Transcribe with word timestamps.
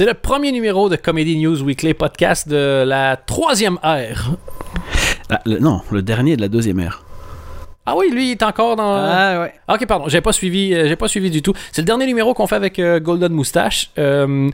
C'est 0.00 0.06
le 0.06 0.14
premier 0.14 0.50
numéro 0.50 0.88
de 0.88 0.96
Comedy 0.96 1.36
News 1.36 1.60
Weekly 1.62 1.92
podcast 1.92 2.48
de 2.48 2.84
la 2.86 3.18
troisième 3.18 3.78
ère. 3.82 4.30
Ah, 5.28 5.42
non, 5.44 5.82
le 5.92 6.00
dernier 6.00 6.36
de 6.36 6.40
la 6.40 6.48
deuxième 6.48 6.80
ère. 6.80 7.04
Ah 7.92 7.96
oui, 7.96 8.08
lui, 8.12 8.28
il 8.28 8.30
est 8.32 8.42
encore 8.44 8.76
dans. 8.76 8.94
Ah 8.94 9.40
ouais. 9.40 9.52
Ok, 9.68 9.84
pardon, 9.86 10.04
j'ai 10.08 10.20
pas 10.20 10.32
suivi, 10.32 10.72
euh, 10.72 10.86
j'ai 10.86 10.94
pas 10.94 11.08
suivi 11.08 11.28
du 11.28 11.42
tout. 11.42 11.52
C'est 11.72 11.82
le 11.82 11.86
dernier 11.86 12.06
numéro 12.06 12.34
qu'on 12.34 12.46
fait 12.46 12.54
avec 12.54 12.78
euh, 12.78 13.00
Golden 13.00 13.32
Moustache. 13.32 13.90
Euh, 13.98 14.48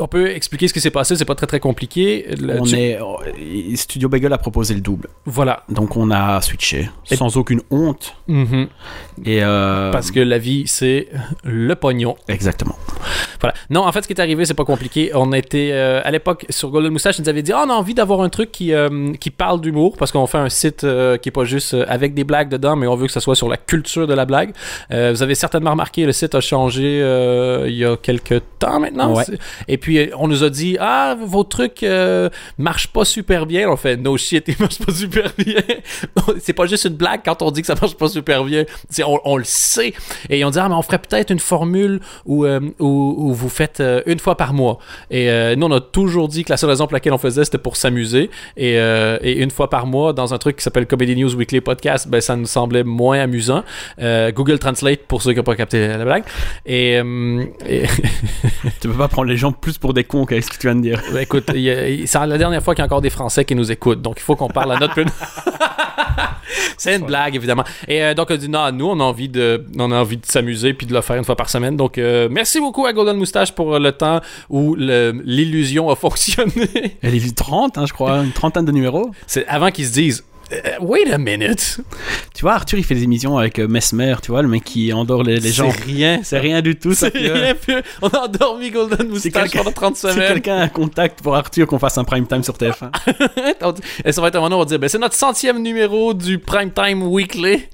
on 0.00 0.06
peut 0.06 0.30
expliquer 0.30 0.68
ce 0.68 0.72
qui 0.72 0.80
s'est 0.80 0.90
passé, 0.90 1.14
c'est 1.16 1.26
pas 1.26 1.34
très 1.34 1.46
très 1.46 1.60
compliqué. 1.60 2.26
Le- 2.40 2.60
On 2.60 2.64
tu- 2.64 2.74
est, 2.76 2.98
oh, 3.02 3.18
Studio 3.74 4.08
Bagel 4.08 4.32
a 4.32 4.38
proposé 4.38 4.72
le 4.74 4.80
double. 4.80 5.08
Voilà. 5.26 5.64
Donc 5.68 5.96
on 5.98 6.10
a 6.10 6.40
switché 6.40 6.88
Et- 7.10 7.16
sans 7.16 7.36
aucune 7.36 7.60
honte. 7.70 8.14
Mhm. 8.28 8.68
Et 9.26 9.42
euh, 9.44 9.90
Parce 9.92 10.10
que 10.10 10.20
la 10.20 10.38
vie, 10.38 10.64
c'est 10.66 11.08
le 11.44 11.74
pognon. 11.74 12.16
Exactement. 12.28 12.76
Voilà. 13.40 13.54
Non, 13.68 13.82
en 13.82 13.92
fait, 13.92 14.00
ce 14.02 14.06
qui 14.06 14.14
est 14.14 14.20
arrivé, 14.20 14.46
c'est 14.46 14.54
pas 14.54 14.64
compliqué. 14.64 15.10
On 15.14 15.32
était 15.34 15.72
à 15.72 16.10
l'époque 16.10 16.46
sur 16.48 16.70
Golden 16.70 16.92
Moustache, 16.92 17.18
ils 17.18 17.22
nous 17.22 17.28
avaient 17.28 17.42
dit, 17.42 17.52
Ah, 17.52 17.64
on 17.66 17.70
a 17.70 17.74
envie 17.74 17.94
d'avoir 17.94 18.22
un 18.22 18.28
truc 18.30 18.50
qui 18.52 18.72
qui 19.20 19.30
parle 19.30 19.60
d'humour 19.60 19.96
parce 19.98 20.10
qu'on 20.12 20.26
fait 20.26 20.38
un 20.38 20.48
site 20.48 20.80
qui 20.80 21.28
est 21.28 21.32
pas 21.32 21.44
juste 21.44 21.74
avec 21.88 22.14
des 22.14 22.24
blagues 22.24 22.53
dedans, 22.54 22.76
mais 22.76 22.86
on 22.86 22.96
veut 22.96 23.06
que 23.06 23.12
ça 23.12 23.20
soit 23.20 23.36
sur 23.36 23.48
la 23.48 23.56
culture 23.56 24.06
de 24.06 24.14
la 24.14 24.24
blague. 24.24 24.52
Euh, 24.90 25.12
vous 25.12 25.22
avez 25.22 25.34
certainement 25.34 25.72
remarqué, 25.72 26.06
le 26.06 26.12
site 26.12 26.34
a 26.34 26.40
changé 26.40 27.00
euh, 27.02 27.64
il 27.68 27.76
y 27.76 27.84
a 27.84 27.96
quelques 27.96 28.42
temps 28.58 28.80
maintenant. 28.80 29.14
Ouais. 29.14 29.24
Et 29.68 29.78
puis 29.78 29.98
euh, 29.98 30.10
on 30.18 30.28
nous 30.28 30.44
a 30.44 30.50
dit, 30.50 30.76
ah, 30.80 31.16
vos 31.20 31.44
trucs 31.44 31.84
marchent 32.58 32.88
pas 32.88 33.04
super 33.04 33.46
bien. 33.46 33.68
On 33.68 33.76
fait, 33.76 33.96
no 33.96 34.16
shit, 34.16 34.44
ils 34.48 34.56
marchent 34.58 34.78
pas 34.78 34.92
super 34.92 35.30
bien. 35.36 35.60
c'est 36.40 36.52
pas 36.52 36.66
juste 36.66 36.84
une 36.84 36.94
blague 36.94 37.20
quand 37.24 37.42
on 37.42 37.50
dit 37.50 37.60
que 37.60 37.66
ça 37.66 37.74
marche 37.80 37.96
pas 37.96 38.08
super 38.08 38.44
bien. 38.44 38.64
On, 39.04 39.18
on 39.24 39.36
le 39.36 39.44
sait. 39.44 39.94
Et 40.30 40.40
ils 40.40 40.44
ont 40.44 40.50
dit, 40.50 40.58
ah, 40.58 40.68
mais 40.68 40.74
on 40.74 40.82
ferait 40.82 40.98
peut-être 40.98 41.30
une 41.30 41.38
formule 41.38 42.00
où, 42.24 42.46
où, 42.46 42.74
où 42.78 43.32
vous 43.32 43.48
faites 43.48 43.82
une 44.06 44.18
fois 44.18 44.36
par 44.36 44.54
mois. 44.54 44.78
Et 45.10 45.28
nous, 45.56 45.66
on 45.66 45.72
a 45.72 45.80
toujours 45.80 46.28
dit 46.28 46.44
que 46.44 46.52
la 46.52 46.56
seule 46.56 46.70
raison 46.70 46.86
pour 46.86 46.94
laquelle 46.94 47.12
on 47.12 47.18
faisait, 47.18 47.44
c'était 47.44 47.58
pour 47.58 47.76
s'amuser. 47.76 48.30
Et, 48.56 48.74
et 48.74 49.38
une 49.38 49.50
fois 49.50 49.70
par 49.70 49.86
mois, 49.86 50.12
dans 50.12 50.34
un 50.34 50.38
truc 50.38 50.56
qui 50.56 50.62
s'appelle 50.62 50.86
Comedy 50.86 51.16
News 51.16 51.34
Weekly 51.34 51.60
Podcast, 51.60 52.08
ben, 52.08 52.20
ça 52.20 52.36
nous 52.44 52.48
semblait 52.48 52.84
moins 52.84 53.20
amusant. 53.20 53.64
Euh, 54.00 54.30
Google 54.32 54.58
Translate, 54.58 55.00
pour 55.06 55.22
ceux 55.22 55.32
qui 55.32 55.38
n'ont 55.38 55.44
pas 55.44 55.56
capté 55.56 55.88
la 55.88 56.04
blague. 56.04 56.24
Et, 56.66 57.00
euh, 57.02 57.44
et- 57.66 57.84
Tu 58.80 58.88
peux 58.88 58.94
pas 58.94 59.08
prendre 59.08 59.28
les 59.28 59.36
gens 59.36 59.52
plus 59.52 59.78
pour 59.78 59.94
des 59.94 60.04
cons 60.04 60.24
qu'avec 60.26 60.44
ce 60.44 60.50
que 60.50 60.56
tu 60.56 60.66
viens 60.66 60.76
de 60.76 60.82
dire. 60.82 61.02
Écoute, 61.18 61.44
c'est 61.50 62.26
la 62.26 62.38
dernière 62.38 62.62
fois 62.62 62.74
qu'il 62.74 62.82
y 62.82 62.84
a 62.84 62.86
encore 62.86 63.00
des 63.00 63.10
Français 63.10 63.44
qui 63.44 63.54
nous 63.54 63.70
écoutent, 63.72 64.02
donc 64.02 64.16
il 64.18 64.22
faut 64.22 64.36
qu'on 64.36 64.48
parle 64.48 64.72
à 64.72 64.78
notre 64.78 64.94
plus. 64.94 65.04
c'est 66.76 66.96
une 66.96 67.04
blague, 67.04 67.34
évidemment. 67.34 67.64
Et 67.88 68.02
euh, 68.02 68.14
donc, 68.14 68.28
on 68.30 68.34
a 68.34 68.36
dit, 68.36 68.48
non, 68.48 68.72
nous, 68.72 68.86
on 68.86 69.00
a 69.00 69.04
envie 69.04 69.28
de, 69.28 69.64
on 69.78 69.90
a 69.90 69.96
envie 69.96 70.16
de 70.16 70.26
s'amuser 70.26 70.74
puis 70.74 70.86
de 70.86 70.94
le 70.94 71.00
faire 71.00 71.16
une 71.16 71.24
fois 71.24 71.36
par 71.36 71.48
semaine. 71.50 71.76
Donc, 71.76 71.98
euh, 71.98 72.28
merci 72.30 72.60
beaucoup 72.60 72.86
à 72.86 72.92
Golden 72.92 73.16
Moustache 73.16 73.52
pour 73.52 73.78
le 73.78 73.92
temps 73.92 74.20
où 74.50 74.74
l'illusion 74.74 75.90
a 75.90 75.96
fonctionné. 75.96 76.98
Elle 77.02 77.14
est 77.14 77.36
30, 77.36 77.78
hein, 77.78 77.86
je 77.86 77.92
crois, 77.92 78.18
une 78.18 78.32
trentaine 78.32 78.64
de 78.64 78.72
numéros. 78.72 79.10
c'est 79.26 79.46
avant 79.46 79.70
qu'ils 79.70 79.86
se 79.86 79.92
disent, 79.92 80.24
wait 80.80 81.10
a 81.12 81.18
minute. 81.18 81.78
Tu 82.34 82.42
vois, 82.42 82.54
Arthur, 82.54 82.78
il 82.78 82.84
fait 82.84 82.94
des 82.94 83.02
émissions 83.04 83.38
avec 83.38 83.58
euh, 83.58 83.66
Mesmer, 83.68 84.16
tu 84.22 84.30
vois, 84.32 84.42
le 84.42 84.48
mec 84.48 84.64
qui 84.64 84.92
endort 84.92 85.22
les, 85.22 85.38
les 85.40 85.52
gens. 85.52 85.70
C'est 85.70 85.82
rien. 85.84 86.20
C'est 86.22 86.38
rien 86.38 86.60
du 86.62 86.76
tout. 86.76 86.94
C'est 86.94 87.14
rien. 87.14 87.54
puis 87.54 87.74
On 88.02 88.08
a 88.08 88.20
endormi 88.20 88.70
Golden 88.70 89.08
Moustache 89.08 89.32
quelqu'un- 89.50 89.58
pendant 89.58 89.72
30 89.72 89.96
Si 89.96 90.02
semaines. 90.02 90.28
quelqu'un 90.28 90.56
a 90.56 90.62
un 90.62 90.68
contact 90.68 91.22
pour 91.22 91.34
Arthur, 91.36 91.66
qu'on 91.66 91.78
fasse 91.78 91.98
un 91.98 92.04
prime 92.04 92.26
time 92.26 92.42
sur 92.42 92.54
TF1. 92.56 92.90
On 93.62 93.72
dit- 93.72 93.82
Et 94.04 94.12
ça 94.12 94.20
va 94.20 94.28
être 94.28 94.36
un 94.36 94.40
moment 94.40 94.56
où 94.56 94.58
on 94.58 94.62
va 94.62 94.66
dire, 94.66 94.78
ben, 94.78 94.88
c'est 94.88 94.98
notre 94.98 95.14
centième 95.16 95.62
numéro 95.62 96.14
du 96.14 96.38
Primetime 96.38 97.02
Weekly. 97.02 97.64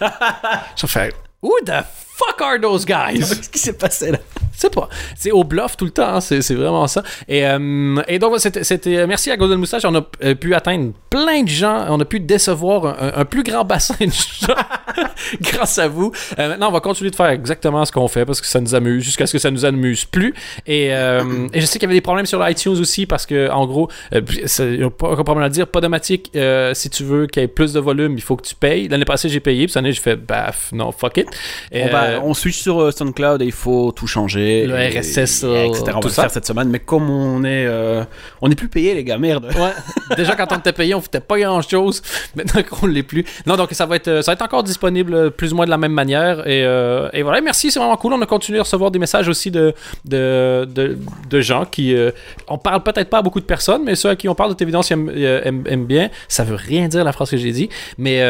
Je 0.00 0.82
vais 0.82 0.88
faire, 0.88 1.12
who 1.42 1.52
the 1.64 1.84
fuck 2.16 2.40
are 2.40 2.60
those 2.60 2.84
guys? 2.86 3.18
Qu'est-ce 3.18 3.50
qui 3.50 3.58
s'est 3.58 3.72
passé 3.76 4.10
là? 4.12 4.18
C'est 4.58 4.72
pas. 4.74 4.88
C'est 5.16 5.32
au 5.32 5.44
bluff 5.44 5.76
tout 5.76 5.84
le 5.84 5.90
temps, 5.90 6.14
hein, 6.16 6.20
c'est 6.22 6.54
vraiment 6.54 6.86
ça. 6.86 7.02
Et, 7.28 7.46
euh, 7.46 8.00
et 8.08 8.18
donc, 8.18 8.38
c'était- 8.40 8.64
c'était. 8.64 9.06
Merci 9.06 9.30
à 9.30 9.36
Golden 9.36 9.58
Moustache, 9.58 9.82
on 9.84 9.94
a 9.94 10.00
euh, 10.24 10.34
pu 10.34 10.54
atteindre 10.54 10.92
plein 11.10 11.42
de 11.42 11.48
gens, 11.48 11.84
on 11.90 12.00
a 12.00 12.04
pu 12.06 12.20
décevoir 12.20 12.86
un, 12.86 13.20
un 13.20 13.24
plus 13.26 13.42
grand 13.42 13.64
bassin 13.64 13.94
de 14.00 14.06
gens 14.10 14.54
grâce 15.42 15.78
à 15.78 15.88
vous. 15.88 16.10
Euh, 16.38 16.48
maintenant, 16.48 16.68
on 16.68 16.72
va 16.72 16.80
continuer 16.80 17.10
de 17.10 17.16
faire 17.16 17.26
exactement 17.28 17.84
ce 17.84 17.92
qu'on 17.92 18.08
fait 18.08 18.24
parce 18.24 18.40
que 18.40 18.46
ça 18.46 18.60
nous 18.60 18.74
amuse, 18.74 19.04
jusqu'à 19.04 19.26
ce 19.26 19.32
que 19.34 19.38
ça 19.38 19.50
nous 19.50 19.66
amuse 19.66 20.06
plus. 20.06 20.32
Et, 20.66 20.94
euh, 20.94 21.48
et 21.52 21.60
je 21.60 21.66
sais 21.66 21.78
qu'il 21.78 21.82
y 21.82 21.90
avait 21.90 21.94
des 21.94 22.00
problèmes 22.00 22.24
sur 22.26 22.46
iTunes 22.48 22.78
aussi 22.80 23.04
parce 23.04 23.26
que, 23.26 23.50
en 23.50 23.66
gros, 23.66 23.90
euh, 24.14 24.22
pas 24.90 25.08
aucun 25.10 25.24
problème 25.24 25.44
à 25.44 25.50
dire, 25.50 25.66
Podomatic, 25.66 26.30
euh, 26.34 26.72
si 26.72 26.88
tu 26.88 27.04
veux 27.04 27.26
qu'il 27.26 27.42
y 27.42 27.44
ait 27.44 27.48
plus 27.48 27.74
de 27.74 27.80
volume, 27.80 28.14
il 28.16 28.22
faut 28.22 28.36
que 28.36 28.46
tu 28.46 28.54
payes. 28.54 28.88
L'année 28.88 29.04
passée, 29.04 29.28
j'ai 29.28 29.40
payé, 29.40 29.64
puis 29.66 29.72
cette 29.72 29.80
année, 29.80 29.92
j'ai 29.92 30.00
fait, 30.00 30.16
baf, 30.16 30.70
non, 30.72 30.92
fuck 30.92 31.18
it. 31.18 31.26
Et, 31.72 31.84
on, 31.84 31.88
va, 31.88 32.05
euh, 32.14 32.20
on 32.22 32.34
switch 32.34 32.58
sur 32.58 32.80
euh, 32.80 32.90
SoundCloud 32.90 33.42
et 33.42 33.44
il 33.46 33.52
faut 33.52 33.92
tout 33.92 34.06
changer. 34.06 34.66
Le 34.66 34.74
et- 34.78 34.98
RSS, 35.00 35.42
et 35.42 35.46
euh, 35.46 35.64
etc. 35.66 35.82
On 35.88 35.92
va 35.96 36.00
tout 36.00 36.08
le 36.08 36.12
ça. 36.12 36.22
faire 36.22 36.30
cette 36.30 36.46
semaine, 36.46 36.68
mais 36.68 36.78
comme 36.78 37.08
on 37.10 37.42
est, 37.44 37.66
euh, 37.66 38.02
on 38.40 38.50
est 38.50 38.54
plus 38.54 38.68
payé 38.68 38.94
les 38.94 39.04
gars, 39.04 39.18
merde. 39.18 39.46
Ouais. 39.56 40.16
Déjà, 40.16 40.34
quand 40.34 40.46
on 40.52 40.56
était 40.58 40.72
payé, 40.72 40.94
on 40.94 41.00
foutait 41.00 41.20
pas 41.20 41.38
grand 41.38 41.62
chose. 41.62 42.02
Maintenant 42.34 42.62
qu'on 42.62 42.86
l'est 42.86 43.02
plus. 43.02 43.24
Non, 43.46 43.56
donc 43.56 43.68
ça 43.72 43.86
va 43.86 43.96
être, 43.96 44.22
ça 44.22 44.30
va 44.30 44.34
être 44.34 44.42
encore 44.42 44.62
disponible 44.62 45.30
plus 45.30 45.52
ou 45.52 45.56
moins 45.56 45.64
de 45.66 45.70
la 45.70 45.78
même 45.78 45.92
manière. 45.92 46.46
Et, 46.46 46.64
euh, 46.64 47.08
et 47.12 47.22
voilà, 47.22 47.40
merci, 47.40 47.70
c'est 47.70 47.78
vraiment 47.78 47.96
cool. 47.96 48.12
On 48.14 48.22
a 48.22 48.26
continué 48.26 48.58
à 48.58 48.62
recevoir 48.62 48.90
des 48.90 48.98
messages 48.98 49.28
aussi 49.28 49.50
de, 49.50 49.74
de, 50.04 50.66
de, 50.72 50.98
de 51.30 51.40
gens 51.40 51.64
qui. 51.64 51.94
on 52.48 52.58
parle 52.58 52.82
peut-être 52.82 53.10
pas 53.10 53.18
à 53.18 53.22
beaucoup 53.22 53.40
de 53.40 53.44
personnes, 53.46 53.82
mais 53.84 53.94
ceux 53.94 54.10
à 54.10 54.16
qui 54.16 54.28
on 54.28 54.34
parle 54.34 54.54
de 54.54 54.62
évidence 54.62 54.90
aiment, 54.90 55.10
aiment- 55.14 55.64
aiment 55.66 55.86
bien. 55.86 56.10
Ça 56.28 56.44
veut 56.44 56.56
rien 56.56 56.88
dire 56.88 57.04
la 57.04 57.12
phrase 57.12 57.30
que 57.30 57.36
j'ai 57.36 57.52
dit. 57.52 57.68
Mais 57.98 58.20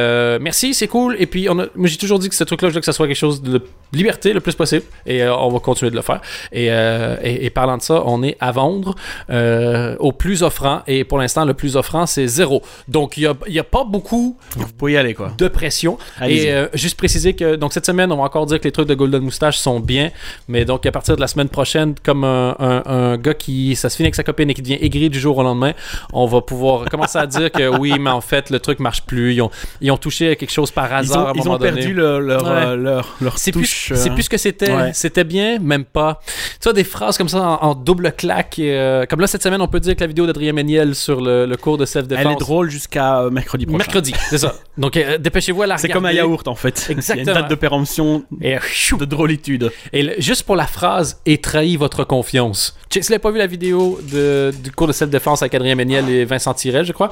merci, 0.41 0.75
c'est 0.75 0.89
cool. 0.89 1.17
Et 1.19 1.27
puis, 1.27 1.49
on 1.49 1.59
a, 1.59 1.67
moi, 1.75 1.87
j'ai 1.89 1.97
toujours 1.97 2.19
dit 2.19 2.29
que 2.29 2.35
ce 2.35 2.45
truc-là, 2.45 2.69
je 2.69 2.75
veux 2.75 2.81
que 2.81 2.87
ça 2.87 2.93
soit 2.93 3.07
quelque 3.07 3.17
chose 3.17 3.43
de 3.43 3.59
liberté 3.93 4.33
le 4.35 4.41
plus 4.41 4.55
possible. 4.55 4.83
Et 5.07 5.23
euh, 5.23 5.35
on 5.35 5.49
va 5.49 5.59
continuer 5.61 5.91
de 5.91 5.97
le 5.97 6.03
faire. 6.03 6.21
Et, 6.53 6.67
euh, 6.71 7.17
et, 7.23 7.47
et 7.47 7.51
parlant 7.51 7.77
de 7.79 7.83
ça, 7.83 8.03
on 8.05 8.23
est 8.23 8.37
à 8.41 8.51
vendre 8.53 8.95
euh, 9.31 9.97
au 10.01 10.13
plus 10.13 10.43
offrant. 10.43 10.83
Et 10.87 11.05
pour 11.05 11.19
l'instant, 11.19 11.45
le 11.45 11.55
plus 11.55 11.77
offrant, 11.77 12.05
c'est 12.05 12.27
zéro. 12.27 12.63
Donc, 12.89 13.17
il 13.17 13.21
n'y 13.49 13.59
a, 13.59 13.61
a 13.61 13.65
pas 13.65 13.85
beaucoup 13.85 14.37
Vous 14.57 14.67
pouvez 14.77 14.93
y 14.93 14.97
aller 14.97 15.15
quoi. 15.15 15.33
de 15.39 15.49
pression. 15.49 15.99
Et 16.27 16.53
juste 16.75 16.97
préciser 16.99 17.35
que 17.35 17.55
donc 17.57 17.73
cette 17.73 17.87
semaine, 17.87 18.13
on 18.13 18.17
va 18.17 18.25
encore 18.25 18.45
dire 18.47 18.59
que 18.59 18.65
les 18.65 18.73
trucs 18.73 18.89
de 18.89 18.95
Golden 18.95 19.23
Moustache 19.23 19.57
sont 19.59 19.81
bien, 19.81 20.11
mais 20.49 20.65
donc 20.65 20.85
à 20.85 20.93
partir 20.93 21.17
de 21.17 21.21
la 21.21 21.27
semaine 21.29 21.49
prochaine, 21.49 21.95
comme 22.03 22.25
un, 22.25 22.55
un- 22.59 22.83
un 22.87 23.17
gars 23.17 23.35
qui 23.35 23.77
ça 23.77 23.89
se 23.89 23.97
finit 23.97 24.09
avec 24.09 24.15
sa 24.17 24.25
copine 24.25 24.51
et 24.51 24.55
qui 24.55 24.63
devient 24.63 24.79
aigri 24.81 25.09
du 25.11 25.21
jour 25.21 25.39
au 25.39 25.43
lendemain, 25.43 25.73
on 26.13 26.27
va 26.27 26.41
pouvoir 26.41 26.87
commencer 26.91 27.19
à 27.19 27.27
dire 27.27 27.51
que 27.53 27.69
oui, 27.79 27.95
mais 27.99 28.11
en 28.11 28.21
fait 28.21 28.51
le 28.51 28.59
truc 28.61 28.81
marche 28.81 29.03
plus. 29.03 29.35
Ils 29.35 29.43
ont, 29.43 29.51
ils 29.81 29.91
ont 29.91 29.97
touché 29.97 30.31
à 30.33 30.37
quelque 30.37 30.53
chose 30.53 30.71
par 30.71 30.89
Ils 30.91 30.95
hasard 30.95 31.19
à 31.19 31.25
ont, 31.25 31.29
un 31.29 31.33
ils 31.35 31.39
moment 31.39 31.55
ont 31.55 31.59
perdu 31.59 31.95
donné. 31.95 32.21
leur, 32.21 32.43
Ouais. 32.47 32.77
leur, 32.77 33.15
leur 33.21 33.39
C'est 33.57 33.61
plus, 33.61 33.69
touche. 33.69 33.93
c'est 33.95 34.11
euh, 34.11 34.15
plus 34.15 34.23
ce 34.25 34.31
que 34.31 34.37
c'était. 34.37 34.73
ouais. 34.73 34.91
C'était 34.95 35.25
bien, 35.25 35.59
même 35.59 35.85
pas. 35.85 36.21
Tu 36.61 36.65
vois, 36.65 36.73
des 36.73 36.85
phrases 36.85 37.17
comme 37.19 37.29
ça 37.29 37.39
en, 37.43 37.55
en 37.71 37.75
double 37.75 38.13
claque. 38.13 38.59
et, 38.59 38.73
euh, 38.77 39.05
comme 39.07 39.21
là, 39.21 39.27
cette 39.27 39.43
semaine, 39.43 39.61
on 39.61 39.69
peut 39.69 39.81
dire 39.81 39.95
que 39.97 40.01
la 40.01 40.07
vidéo 40.07 40.27
d'Adrien 40.27 40.53
Méniel 40.53 40.95
sur 40.95 41.21
le, 41.21 41.47
le 41.47 41.57
cours 41.57 41.79
de 41.79 41.85
self-défense. 41.87 42.25
Elle 42.27 42.33
est 42.33 42.37
drôle 42.41 42.71
jusqu'à 42.71 43.21
euh, 43.21 43.31
mercredi 43.31 43.67
prochain. 43.67 43.79
Mercredi, 43.79 44.15
c'est 44.31 44.39
ça. 44.39 44.55
Donc, 44.79 44.97
euh, 44.97 45.19
dépêchez-vous 45.19 45.63
à 45.63 45.67
la 45.67 45.79
C'est 45.79 45.89
comme 45.89 46.07
un 46.07 46.13
yaourt 46.13 46.47
en 46.49 46.55
fait. 46.55 46.87
Il 46.89 46.93
y 46.93 46.95
a 46.95 46.99
Exactement. 46.99 47.29
une 47.29 47.41
date 47.43 47.51
de 47.51 47.55
péremption 47.55 48.25
Et 48.43 48.57
de 48.99 49.05
drôlitude. 49.05 49.73
Et 49.93 50.03
le- 50.03 50.15
juste 50.19 50.43
pour 50.45 50.57
la 50.57 50.67
phrase 50.67 51.21
et 51.27 51.39
trahi 51.39 51.77
votre 51.77 52.05
confiance. 52.05 52.77
Tu- 52.91 53.01
Si 53.03 53.09
vous 53.09 53.13
n'avez 53.13 53.19
pas 53.23 53.31
vu 53.31 53.39
la 53.39 53.47
vidéo 53.47 53.99
de, 54.13 54.53
du 54.63 54.71
cours 54.73 54.87
de 54.87 54.93
self-défense 54.93 55.43
avec 55.43 55.55
Adrien 55.55 55.75
Méniel 55.75 56.09
et 56.09 56.25
Vincent 56.25 56.55
Tirel, 56.55 56.85
je 56.85 56.93
crois, 56.93 57.11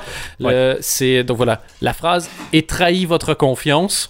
c'est 0.80 1.24
donc 1.24 1.36
voilà 1.36 1.62
la 1.80 1.92
phrase 1.92 2.28
et 2.52 2.62
trahi 2.62 3.04
votre 3.06 3.34
confiance. 3.34 4.08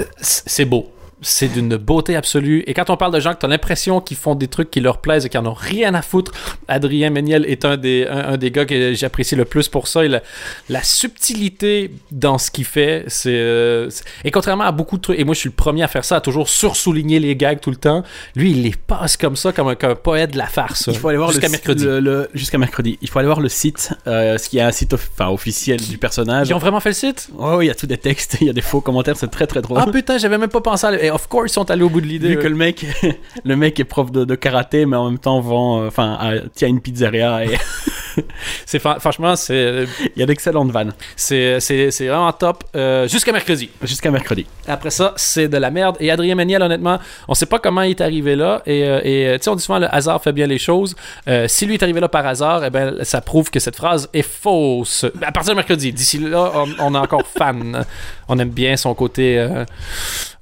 euh, 0.00 0.04
C'est 0.20 0.64
beau. 0.64 0.90
C'est 1.20 1.48
d'une 1.48 1.76
beauté 1.76 2.14
absolue. 2.16 2.62
Et 2.66 2.74
quand 2.74 2.90
on 2.90 2.96
parle 2.96 3.12
de 3.12 3.20
gens 3.20 3.34
que 3.34 3.40
tu 3.40 3.46
as 3.46 3.48
l'impression 3.48 4.00
qu'ils 4.00 4.16
font 4.16 4.34
des 4.36 4.46
trucs 4.48 4.70
qui 4.70 4.80
leur 4.80 4.98
plaisent 5.00 5.26
et 5.26 5.28
qui 5.28 5.36
en 5.38 5.46
ont 5.46 5.52
rien 5.54 5.94
à 5.94 6.02
foutre, 6.02 6.30
Adrien 6.68 7.10
Méniel 7.10 7.44
est 7.46 7.64
un 7.64 7.76
des, 7.76 8.06
un, 8.08 8.34
un 8.34 8.36
des 8.36 8.50
gars 8.50 8.64
que 8.64 8.94
j'apprécie 8.94 9.34
le 9.34 9.44
plus 9.44 9.68
pour 9.68 9.88
ça. 9.88 10.04
Et 10.04 10.08
la, 10.08 10.22
la 10.68 10.82
subtilité 10.82 11.90
dans 12.12 12.38
ce 12.38 12.50
qu'il 12.50 12.64
fait, 12.64 13.04
c'est. 13.08 13.30
euh, 13.34 13.90
c'est- 13.90 14.04
et 14.24 14.30
contrairement 14.30 14.64
à 14.64 14.72
beaucoup 14.72 14.96
de 14.96 15.02
trucs, 15.02 15.18
et 15.18 15.24
moi 15.24 15.34
je 15.34 15.40
suis 15.40 15.48
le 15.48 15.54
premier 15.54 15.82
à 15.82 15.88
faire 15.88 16.04
ça, 16.04 16.16
à 16.16 16.20
toujours 16.20 16.48
sursouligner 16.48 17.18
les 17.18 17.34
gags 17.36 17.60
tout 17.60 17.70
le 17.70 17.76
temps, 17.76 18.02
lui 18.36 18.52
il 18.52 18.62
les 18.62 18.74
passe 18.86 19.16
comme 19.16 19.36
ça, 19.36 19.52
comme 19.52 19.68
un, 19.68 19.74
comme 19.74 19.90
un 19.90 19.94
poète 19.96 20.32
de 20.32 20.38
la 20.38 20.46
farce. 20.46 20.84
Il 20.88 20.96
faut 20.98 21.08
aller 21.08 21.18
voir 21.18 21.30
jusqu'à 21.32 21.46
le, 21.48 21.52
mercredi. 21.52 21.84
le- 21.84 22.00
le- 22.00 22.28
jusqu'à 22.34 22.58
mercredi. 22.58 22.98
Il 23.02 23.08
faut 23.08 23.18
aller 23.18 23.26
voir 23.26 23.40
le 23.40 23.48
site, 23.48 23.90
euh, 24.06 24.38
ce 24.38 24.48
qui 24.48 24.58
est 24.58 24.62
un 24.62 24.70
site 24.72 24.94
enfin, 24.94 25.28
officiel 25.28 25.80
du 25.80 25.98
personnage. 25.98 26.48
Ils 26.48 26.54
ont 26.54 26.58
vraiment 26.58 26.80
fait 26.80 26.90
le 26.90 26.94
site? 26.94 27.28
Oh, 27.36 27.54
oui, 27.58 27.64
il 27.66 27.68
y 27.68 27.70
a 27.70 27.74
tous 27.74 27.86
des 27.86 27.98
textes, 27.98 28.36
il 28.40 28.46
y 28.46 28.50
a 28.50 28.52
des 28.52 28.60
faux 28.62 28.80
commentaires, 28.80 29.16
c'est 29.16 29.28
très 29.28 29.46
très 29.46 29.60
drôle. 29.62 29.78
Ah 29.80 29.86
putain, 29.90 30.18
j'avais 30.18 30.38
même 30.38 30.48
pas 30.50 30.60
pensé 30.60 30.86
à. 30.86 31.07
Et 31.08 31.10
of 31.10 31.26
course, 31.26 31.52
ils 31.52 31.54
sont 31.54 31.70
allés 31.70 31.82
au 31.82 31.88
bout 31.88 32.02
de 32.02 32.06
l'idée. 32.06 32.28
Vu 32.28 32.38
que 32.38 32.46
le 32.46 32.54
mec, 32.54 32.84
le 33.44 33.56
mec 33.56 33.80
est 33.80 33.84
prof 33.84 34.12
de, 34.12 34.26
de 34.26 34.34
karaté, 34.34 34.84
mais 34.84 34.96
en 34.96 35.08
même 35.08 35.18
temps 35.18 35.40
vend, 35.40 35.80
euh, 35.80 35.86
enfin, 35.86 36.18
tient 36.54 36.68
une 36.68 36.82
pizzeria 36.82 37.46
et 37.46 37.48
c'est 38.66 38.78
franchement, 38.78 39.36
c'est 39.36 39.86
Il 40.16 40.20
y 40.20 40.22
a 40.22 40.26
d'excellentes 40.26 40.70
vannes. 40.70 40.92
c'est 41.16 41.58
vraiment 42.00 42.32
top 42.32 42.64
euh, 42.76 43.06
jusqu'à 43.08 43.32
mercredi. 43.32 43.70
Jusqu'à 43.82 44.10
mercredi. 44.10 44.46
Après 44.66 44.90
ça, 44.90 45.12
c'est 45.16 45.48
de 45.48 45.56
la 45.56 45.70
merde. 45.70 45.96
Et 46.00 46.10
Adrien 46.10 46.34
Méniel, 46.34 46.62
honnêtement, 46.62 46.98
on 47.28 47.34
sait 47.34 47.46
pas 47.46 47.58
comment 47.58 47.82
il 47.82 47.90
est 47.90 48.00
arrivé 48.00 48.36
là. 48.36 48.62
Et, 48.66 48.84
euh, 48.84 49.00
et, 49.04 49.26
euh, 49.28 49.36
tu 49.38 49.44
sais, 49.44 49.50
on 49.50 49.56
dit 49.56 49.62
souvent 49.62 49.78
le 49.78 49.92
hasard 49.94 50.22
fait 50.22 50.32
bien 50.32 50.46
les 50.46 50.58
choses. 50.58 50.94
Euh, 51.28 51.46
si 51.48 51.66
lui 51.66 51.74
est 51.74 51.82
arrivé 51.82 52.00
là 52.00 52.08
par 52.08 52.26
hasard, 52.26 52.64
eh 52.64 52.70
ben, 52.70 52.96
ça 53.04 53.20
prouve 53.20 53.50
que 53.50 53.60
cette 53.60 53.76
phrase 53.76 54.08
est 54.12 54.22
fausse. 54.22 55.04
À 55.22 55.32
partir 55.32 55.52
de 55.52 55.56
mercredi. 55.56 55.92
D'ici 55.92 56.18
là, 56.18 56.50
on, 56.54 56.68
on 56.78 56.94
est 56.94 56.98
encore 56.98 57.22
fan. 57.26 57.84
On 58.30 58.38
aime 58.38 58.50
bien 58.50 58.76
son 58.76 58.92
côté 58.92 59.38
euh, 59.38 59.64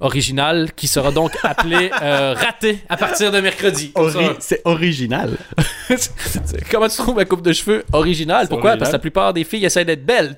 original, 0.01 0.73
qui 0.75 0.87
sera 0.87 1.11
donc 1.11 1.31
appelé 1.43 1.89
euh, 2.01 2.33
raté 2.37 2.79
à 2.89 2.97
partir 2.97 3.31
de 3.31 3.39
mercredi. 3.39 3.93
Ori- 3.95 4.35
C'est 4.39 4.61
original. 4.65 5.37
Comment 6.71 6.89
tu 6.89 6.97
trouves 6.97 7.15
ma 7.15 7.23
coupe 7.25 7.41
de 7.41 7.53
cheveux? 7.53 7.66
Originale? 7.93 8.47
Pourquoi? 8.47 8.71
original. 8.71 8.77
Parce 8.79 8.89
que 8.91 8.95
la 8.95 8.99
plupart 8.99 9.33
des 9.33 9.43
filles 9.43 9.65
essaient 9.65 9.85
d'être 9.85 10.05
belles. 10.05 10.37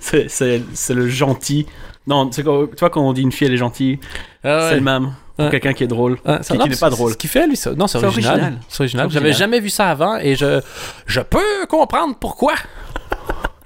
C'est- 0.00 0.94
le 0.94 1.08
gentil. 1.08 1.66
Non, 2.06 2.28
tu 2.30 2.42
vois, 2.42 2.90
quand 2.90 3.00
on 3.02 3.12
dit 3.12 3.22
une 3.22 3.32
fille 3.32 3.48
elle 3.48 3.54
est 3.54 3.58
gentille, 3.58 3.98
Ah 4.44 4.56
ouais. 4.58 4.66
c'est 4.70 4.74
le 4.76 4.80
même. 4.80 5.12
Pour 5.36 5.50
quelqu'un 5.50 5.72
qui 5.74 5.84
est 5.84 5.88
drôle. 5.88 6.18
Ah, 6.24 6.38
ça- 6.42 6.56
qui 6.56 6.66
n'est 6.68 6.74
c'est- 6.74 6.80
pas 6.80 6.88
drôle. 6.88 7.12
Ce 7.12 7.16
qu'il 7.16 7.28
fait, 7.28 7.46
lui, 7.46 7.56
ça- 7.56 7.72
non, 7.74 7.86
c'est 7.86 7.98
original. 8.02 8.34
original. 8.34 8.58
C'est 8.68 8.80
original. 8.80 9.10
J'avais 9.10 9.26
original. 9.26 9.50
jamais 9.50 9.60
vu 9.60 9.68
ça 9.68 9.90
avant 9.90 10.16
et 10.16 10.34
je, 10.34 10.60
je 11.06 11.20
peux 11.20 11.66
comprendre 11.68 12.14
pourquoi. 12.18 12.54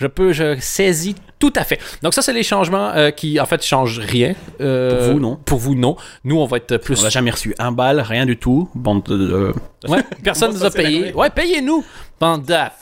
Je 0.01 0.07
peux, 0.09 0.33
je 0.33 0.57
saisis 0.59 1.15
tout 1.41 1.53
à 1.57 1.65
fait. 1.65 1.81
Donc 2.03 2.15
ça, 2.15 2.23
c'est 2.23 2.33
les 2.33 2.45
changements 2.45 2.91
euh, 2.91 3.11
qui, 3.11 3.41
en 3.41 3.47
fait, 3.47 3.65
changent 3.65 3.99
rien. 3.99 4.35
Euh, 4.61 5.07
Pour 5.07 5.13
vous, 5.15 5.21
non. 5.21 5.37
Pour 5.45 5.59
vous, 5.59 5.75
non. 5.75 5.97
Nous, 6.23 6.39
on 6.39 6.47
va 6.47 6.59
être 6.59 6.77
plus... 6.77 7.01
On 7.01 7.03
n'a 7.03 7.09
jamais 7.09 7.31
reçu 7.33 7.55
un 7.59 7.73
bal, 7.73 7.99
rien 8.01 8.27
du 8.27 8.37
tout. 8.37 8.69
Bande 8.75 9.03
de. 9.05 9.17
de- 9.17 9.55
Ouais, 9.89 10.05
personne 10.23 10.53
nous 10.53 10.65
a 10.65 10.71
payé. 10.71 11.13
Ouais, 11.15 11.31
payez-nous. 11.31 11.83
Banda. 12.21 12.73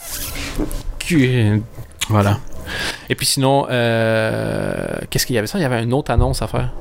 Cul. 0.99 1.63
Voilà. 2.09 2.39
Et 3.09 3.15
puis 3.15 3.25
sinon, 3.25 3.67
euh, 3.71 4.87
qu'est-ce 5.09 5.25
qu'il 5.27 5.37
y 5.37 5.39
avait 5.39 5.47
ça? 5.47 5.59
Il 5.59 5.63
y 5.63 5.65
avait 5.65 5.83
une 5.83 5.95
autre 5.95 6.11
annonce 6.11 6.43
à 6.43 6.47
faire. 6.49 6.73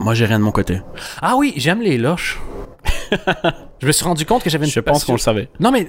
Moi, 0.00 0.14
j'ai 0.14 0.26
rien 0.26 0.38
de 0.38 0.44
mon 0.44 0.50
côté. 0.52 0.80
Ah 1.22 1.36
oui, 1.36 1.52
j'aime 1.56 1.80
les 1.80 1.96
loches. 1.96 2.40
je 3.80 3.86
me 3.86 3.92
suis 3.92 4.04
rendu 4.04 4.24
compte 4.26 4.42
que 4.42 4.50
j'avais 4.50 4.64
une 4.66 4.70
Je 4.70 4.80
pense 4.80 5.04
qu'on 5.04 5.12
le 5.12 5.18
savait. 5.18 5.48
Non, 5.60 5.70
mais. 5.70 5.86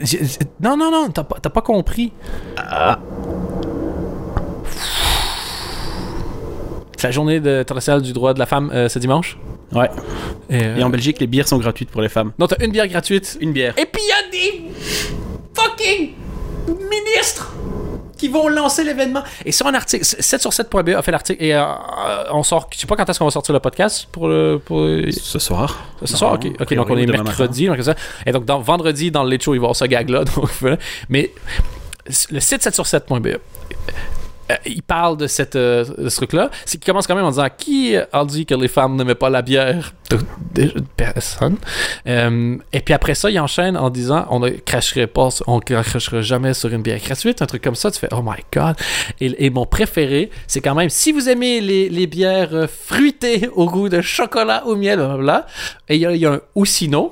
Non, 0.62 0.78
non, 0.78 0.92
non, 0.92 1.10
t'as 1.10 1.24
pas, 1.24 1.38
t'as 1.42 1.50
pas 1.50 1.62
compris. 1.62 2.12
C'est 2.58 2.64
la 7.08 7.12
journée 7.12 7.40
de- 7.40 7.60
internationale 7.62 8.02
du 8.02 8.14
droit 8.14 8.34
de 8.34 8.40
la 8.40 8.46
femme 8.46 8.72
euh, 8.74 8.90
ce 8.90 9.00
dimanche? 9.00 9.38
Ouais. 9.74 9.90
Et, 10.50 10.64
euh, 10.64 10.78
Et 10.78 10.84
en 10.84 10.90
Belgique, 10.90 11.20
les 11.20 11.28
bières 11.28 11.48
sont 11.48 11.58
gratuites 11.58 11.90
pour 11.90 12.02
les 12.02 12.10
femmes. 12.10 12.32
Non, 12.40 12.48
t'as 12.48 12.64
une 12.64 12.72
bière 12.72 12.88
gratuite. 12.88 13.38
Une 13.42 13.54
bière. 13.54 13.74
Et 13.78 13.86
puis 13.86 14.02
il 14.04 14.10
y 14.10 14.12
a 14.12 14.32
des 14.32 14.62
fucking 15.54 16.14
ministres 16.68 17.54
qui 18.18 18.28
vont 18.28 18.48
lancer 18.50 18.84
l'événement. 18.84 19.24
Et 19.46 19.52
sur 19.52 19.66
un 19.66 19.74
article, 19.74 20.06
7 20.06 20.42
sur 20.42 20.52
7.be 20.52 20.90
a 20.90 21.02
fait 21.02 21.12
l'article. 21.12 21.44
Et 21.44 21.56
euh, 21.56 21.64
on 22.32 22.44
sort. 22.44 22.70
Je 22.74 22.78
sais 22.80 22.86
pas 22.88 22.96
quand 22.96 23.10
est-ce 23.10 23.18
qu'on 23.18 23.26
va 23.26 23.32
sortir 23.32 23.54
le 23.54 23.60
podcast 23.60 24.08
pour 24.12 24.28
le. 24.28 24.62
Pour, 24.64 24.86
Ce 25.12 25.40
soir. 25.40 25.80
Ce 26.06 26.16
soir, 26.18 26.34
ok. 26.34 26.74
Donc 26.76 26.90
on 26.90 26.98
est 26.98 27.06
mercredi. 27.08 27.66
Donc 27.68 27.82
ça. 27.82 27.96
Et 28.26 28.32
donc, 28.32 28.46
dans, 28.46 28.60
vendredi, 28.60 29.10
dans 29.10 29.24
le 29.24 29.38
show, 29.40 29.54
il 29.56 29.58
va 29.58 29.64
y 29.64 29.66
avoir 29.66 29.76
ce 29.76 29.86
gag-là. 29.86 30.24
Donc, 30.36 30.50
voilà. 30.60 30.78
Mais 31.10 31.32
le 32.32 32.40
site 32.40 32.62
7 32.62 32.74
sur 32.76 32.84
7.be, 32.86 33.26
euh, 33.28 33.38
il 34.66 34.84
parle 34.84 35.18
de, 35.18 35.28
cette, 35.28 35.56
euh, 35.56 35.86
ce 36.10 36.16
truc-là. 36.16 36.50
C'est 36.66 36.78
qu'il 36.78 36.86
commence 36.92 37.08
quand 37.08 37.16
même 37.16 37.26
en 37.26 37.30
disant 37.30 37.48
Qui 37.58 37.96
a 37.96 38.26
dit 38.26 38.46
que 38.46 38.56
les 38.56 38.68
femmes 38.68 38.96
n'aimaient 38.96 39.16
pas 39.16 39.30
la 39.30 39.42
bière 39.42 39.94
de, 40.54 40.74
personne? 40.96 41.58
Euh, 42.08 42.58
et 42.74 42.82
puis 42.82 42.94
après 42.94 43.16
ça, 43.16 43.30
il 43.30 43.40
enchaîne 43.40 43.78
en 43.78 43.90
disant 43.90 44.26
On 44.30 44.40
ne 44.40 44.50
cracherait 44.50 45.08
pas, 45.08 45.30
on 45.48 45.60
crachera 45.60 46.22
jamais 46.22 46.54
sur 46.54 46.70
une 46.70 46.82
bière 46.82 47.00
gratuite. 47.00 47.42
Un 47.42 47.46
truc 47.46 47.64
comme 47.64 47.76
ça, 47.76 47.92
tu 47.92 48.00
fais 48.00 48.10
Oh 48.12 48.22
my 48.24 48.42
god. 48.54 48.76
Et, 49.20 49.50
mon 49.50 49.66
préféré, 49.66 50.32
c'est 50.48 50.62
quand 50.62 50.76
même 50.76 50.90
si 50.90 51.12
vous 51.12 51.28
aimez 51.30 51.62
les, 51.62 52.08
bières 52.08 52.54
euh, 52.54 52.68
fruitées 52.68 53.50
au 53.54 53.68
goût 53.70 53.90
de 53.90 54.02
chocolat 54.02 54.64
ou 54.66 54.76
miel, 54.76 54.98
blablabla, 54.98 55.46
et 55.88 55.96
il 55.96 56.02
y, 56.02 56.14
il 56.14 56.18
y 56.18 56.26
a 56.26 56.34
un 56.34 56.42
ou 56.56 56.66
sinon. 56.66 57.12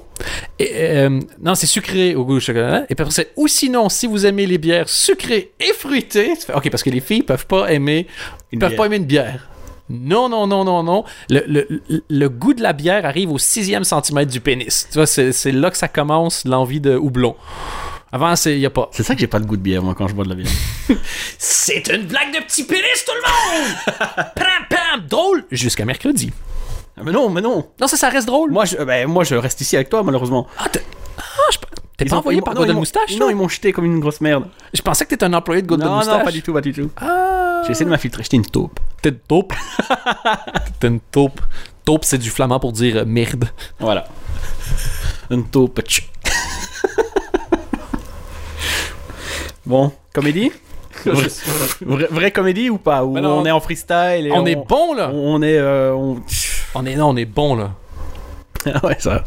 Et, 0.59 0.69
euh, 0.75 1.19
non, 1.41 1.55
c'est 1.55 1.67
sucré 1.67 2.15
au 2.15 2.25
goût 2.25 2.35
de 2.35 2.39
chocolat. 2.39 2.85
Et 2.89 2.95
ou 3.35 3.47
sinon, 3.47 3.89
si 3.89 4.07
vous 4.07 4.25
aimez 4.25 4.45
les 4.45 4.57
bières 4.57 4.89
sucrées 4.89 5.51
et 5.59 5.73
fruitées, 5.73 6.33
ok, 6.53 6.69
parce 6.69 6.83
que 6.83 6.89
les 6.89 6.99
filles 7.01 7.23
peuvent 7.23 7.45
pas 7.45 7.71
aimer, 7.71 8.07
Une 8.51 8.59
peuvent 8.59 8.69
bière. 8.69 8.77
pas 8.77 8.85
aimer 8.87 8.97
une 8.97 9.05
bière. 9.05 9.47
Non, 9.89 10.29
non, 10.29 10.45
non, 10.45 10.63
non, 10.63 10.83
non. 10.83 11.03
Le, 11.31 11.43
le- 11.47 11.67
le- 11.89 12.03
le 12.07 12.29
goût 12.29 12.53
de 12.53 12.61
la 12.61 12.73
bière 12.73 13.05
arrive 13.07 13.31
au 13.31 13.39
sixième 13.39 13.83
centimètre 13.83 14.31
du 14.31 14.39
pénis. 14.39 14.87
Tu 14.91 14.99
vois, 14.99 15.07
c'est 15.07 15.51
là 15.51 15.71
que 15.71 15.77
ça 15.77 15.87
commence 15.87 16.45
l'envie 16.45 16.79
de 16.79 16.95
houblon. 16.95 17.35
Avant, 18.11 18.33
il 18.45 18.57
n'y 18.59 18.65
a 18.65 18.69
pas. 18.71 18.89
C'est 18.91 19.03
ça 19.03 19.13
que 19.15 19.19
j'ai 19.21 19.27
pas 19.27 19.39
de 19.39 19.45
goût 19.45 19.57
de 19.57 19.61
bière, 19.61 19.81
moi, 19.83 19.95
quand 19.95 20.07
je 20.07 20.13
bois 20.13 20.25
de 20.25 20.29
la 20.29 20.35
bière. 20.35 20.51
C'est 21.37 21.87
une 21.93 22.03
blague 22.07 22.33
de 22.33 22.43
petit 22.43 22.63
pénis, 22.65 23.05
tout 23.05 23.13
le 23.15 23.21
monde! 23.61 23.75
pam, 24.35 24.45
pam, 24.69 25.05
drôle! 25.07 25.43
Jusqu'à 25.51 25.85
mercredi. 25.85 26.31
Ah, 26.99 27.03
mais 27.05 27.11
non, 27.11 27.29
mais 27.29 27.41
non. 27.41 27.65
Non, 27.79 27.87
ça, 27.87 27.95
ça 27.97 28.09
reste 28.09 28.27
drôle. 28.27 28.51
Moi, 28.51 28.65
je, 28.65 28.75
ben, 28.77 29.07
moi, 29.07 29.23
je 29.23 29.35
reste 29.35 29.61
ici 29.61 29.75
avec 29.75 29.89
toi, 29.89 30.03
malheureusement. 30.03 30.47
Ah, 30.57 30.67
t'es 30.69 30.83
ah, 31.17 31.21
je- 31.51 31.57
pas 32.09 32.15
ont- 32.15 32.19
envoyé 32.19 32.41
par 32.41 32.53
non, 32.53 32.59
Golden 32.61 32.75
Moustache, 32.77 33.15
Non, 33.17 33.29
ils 33.29 33.35
m'ont 33.35 33.47
jeté 33.47 33.71
comme 33.71 33.85
une 33.85 33.99
grosse 33.99 34.19
merde. 34.21 34.45
Je 34.73 34.81
pensais 34.81 35.05
que 35.05 35.09
t'étais 35.11 35.25
un 35.25 35.33
employé 35.33 35.61
de 35.61 35.67
Golden 35.67 35.87
non, 35.87 35.95
Moustache. 35.97 36.17
non, 36.19 36.23
pas 36.25 36.31
du 36.31 36.41
tout, 36.41 36.53
pas 36.53 36.61
du 36.61 36.73
tout. 36.73 36.89
Ah. 36.97 37.61
J'ai 37.65 37.71
essayé 37.71 37.85
de 37.85 37.89
m'infiltrer, 37.89 38.23
j'étais 38.23 38.37
une 38.37 38.45
taupe. 38.45 38.79
T'es 39.01 39.09
une 39.09 39.19
taupe? 39.19 39.53
T'es 40.79 40.87
une 40.87 40.99
taupe. 40.99 41.39
Taupe, 41.85 42.03
c'est 42.05 42.17
du 42.17 42.29
flamand 42.29 42.59
pour 42.59 42.71
dire 42.73 42.97
euh, 42.97 43.05
merde. 43.05 43.45
Voilà. 43.79 44.05
Une 45.29 45.45
taupe. 45.49 45.79
bon, 49.65 49.91
comédie? 50.13 50.51
Vraie 51.81 52.31
comédie 52.31 52.69
ou 52.69 52.77
pas? 52.77 53.03
Ou 53.05 53.17
non. 53.19 53.39
on 53.39 53.45
est 53.45 53.51
en 53.51 53.59
freestyle 53.59 54.27
et 54.27 54.31
On 54.33 54.45
est 54.45 54.55
bon, 54.55 54.93
là. 54.93 55.11
On 55.13 55.41
est. 55.41 55.57
euh, 55.57 55.93
on- 55.93 56.21
On 56.75 56.85
est, 56.85 56.95
non, 56.95 57.09
on 57.09 57.15
est 57.15 57.25
bon, 57.25 57.55
là. 57.55 57.71
ouais, 58.83 58.97
ça. 58.99 59.23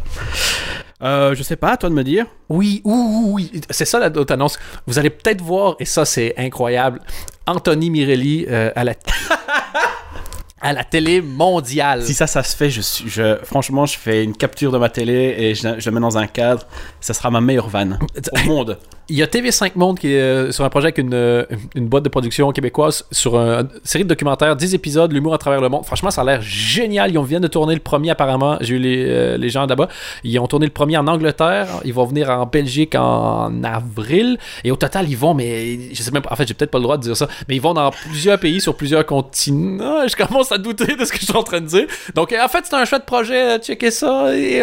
Euh, 1.03 1.35
je 1.35 1.43
sais 1.43 1.57
pas, 1.57 1.73
à 1.73 1.77
toi 1.77 1.89
de 1.89 1.95
me 1.95 2.05
dire. 2.05 2.27
Oui, 2.49 2.81
oui, 2.85 2.95
oui, 2.95 3.51
oui. 3.53 3.61
C'est 3.71 3.85
ça 3.85 3.99
la 3.99 4.11
d'autre 4.11 4.33
annonce. 4.35 4.59
Vous 4.87 4.99
allez 4.99 5.11
peut-être 5.11 5.43
voir, 5.43 5.75
et 5.81 5.85
ça 5.85 6.05
c'est 6.05 6.35
incroyable, 6.39 7.01
Anthony 7.47 7.91
Mirelli 7.91 8.47
euh, 8.49 8.71
à 8.77 8.85
la 8.85 8.95
à 10.61 10.73
la 10.73 10.85
télé 10.85 11.21
mondiale. 11.21 12.05
Si 12.05 12.15
ça, 12.15 12.29
ça 12.29 12.45
se 12.45 12.57
fait, 12.57 12.71
je 12.71 12.81
suis, 12.81 13.09
je, 13.09 13.37
franchement, 13.43 13.85
je 13.85 13.99
fais 13.99 14.23
une 14.23 14.37
capture 14.37 14.71
de 14.71 14.79
ma 14.79 14.89
télé 14.89 15.35
et 15.37 15.55
je, 15.57 15.81
je 15.81 15.91
la 15.91 15.95
mets 15.95 16.01
dans 16.01 16.19
un 16.19 16.29
cadre. 16.29 16.65
Ça 17.01 17.15
sera 17.15 17.31
ma 17.31 17.41
meilleure 17.41 17.69
vanne 17.69 17.99
au 18.33 18.39
monde. 18.47 18.79
Il 19.13 19.19
y 19.19 19.23
a 19.23 19.27
TV5 19.27 19.73
Monde 19.75 19.99
qui 19.99 20.11
est 20.15 20.19
euh, 20.21 20.53
sur 20.53 20.65
un 20.65 20.71
projet 20.71 20.87
avec 20.87 20.97
une, 20.97 21.13
euh, 21.13 21.45
une 21.75 21.87
boîte 21.87 22.03
de 22.03 22.09
production 22.09 22.51
québécoise 22.51 23.05
sur 23.13 23.39
un- 23.39 23.61
une 23.61 23.69
série 23.85 24.05
de 24.05 24.09
documentaires, 24.09 24.57
10 24.57 24.73
épisodes, 24.73 25.13
l'humour 25.13 25.35
à 25.35 25.39
travers 25.39 25.61
le 25.61 25.69
monde. 25.69 25.85
Franchement, 25.85 26.11
ça 26.11 26.23
a 26.23 26.25
l'air 26.25 26.41
génial. 26.41 27.11
Ils 27.13 27.21
viennent 27.23 27.43
de 27.43 27.47
tourner 27.49 27.75
le 27.75 27.81
premier 27.81 28.09
apparemment. 28.09 28.57
J'ai 28.63 28.77
eu 28.77 28.79
les, 28.79 29.05
euh, 29.07 29.37
les 29.37 29.51
gens 29.51 29.67
là-bas. 29.67 29.89
Ils 30.25 30.39
ont 30.39 30.47
tourné 30.47 30.65
le 30.65 30.73
premier 30.73 30.97
en 30.97 31.07
Angleterre. 31.09 31.69
Ils 31.85 31.93
vont 31.93 32.07
venir 32.07 32.31
en 32.31 32.47
Belgique 32.47 32.95
en 32.95 33.63
avril. 33.65 34.39
Et 34.65 34.71
au 34.71 34.77
total, 34.77 35.07
ils 35.11 35.17
vont, 35.19 35.35
mais 35.35 35.93
je 35.93 36.03
sais 36.03 36.11
même 36.11 36.23
pas. 36.23 36.33
En 36.33 36.37
fait, 36.37 36.49
j'ai 36.49 36.55
peut-être 36.55 36.71
pas 36.71 36.79
le 36.79 36.85
droit 36.85 36.97
de 36.97 37.03
dire 37.03 37.15
ça. 37.17 37.29
Mais 37.49 37.57
ils 37.57 37.61
vont 37.63 37.75
dans 37.75 37.91
plusieurs 37.91 38.39
pays, 38.39 38.63
sur 38.63 38.75
plusieurs 38.75 39.05
continents. 39.05 40.07
Je 40.09 40.17
commence 40.17 40.53
à 40.53 40.57
douter 40.57 40.97
de 40.97 41.05
ce 41.05 41.13
que 41.13 41.19
je 41.19 41.27
suis 41.27 41.37
en 41.37 41.43
train 41.43 41.61
de 41.61 41.67
dire. 41.67 41.87
Donc, 42.15 42.33
en 42.33 42.49
fait, 42.49 42.65
c'est 42.65 42.75
un 42.77 42.87
chouette 42.87 43.05
projet. 43.05 43.59
Checker 43.59 43.91
ça. 43.91 44.35
Et, 44.35 44.63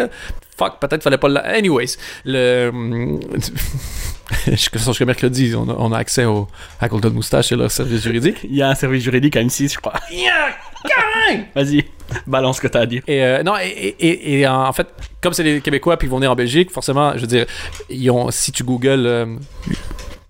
fuck, 0.57 0.79
peut-être 0.79 1.03
fallait 1.03 1.19
pas 1.19 1.27
le. 1.29 1.37
Anyways, 1.37 1.97
le. 2.25 2.71
Jusqu'à 4.47 5.05
mercredi, 5.05 5.53
on 5.55 5.67
a, 5.69 5.73
on 5.77 5.91
a 5.91 5.97
accès 5.97 6.25
au, 6.25 6.47
à 6.79 6.87
Golden 6.87 7.13
Moustache 7.13 7.51
et 7.51 7.55
leur 7.55 7.71
service 7.71 8.03
juridique. 8.03 8.37
Il 8.43 8.55
y 8.55 8.61
a 8.61 8.69
un 8.69 8.75
service 8.75 9.03
juridique 9.03 9.35
à 9.35 9.41
M6, 9.41 9.73
je 9.73 9.77
crois. 9.79 9.93
Vas-y, 11.55 11.83
balance 12.27 12.57
ce 12.57 12.61
que 12.61 12.67
t'as 12.67 12.81
à 12.81 12.85
dire. 12.85 13.01
Et 13.07 13.23
euh, 13.23 13.43
non, 13.43 13.53
et, 13.57 13.67
et- 13.67 14.07
et- 14.09 14.39
et 14.41 14.47
en 14.47 14.71
fait, 14.73 14.87
comme 15.21 15.33
c'est 15.33 15.43
les 15.43 15.61
Québécois 15.61 15.97
puis 15.97 16.07
ils 16.07 16.09
vont 16.11 16.17
venir 16.17 16.31
en 16.31 16.35
Belgique, 16.35 16.71
forcément, 16.71 17.13
je 17.15 17.21
veux 17.21 17.27
dire, 17.27 17.45
ils 17.89 18.09
ont, 18.11 18.31
si 18.31 18.51
tu 18.51 18.63
googles 18.63 19.05
euh, 19.05 19.25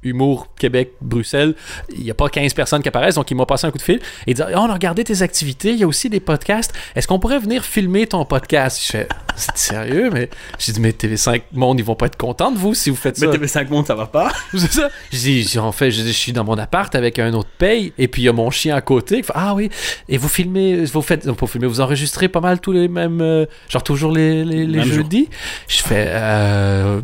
humour 0.03 0.47
Québec 0.57 0.93
Bruxelles, 1.01 1.55
il 1.93 2.03
n'y 2.03 2.11
a 2.11 2.13
pas 2.13 2.29
15 2.29 2.53
personnes 2.53 2.81
qui 2.81 2.87
apparaissent, 2.87 3.15
donc 3.15 3.29
ils 3.31 3.35
m'ont 3.35 3.45
passé 3.45 3.67
un 3.67 3.71
coup 3.71 3.77
de 3.77 3.83
fil 3.83 3.99
et 4.27 4.33
disent 4.33 4.45
oh, 4.47 4.57
on 4.57 4.69
a 4.69 4.73
regardé 4.73 5.03
tes 5.03 5.21
activités, 5.21 5.71
il 5.71 5.79
y 5.79 5.83
a 5.83 5.87
aussi 5.87 6.09
des 6.09 6.19
podcasts. 6.19 6.73
Est-ce 6.95 7.07
qu'on 7.07 7.19
pourrait 7.19 7.39
venir 7.39 7.63
filmer 7.65 8.07
ton 8.07 8.25
podcast? 8.25 8.81
Je 8.85 8.91
fais 8.91 9.07
c'est 9.35 9.57
sérieux, 9.57 10.09
mais 10.11 10.29
j'ai 10.57 10.73
dit 10.73 10.79
mais 10.81 10.91
TV5 10.91 11.41
Monde, 11.53 11.79
ils 11.79 11.85
vont 11.85 11.95
pas 11.95 12.07
être 12.07 12.17
contents 12.17 12.51
de 12.51 12.57
vous 12.57 12.73
si 12.73 12.89
vous 12.89 12.95
faites 12.95 13.17
ça. 13.17 13.27
Mais 13.27 13.37
TV5 13.37 13.69
Monde, 13.69 13.87
ça 13.87 13.95
va 13.95 14.05
pas. 14.05 14.31
C'est 14.51 14.71
ça. 14.71 14.89
Je 15.11 15.17
dis, 15.17 15.43
j'ai- 15.43 15.59
en 15.59 15.71
fait, 15.71 15.91
je, 15.91 16.01
suis 16.09 16.33
dans 16.33 16.43
mon 16.43 16.57
appart 16.57 16.93
avec 16.95 17.19
un 17.19 17.33
autre 17.33 17.49
paye, 17.57 17.93
et 17.97 18.07
puis 18.07 18.23
il 18.23 18.25
y 18.25 18.29
a 18.29 18.33
mon 18.33 18.49
chien 18.49 18.75
à 18.75 18.81
côté. 18.81 19.23
fait, 19.23 19.33
ah 19.35 19.53
oui, 19.55 19.69
et 20.07 20.17
vous 20.17 20.27
filmez, 20.27 20.85
vous 20.85 21.01
faites, 21.01 21.25
non, 21.25 21.33
pas 21.35 21.47
filmer, 21.47 21.67
vous 21.67 21.81
enregistrez 21.81 22.27
pas 22.27 22.41
mal 22.41 22.59
tous 22.59 22.71
les 22.71 22.87
mêmes, 22.87 23.21
euh, 23.21 23.45
genre 23.69 23.83
toujours 23.83 24.11
les, 24.11 24.43
les, 24.43 24.65
les 24.65 24.83
jour. 24.83 24.95
jeudis? 24.95 25.29
Je 25.67 25.81
fais, 25.81 26.05
euh, 26.09 27.01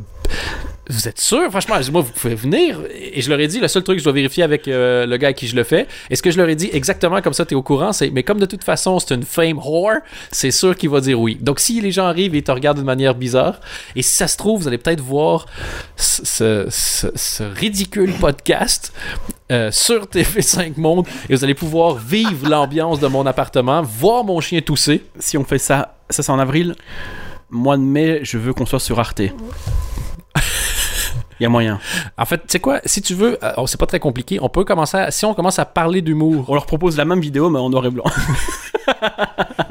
vous 0.90 1.08
êtes 1.08 1.20
sûr? 1.20 1.50
Franchement, 1.50 1.76
moi, 1.92 2.02
vous 2.02 2.12
pouvez 2.12 2.36
venir. 2.36 2.82
Et 2.94 3.22
je 3.22 3.30
leur 3.30 3.40
ai 3.40 3.48
dit, 3.48 3.60
le 3.60 3.68
seul 3.68 3.84
truc 3.84 3.96
que 3.98 4.00
je 4.00 4.04
dois 4.04 4.14
vérifier 4.14 4.44
avec 4.44 4.68
euh, 4.68 5.06
le 5.06 5.18
gars 5.18 5.30
à 5.30 5.34
qui 5.34 5.48
je 5.48 5.56
le 5.56 5.64
fais, 5.64 5.88
est-ce 6.10 6.22
que 6.22 6.32
je 6.32 6.38
leur 6.38 6.48
ai 6.50 6.56
dit 6.56 6.70
exactement 6.74 7.22
comme 7.22 7.34
ça, 7.34 7.46
tu 7.46 7.54
es 7.54 7.58
au 7.58 7.64
courant? 7.64 7.92
C'est, 7.94 8.10
mais 8.12 8.24
comme 8.24 8.40
de 8.40 8.46
toute 8.46 8.64
façon, 8.64 9.00
c'est 9.00 9.14
une 9.16 9.24
fame 9.24 9.58
whore, 9.58 9.98
c'est 10.32 10.52
sûr 10.52 10.76
qu'il 10.76 10.90
va 10.90 11.02
dire 11.02 11.20
oui. 11.20 11.38
Donc, 11.42 11.60
si 11.60 11.82
les 11.82 11.92
gens 11.92 12.06
arrivent 12.06 12.36
et 12.36 12.42
te 12.42 12.52
regardent 12.52 12.78
d'une 12.78 12.86
manière 12.86 13.16
bizarre, 13.16 13.60
et 13.96 14.02
si 14.02 14.16
ça 14.16 14.28
se 14.28 14.38
trouve, 14.38 14.62
vous 14.62 14.68
allez 14.68 14.78
peut-être 14.78 15.02
voir 15.02 15.46
ce, 15.96 16.68
ce- 16.70 17.12
ce 17.16 17.44
ridicule 17.44 18.14
podcast 18.20 18.94
euh, 19.52 19.72
sur 19.72 20.06
TV5 20.06 20.74
Monde 20.78 21.08
et 21.30 21.36
vous 21.36 21.44
allez 21.44 21.54
pouvoir 21.54 21.96
vivre 21.96 22.48
l'ambiance 22.50 23.00
de 23.00 23.08
mon 23.08 23.26
appartement, 23.26 23.82
voir 23.82 24.24
mon 24.24 24.40
chien 24.42 24.62
tousser. 24.62 25.04
Si 25.20 25.38
on 25.38 25.44
fait 25.44 25.58
ça, 25.60 25.98
ça 26.10 26.24
c'est 26.24 26.32
en 26.32 26.40
avril. 26.40 26.76
Mois 27.50 27.78
de 27.78 27.82
mai, 27.84 28.20
je 28.24 28.38
veux 28.38 28.54
qu'on 28.54 28.66
soit 28.66 28.80
sur 28.80 29.00
Arte. 29.00 29.22
Il 31.40 31.44
y 31.44 31.46
a 31.46 31.50
moyen. 31.50 31.80
En 32.18 32.26
fait, 32.26 32.38
tu 32.38 32.44
sais 32.48 32.60
quoi, 32.60 32.80
si 32.86 33.02
tu 33.02 33.14
veux, 33.14 33.38
euh, 33.44 33.54
oh, 33.58 33.68
c'est 33.68 33.80
pas 33.80 33.86
très 33.86 34.00
compliqué, 34.00 34.40
on 34.42 34.50
peut 34.50 34.64
commencer 34.64 34.98
à, 34.98 35.12
si 35.12 35.26
on 35.26 35.34
commence 35.34 35.60
à 35.60 35.66
parler 35.66 36.02
d'humour, 36.02 36.46
On 36.48 36.54
leur 36.54 36.66
propose 36.66 36.98
la 36.98 37.06
même 37.06 37.20
vidéo, 37.20 37.50
mais 37.50 37.60
en 37.60 37.70
noir 37.70 37.86
et 37.86 37.90
blanc. 37.90 38.06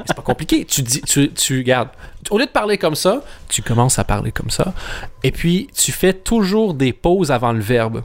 c'est 0.05 0.15
pas 0.15 0.21
compliqué. 0.23 0.65
Tu 0.65 0.81
dis, 0.81 1.01
tu, 1.01 1.31
tu 1.33 1.63
gardes. 1.63 1.89
Au 2.29 2.37
lieu 2.37 2.45
de 2.45 2.51
parler 2.51 2.77
comme 2.77 2.95
ça, 2.95 3.21
tu 3.49 3.61
commences 3.61 3.99
à 3.99 4.03
parler 4.03 4.31
comme 4.31 4.49
ça. 4.49 4.73
Et 5.23 5.31
puis, 5.31 5.67
tu 5.75 5.91
fais 5.91 6.13
toujours 6.13 6.73
des 6.73 6.93
pauses 6.93 7.31
avant 7.31 7.53
le 7.53 7.61
verbe. 7.61 8.03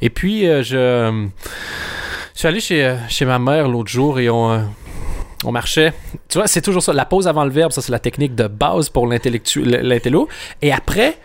Et 0.00 0.10
puis, 0.10 0.46
euh, 0.46 0.62
je, 0.62 1.28
je 2.34 2.38
suis 2.38 2.48
allé 2.48 2.60
chez, 2.60 2.84
euh, 2.84 2.96
chez 3.08 3.24
ma 3.24 3.38
mère 3.38 3.68
l'autre 3.68 3.90
jour 3.90 4.18
et 4.18 4.30
on, 4.30 4.50
euh, 4.50 4.60
on 5.44 5.52
marchait. 5.52 5.92
Tu 6.28 6.38
vois, 6.38 6.46
c'est 6.46 6.62
toujours 6.62 6.82
ça. 6.82 6.92
La 6.92 7.04
pause 7.04 7.28
avant 7.28 7.44
le 7.44 7.50
verbe, 7.50 7.72
ça, 7.72 7.82
c'est 7.82 7.92
la 7.92 7.98
technique 7.98 8.34
de 8.34 8.46
base 8.46 8.88
pour 8.88 9.06
l'intello. 9.06 10.28
Et 10.62 10.72
après, 10.72 11.18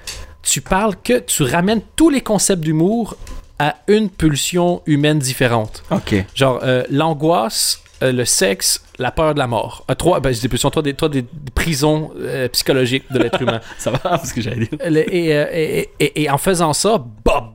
tu 0.45 0.61
parles 0.61 0.95
que 1.03 1.19
tu 1.19 1.43
ramènes 1.43 1.81
tous 1.95 2.09
les 2.09 2.21
concepts 2.21 2.61
d'humour 2.63 3.17
à 3.59 3.75
une 3.87 4.09
pulsion 4.09 4.81
humaine 4.85 5.19
différente. 5.19 5.83
ok. 5.91 6.25
Genre, 6.35 6.59
euh, 6.63 6.83
l'angoisse, 6.89 7.81
euh, 8.03 8.11
le 8.11 8.25
sexe, 8.25 8.83
la 8.99 9.11
peur 9.11 9.33
de 9.33 9.39
la 9.39 9.47
mort. 9.47 9.85
Euh, 9.89 9.95
trois, 9.95 10.19
ben, 10.19 10.33
je 10.33 10.39
dis 10.41 10.47
plus, 10.49 10.59
toi, 10.59 10.81
des, 10.81 10.93
toi, 10.93 11.07
des 11.09 11.21
des 11.21 11.51
prisons 11.53 12.11
euh, 12.19 12.47
psychologiques 12.49 13.05
de 13.11 13.19
l'être 13.19 13.41
humain. 13.41 13.61
Ça 13.77 13.91
va, 13.91 13.97
parce 13.99 14.33
que 14.33 14.41
j'allais 14.41 14.67
dire. 14.67 14.77
Et, 14.81 15.29
et- 15.29 15.89
et- 15.99 16.23
et 16.23 16.29
en 16.29 16.37
faisant 16.37 16.73
ça, 16.73 16.97
boum! 16.97 17.51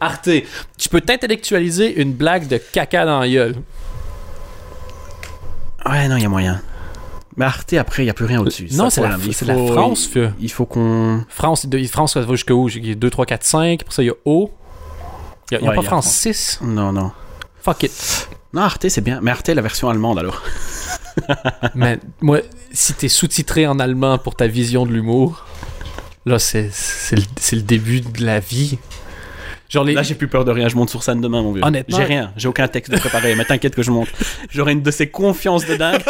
Arte! 0.00 0.28
Tu 0.76 0.88
peux 0.88 1.00
t'intellectualiser 1.00 2.00
une 2.02 2.12
blague 2.12 2.48
de 2.48 2.58
caca 2.58 3.06
dans 3.06 3.20
la 3.20 3.28
gueule. 3.28 3.54
Ouais, 5.88 6.08
non, 6.08 6.16
il 6.16 6.22
y 6.22 6.26
a 6.26 6.28
moyen. 6.28 6.60
Mais 7.36 7.44
Arte, 7.44 7.74
après, 7.74 8.02
il 8.02 8.06
n'y 8.06 8.10
a 8.10 8.14
plus 8.14 8.24
rien 8.24 8.40
au-dessus. 8.40 8.68
Non, 8.72 8.88
c'est 8.88 9.02
la- 9.02 9.10
la 9.10 9.18
France, 9.66 10.08
Il, 10.14 10.32
il 10.40 10.50
faut 10.50 10.64
qu'on. 10.64 11.24
France, 11.28 11.66
France, 11.90 12.14
ça 12.14 12.20
va 12.20 12.32
jusqu'où? 12.32 12.68
Il 12.70 12.86
y 12.86 12.92
a 12.92 12.94
2, 12.94 13.10
3, 13.10 13.26
4, 13.26 13.44
5. 13.44 13.84
Pour 13.84 13.92
ça, 13.92 14.02
il 14.02 14.06
y 14.06 14.10
a 14.10 14.14
O. 14.24 14.50
Il 15.50 15.58
n'y 15.58 15.58
a, 15.58 15.60
y 15.60 15.66
a 15.66 15.70
Ouais, 15.70 15.76
pas 15.76 15.82
y 15.82 15.84
a 15.84 15.88
France 15.88 16.04
France. 16.06 16.16
6. 16.16 16.58
Non, 16.62 16.92
non. 16.92 17.12
Fuck 17.62 17.82
it. 17.82 18.28
Non, 18.54 18.62
Arte, 18.62 18.88
c'est 18.88 19.02
bien. 19.02 19.20
Mais 19.22 19.30
Arte, 19.30 19.48
la 19.48 19.60
version 19.62 19.90
allemande, 19.90 20.18
alors. 20.18 20.42
Mais 21.74 21.98
moi, 22.20 22.40
si 22.72 22.94
t'es 22.94 23.08
sous-titré 23.08 23.66
en 23.66 23.78
allemand 23.78 24.18
pour 24.18 24.34
ta 24.34 24.46
vision 24.46 24.86
de 24.86 24.92
l'humour, 24.92 25.44
là, 26.24 26.38
c'est 26.38 26.70
c'est 26.72 27.16
le, 27.16 27.22
c'est 27.38 27.56
le 27.56 27.62
début 27.62 28.00
de 28.00 28.24
la 28.24 28.40
vie. 28.40 28.78
Genre, 29.68 29.84
les, 29.84 29.94
Là, 29.94 30.02
j'ai 30.02 30.14
plus 30.14 30.28
peur 30.28 30.44
de 30.44 30.50
rien. 30.52 30.68
Je 30.68 30.76
monte 30.76 30.90
sur 30.90 31.02
scène 31.02 31.20
demain, 31.20 31.42
mon 31.42 31.52
vieux. 31.52 31.64
Honnêtement- 31.64 31.96
J'ai 31.96 32.04
rien. 32.04 32.32
J'ai 32.36 32.48
aucun 32.48 32.68
texte 32.68 32.92
de 32.92 32.98
préparé. 32.98 33.34
mais 33.34 33.44
t'inquiète 33.44 33.74
que 33.74 33.82
je 33.82 33.90
monte. 33.90 34.08
J'aurai 34.50 34.72
une 34.72 34.82
de 34.82 34.90
ces 34.90 35.08
confiances 35.08 35.66
de 35.66 35.76
dingue. 35.76 36.02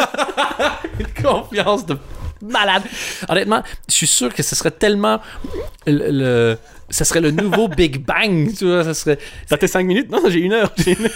une 1.00 1.22
confiance 1.24 1.86
de 1.86 1.96
malade. 2.42 2.82
Honnêtement, 3.28 3.62
je 3.88 3.94
suis 3.94 4.06
sûr 4.06 4.32
que 4.34 4.42
ce 4.42 4.54
serait 4.54 4.70
tellement 4.70 5.20
le, 5.86 6.10
le- 6.10 6.58
ce 6.88 7.02
serait 7.04 7.20
le 7.20 7.32
nouveau 7.32 7.66
Big 7.66 7.98
Bang, 8.04 8.52
tu 8.56 8.64
vois, 8.66 8.84
ce 8.84 8.92
serait 8.92 9.18
T'as 9.48 9.56
tes 9.56 9.66
5 9.66 9.84
minutes? 9.84 10.08
Non, 10.08 10.20
j'ai 10.28 10.38
une 10.38 10.52
heure. 10.52 10.72
Une 10.86 11.06
heure. 11.06 11.10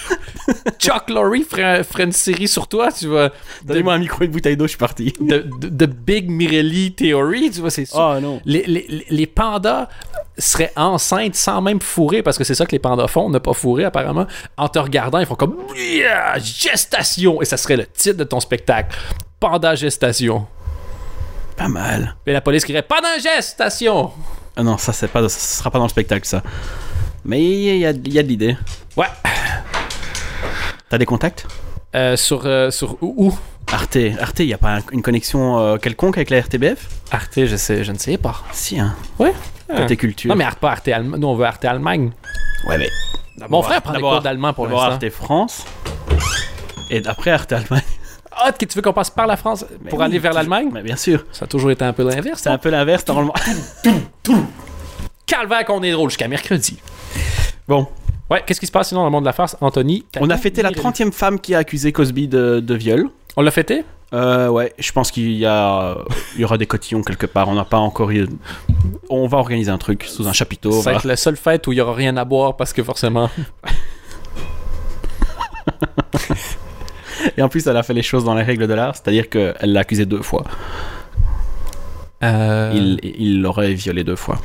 Chuck 0.81 1.09
Lorre 1.11 1.33
ferait, 1.49 1.85
ferait 1.85 2.03
une 2.05 2.13
série 2.13 2.49
sur 2.49 2.67
toi, 2.67 2.91
tu 2.91 3.07
vois. 3.07 3.31
Donnez-moi 3.65 3.95
un 3.95 3.99
micro 3.99 4.23
et 4.23 4.27
une 4.27 4.33
bouteille 4.33 4.57
d'eau, 4.57 4.65
je 4.65 4.71
suis 4.71 4.79
parti. 4.79 5.13
De 5.21 5.87
Big 5.87 6.29
Mirelli 6.29 6.93
Theory, 6.93 7.53
tu 7.53 7.61
vois, 7.61 7.71
c'est 7.71 7.85
sûr. 7.85 7.99
Oh 8.01 8.19
non. 8.21 8.41
Les, 8.45 8.65
les, 8.67 8.85
les- 8.89 9.07
les 9.11 9.27
pandas 9.27 9.89
seraient 10.37 10.73
enceintes 10.75 11.37
sans 11.37 11.61
même 11.63 11.81
fourrer, 11.81 12.23
parce 12.25 12.37
que 12.37 12.43
c'est 12.43 12.55
ça 12.57 12.67
que 12.67 12.73
les 12.73 12.79
pandas 12.81 13.07
font, 13.07 13.31
ne 13.31 13.39
pas 13.39 13.53
fourrer 13.53 13.85
apparemment. 13.85 14.27
En 14.57 14.69
te 14.69 14.79
regardant, 14.81 15.19
ils 15.21 15.27
font 15.27 15.37
comme 15.37 15.57
Yeah, 15.77 16.37
gestation, 16.39 17.41
et 17.43 17.45
ça 17.45 17.57
serait 17.57 17.77
le 17.77 17.87
titre 17.87 18.17
de 18.17 18.25
ton 18.25 18.41
spectacle. 18.41 18.97
Panda 19.39 19.77
gestation. 19.77 20.49
Pas 21.61 21.69
mal. 21.69 22.17
Et 22.27 22.33
la 22.33 22.41
police 22.41 22.65
crierait 22.65 22.81
Pendant 22.83 23.19
gestation. 23.23 24.11
Ah 24.57 24.63
non, 24.63 24.79
ça, 24.79 24.95
c'est 24.95 25.09
pas, 25.09 25.29
ça 25.29 25.39
sera 25.59 25.71
pas 25.71 25.77
dans 25.79 25.85
le 25.85 25.91
spectacle, 25.91 26.27
ça. 26.27 26.43
Mais 27.25 27.39
il 27.43 27.77
y 27.79 27.85
a, 27.87 27.91
il 27.91 28.13
y 28.15 28.19
a 28.19 28.23
de 28.23 28.29
l'idée. 28.29 28.57
Ouais. 28.97 29.07
T'as 30.89 30.97
des 30.97 31.05
contacts? 31.05 31.47
Euh, 31.95 32.17
sur, 32.17 32.43
euh, 32.47 32.71
sur 32.71 32.97
où, 33.03 33.27
où? 33.27 33.39
Arte, 33.73 33.99
Arte, 34.21 34.39
il 34.41 34.47
n'y 34.47 34.55
a 34.55 34.59
pas 34.59 34.77
un- 34.77 34.83
une 34.93 35.03
connexion 35.03 35.59
euh, 35.59 35.77
quelconque 35.77 36.17
avec 36.17 36.31
la 36.31 36.41
RTBF 36.41 36.89
Arte, 37.13 37.45
je 37.45 37.57
sais, 37.57 37.85
je 37.85 37.93
ne 37.93 37.99
sais 37.99 38.17
pas. 38.17 38.43
Si, 38.53 38.81
hein. 38.81 38.95
Ouais. 39.19 39.33
Côté 39.77 39.97
culture. 39.97 40.31
Non, 40.31 40.37
mais 40.37 40.45
Arte, 40.45 40.59
pas 40.61 40.71
Arte 40.73 40.89
Allemagne. 40.89 41.21
Nous, 41.21 41.29
on 41.29 41.35
veut 41.37 41.45
Arte 41.45 41.65
Allemagne. 41.67 42.11
Ouais, 42.67 42.79
mais. 42.79 42.89
Mon 43.49 43.63
frère 43.63 43.83
prend 43.83 43.93
des 43.93 44.01
cours 44.01 44.21
d'allemand 44.23 44.53
pour 44.55 44.67
l'instant. 44.67 44.93
Arte 44.93 45.11
France. 45.11 45.65
Et 46.91 47.07
après 47.07 47.31
Arte 47.31 47.53
Allemagne. 47.53 47.83
Ah, 48.43 48.49
ok, 48.51 48.59
tu 48.67 48.75
veux 48.77 48.83
qu'on 48.83 48.93
passe 48.93 49.11
par 49.11 49.27
la 49.27 49.37
France 49.37 49.65
pour 49.89 49.99
Mais 49.99 50.05
aller 50.05 50.15
oui, 50.15 50.19
vers 50.21 50.33
l'Allemagne? 50.33 50.71
Mais 50.73 50.83
bien 50.83 50.97
sûr. 50.97 51.25
Ça 51.33 51.45
a 51.45 51.49
toujours 51.49 51.71
été 51.71 51.85
un 51.85 51.93
peu 51.93 52.03
l'inverse. 52.09 52.41
C'est 52.43 52.49
un 52.51 52.59
peu 52.59 52.71
l'inverse, 52.71 53.07
normalement. 53.07 53.35
Calvaire 55.27 55.65
qu'on 55.65 55.83
est 55.83 55.93
drôle 55.93 56.11
jusqu'à 56.11 56.29
mercredi. 56.29 56.79
Bon, 57.69 57.87
Ouais, 58.31 58.43
qu'est-ce 58.47 58.61
qui 58.61 58.67
se 58.67 58.73
passe 58.73 58.89
sinon 58.89 59.01
dans 59.01 59.07
le 59.07 59.11
monde 59.11 59.25
de 59.25 59.29
la 59.29 59.33
farce, 59.33 59.57
Anthony? 59.61 60.05
on 60.21 60.31
a 60.31 60.37
fêté 60.37 60.63
la 60.63 60.69
mis- 60.71 60.77
30e 60.77 61.11
femme 61.11 61.41
qui 61.41 61.53
a 61.55 61.59
accusé 61.59 61.91
Cosby 61.91 62.29
de, 62.29 62.61
de 62.61 62.75
viol. 62.77 63.11
On 63.37 63.43
l'a 63.43 63.51
fêté? 63.51 63.85
Euh, 64.13 64.49
ouais, 64.49 64.73
je 64.79 64.93
pense 64.93 65.11
qu'il 65.11 65.33
y, 65.33 65.47
a, 65.47 65.97
il 66.37 66.41
y 66.41 66.45
aura 66.45 66.57
des 66.57 66.67
cotillons 66.67 67.03
quelque 67.03 67.27
part. 67.27 67.49
On 67.49 67.55
n'a 67.55 67.65
pas 67.65 67.79
encore 67.79 68.11
eu. 68.13 68.29
On 69.09 69.27
va 69.27 69.39
organiser 69.39 69.71
un 69.73 69.79
truc 69.79 70.05
sous 70.05 70.29
un 70.29 70.33
chapiteau. 70.33 70.71
Ça 70.71 70.91
va 70.93 70.97
être 70.99 71.07
la 71.09 71.17
seule 71.17 71.37
fête 71.37 71.67
où 71.67 71.73
il 71.73 71.79
y 71.79 71.81
aura 71.81 71.95
rien 71.95 72.17
à 72.17 72.25
boire 72.25 72.57
parce 72.57 72.73
que 72.73 72.83
forcément. 72.85 73.29
Et 77.37 77.43
en 77.43 77.49
plus, 77.49 77.67
elle 77.67 77.77
a 77.77 77.83
fait 77.83 77.95
les 77.95 78.03
choses 78.03 78.25
dans 78.25 78.35
les 78.35 78.43
règles 78.43 78.67
de 78.67 78.75
l'art, 78.75 78.95
c'est-à-dire 78.97 79.29
qu'elle 79.29 79.73
l'a 79.73 79.81
accusé 79.81 80.07
deux 80.07 80.23
fois. 80.23 80.45
Euh... 82.23 82.71
Il 82.75 83.01
il 83.03 83.41
l'aurait 83.43 83.73
violé 83.73 84.05
deux 84.05 84.17
fois. 84.17 84.41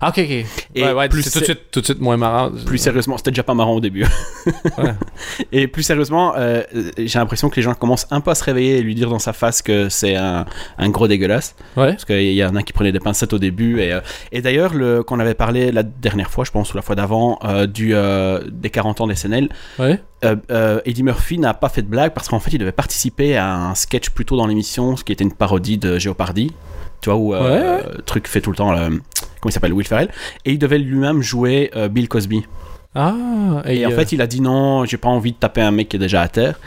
Ah, 0.00 0.10
ok, 0.10 0.18
ok. 0.18 0.46
Et 0.74 0.84
ouais, 0.84 0.92
ouais, 0.92 1.08
plus 1.08 1.22
c'est 1.22 1.30
tout 1.30 1.40
de 1.40 1.44
suite, 1.44 1.60
tout 1.72 1.80
de 1.80 1.84
suite 1.86 2.00
moins 2.00 2.16
marrant. 2.18 2.50
Plus 2.66 2.76
sérieusement, 2.78 3.16
c'était 3.16 3.30
déjà 3.30 3.42
pas 3.42 3.54
marrant 3.54 3.72
au 3.72 3.80
début. 3.80 4.04
Ouais. 4.78 4.92
Et 5.52 5.66
plus 5.68 5.82
sérieusement, 5.82 6.34
euh, 6.36 6.62
j'ai 6.98 7.18
l'impression 7.18 7.48
que 7.48 7.56
les 7.56 7.62
gens 7.62 7.74
commencent 7.74 8.06
un 8.10 8.20
peu 8.20 8.30
à 8.30 8.34
se 8.34 8.44
réveiller 8.44 8.76
et 8.76 8.82
lui 8.82 8.94
dire 8.94 9.08
dans 9.08 9.18
sa 9.18 9.32
face 9.32 9.62
que 9.62 9.88
c'est 9.88 10.14
un, 10.14 10.44
un 10.78 10.88
gros 10.90 11.08
dégueulasse. 11.08 11.56
Parce 11.92 12.04
qu'il 12.04 12.32
y 12.34 12.44
en 12.44 12.54
a 12.56 12.62
qui 12.62 12.74
prenaient 12.74 12.92
des 12.92 13.00
pincettes 13.00 13.32
au 13.32 13.38
début. 13.38 13.80
Et, 13.80 13.92
euh, 13.92 14.00
et 14.32 14.42
d'ailleurs, 14.42 14.74
le- 14.74 15.02
qu'on 15.02 15.18
avait 15.18 15.34
parlé 15.34 15.72
la 15.72 15.82
dernière 15.82 16.30
fois, 16.30 16.44
je 16.44 16.50
pense, 16.50 16.72
ou 16.74 16.76
la 16.76 16.82
fois 16.82 16.94
d'avant, 16.94 17.38
euh, 17.44 17.66
du, 17.66 17.94
des 18.52 18.70
40 18.70 19.00
ans 19.00 19.06
des 19.06 19.14
SNL, 19.16 19.48
Eddie 20.84 21.02
Murphy 21.02 21.38
n'a 21.38 21.54
pas 21.54 21.70
fait 21.70 21.82
de 21.82 21.88
blague 21.88 22.12
parce 22.12 22.28
qu'en 22.28 22.38
fait, 22.38 22.52
il 22.52 22.58
devait 22.58 22.70
participer 22.72 23.36
à 23.36 23.54
un 23.56 23.74
sketch 23.74 24.10
plutôt 24.10 24.36
dans 24.36 24.46
l'émission, 24.46 24.94
ce 24.96 25.04
qui 25.04 25.12
était 25.12 25.24
une 25.24 25.32
parodie 25.34 25.78
de 25.78 25.98
Jeopardy. 25.98 26.52
Tu 27.00 27.10
vois, 27.10 27.18
où 27.18 27.34
euh, 27.34 27.40
Ouais, 27.40 27.84
euh, 27.88 27.98
truc 28.04 28.26
fait 28.28 28.40
tout 28.40 28.50
le 28.50 28.56
temps, 28.56 28.72
le- 28.72 28.88
comment 28.88 29.00
il 29.46 29.52
s'appelle, 29.52 29.72
Will 29.72 29.86
Ferrell. 29.86 30.10
Et 30.44 30.52
il 30.52 30.58
devait 30.58 30.78
lui-même 30.78 31.22
jouer 31.22 31.70
euh, 31.76 31.88
Bill 31.88 32.08
Cosby. 32.08 32.44
Ah, 32.94 33.14
Et, 33.66 33.84
en 33.84 33.90
euh, 33.90 33.94
fait, 33.94 34.12
il 34.12 34.22
a 34.22 34.26
dit 34.26 34.40
non, 34.40 34.84
j'ai 34.86 34.96
pas 34.96 35.08
envie 35.08 35.32
de 35.32 35.36
taper 35.36 35.60
un 35.60 35.70
mec 35.70 35.88
qui 35.90 35.96
est 35.96 36.00
déjà 36.00 36.22
à 36.22 36.28
terre. 36.28 36.58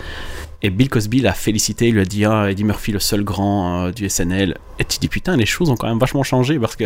Et 0.62 0.70
Bill 0.70 0.90
Cosby 0.90 1.22
l'a 1.22 1.32
félicité, 1.32 1.88
il 1.88 1.94
lui 1.94 2.02
a 2.02 2.06
dit 2.06 2.26
ah, 2.26 2.52
Eddie 2.52 2.66
Murphy, 2.66 2.92
le 2.92 3.00
seul 3.00 3.24
grand 3.24 3.86
euh, 3.86 3.92
du 3.92 4.10
SNL. 4.10 4.58
Et 4.78 4.84
tu 4.84 5.00
dis 5.00 5.08
putain, 5.08 5.38
les 5.38 5.46
choses 5.46 5.70
ont 5.70 5.76
quand 5.78 5.88
même 5.88 5.98
vachement 6.00 6.22
changé 6.24 6.60
parce 6.60 6.76
que 6.76 6.84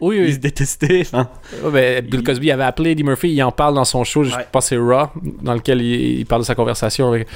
oui, 0.00 0.16
ils 0.16 0.22
oui. 0.22 0.32
se 0.32 0.38
détestaient. 0.38 1.02
Bill 1.62 2.02
Il- 2.12 2.22
Cosby 2.24 2.50
avait 2.50 2.64
appelé 2.64 2.92
Eddie 2.92 3.04
Murphy, 3.04 3.30
il 3.30 3.42
en 3.42 3.52
parle 3.52 3.74
dans 3.74 3.84
son 3.84 4.04
show, 4.04 4.24
je 4.24 4.34
pense 4.50 4.66
c'est 4.66 4.78
Raw, 4.78 5.08
dans 5.42 5.52
lequel 5.54 5.82
il, 5.82 6.20
il 6.20 6.26
parle 6.26 6.40
de 6.40 6.46
sa 6.46 6.54
conversation 6.54 7.08
avec. 7.08 7.28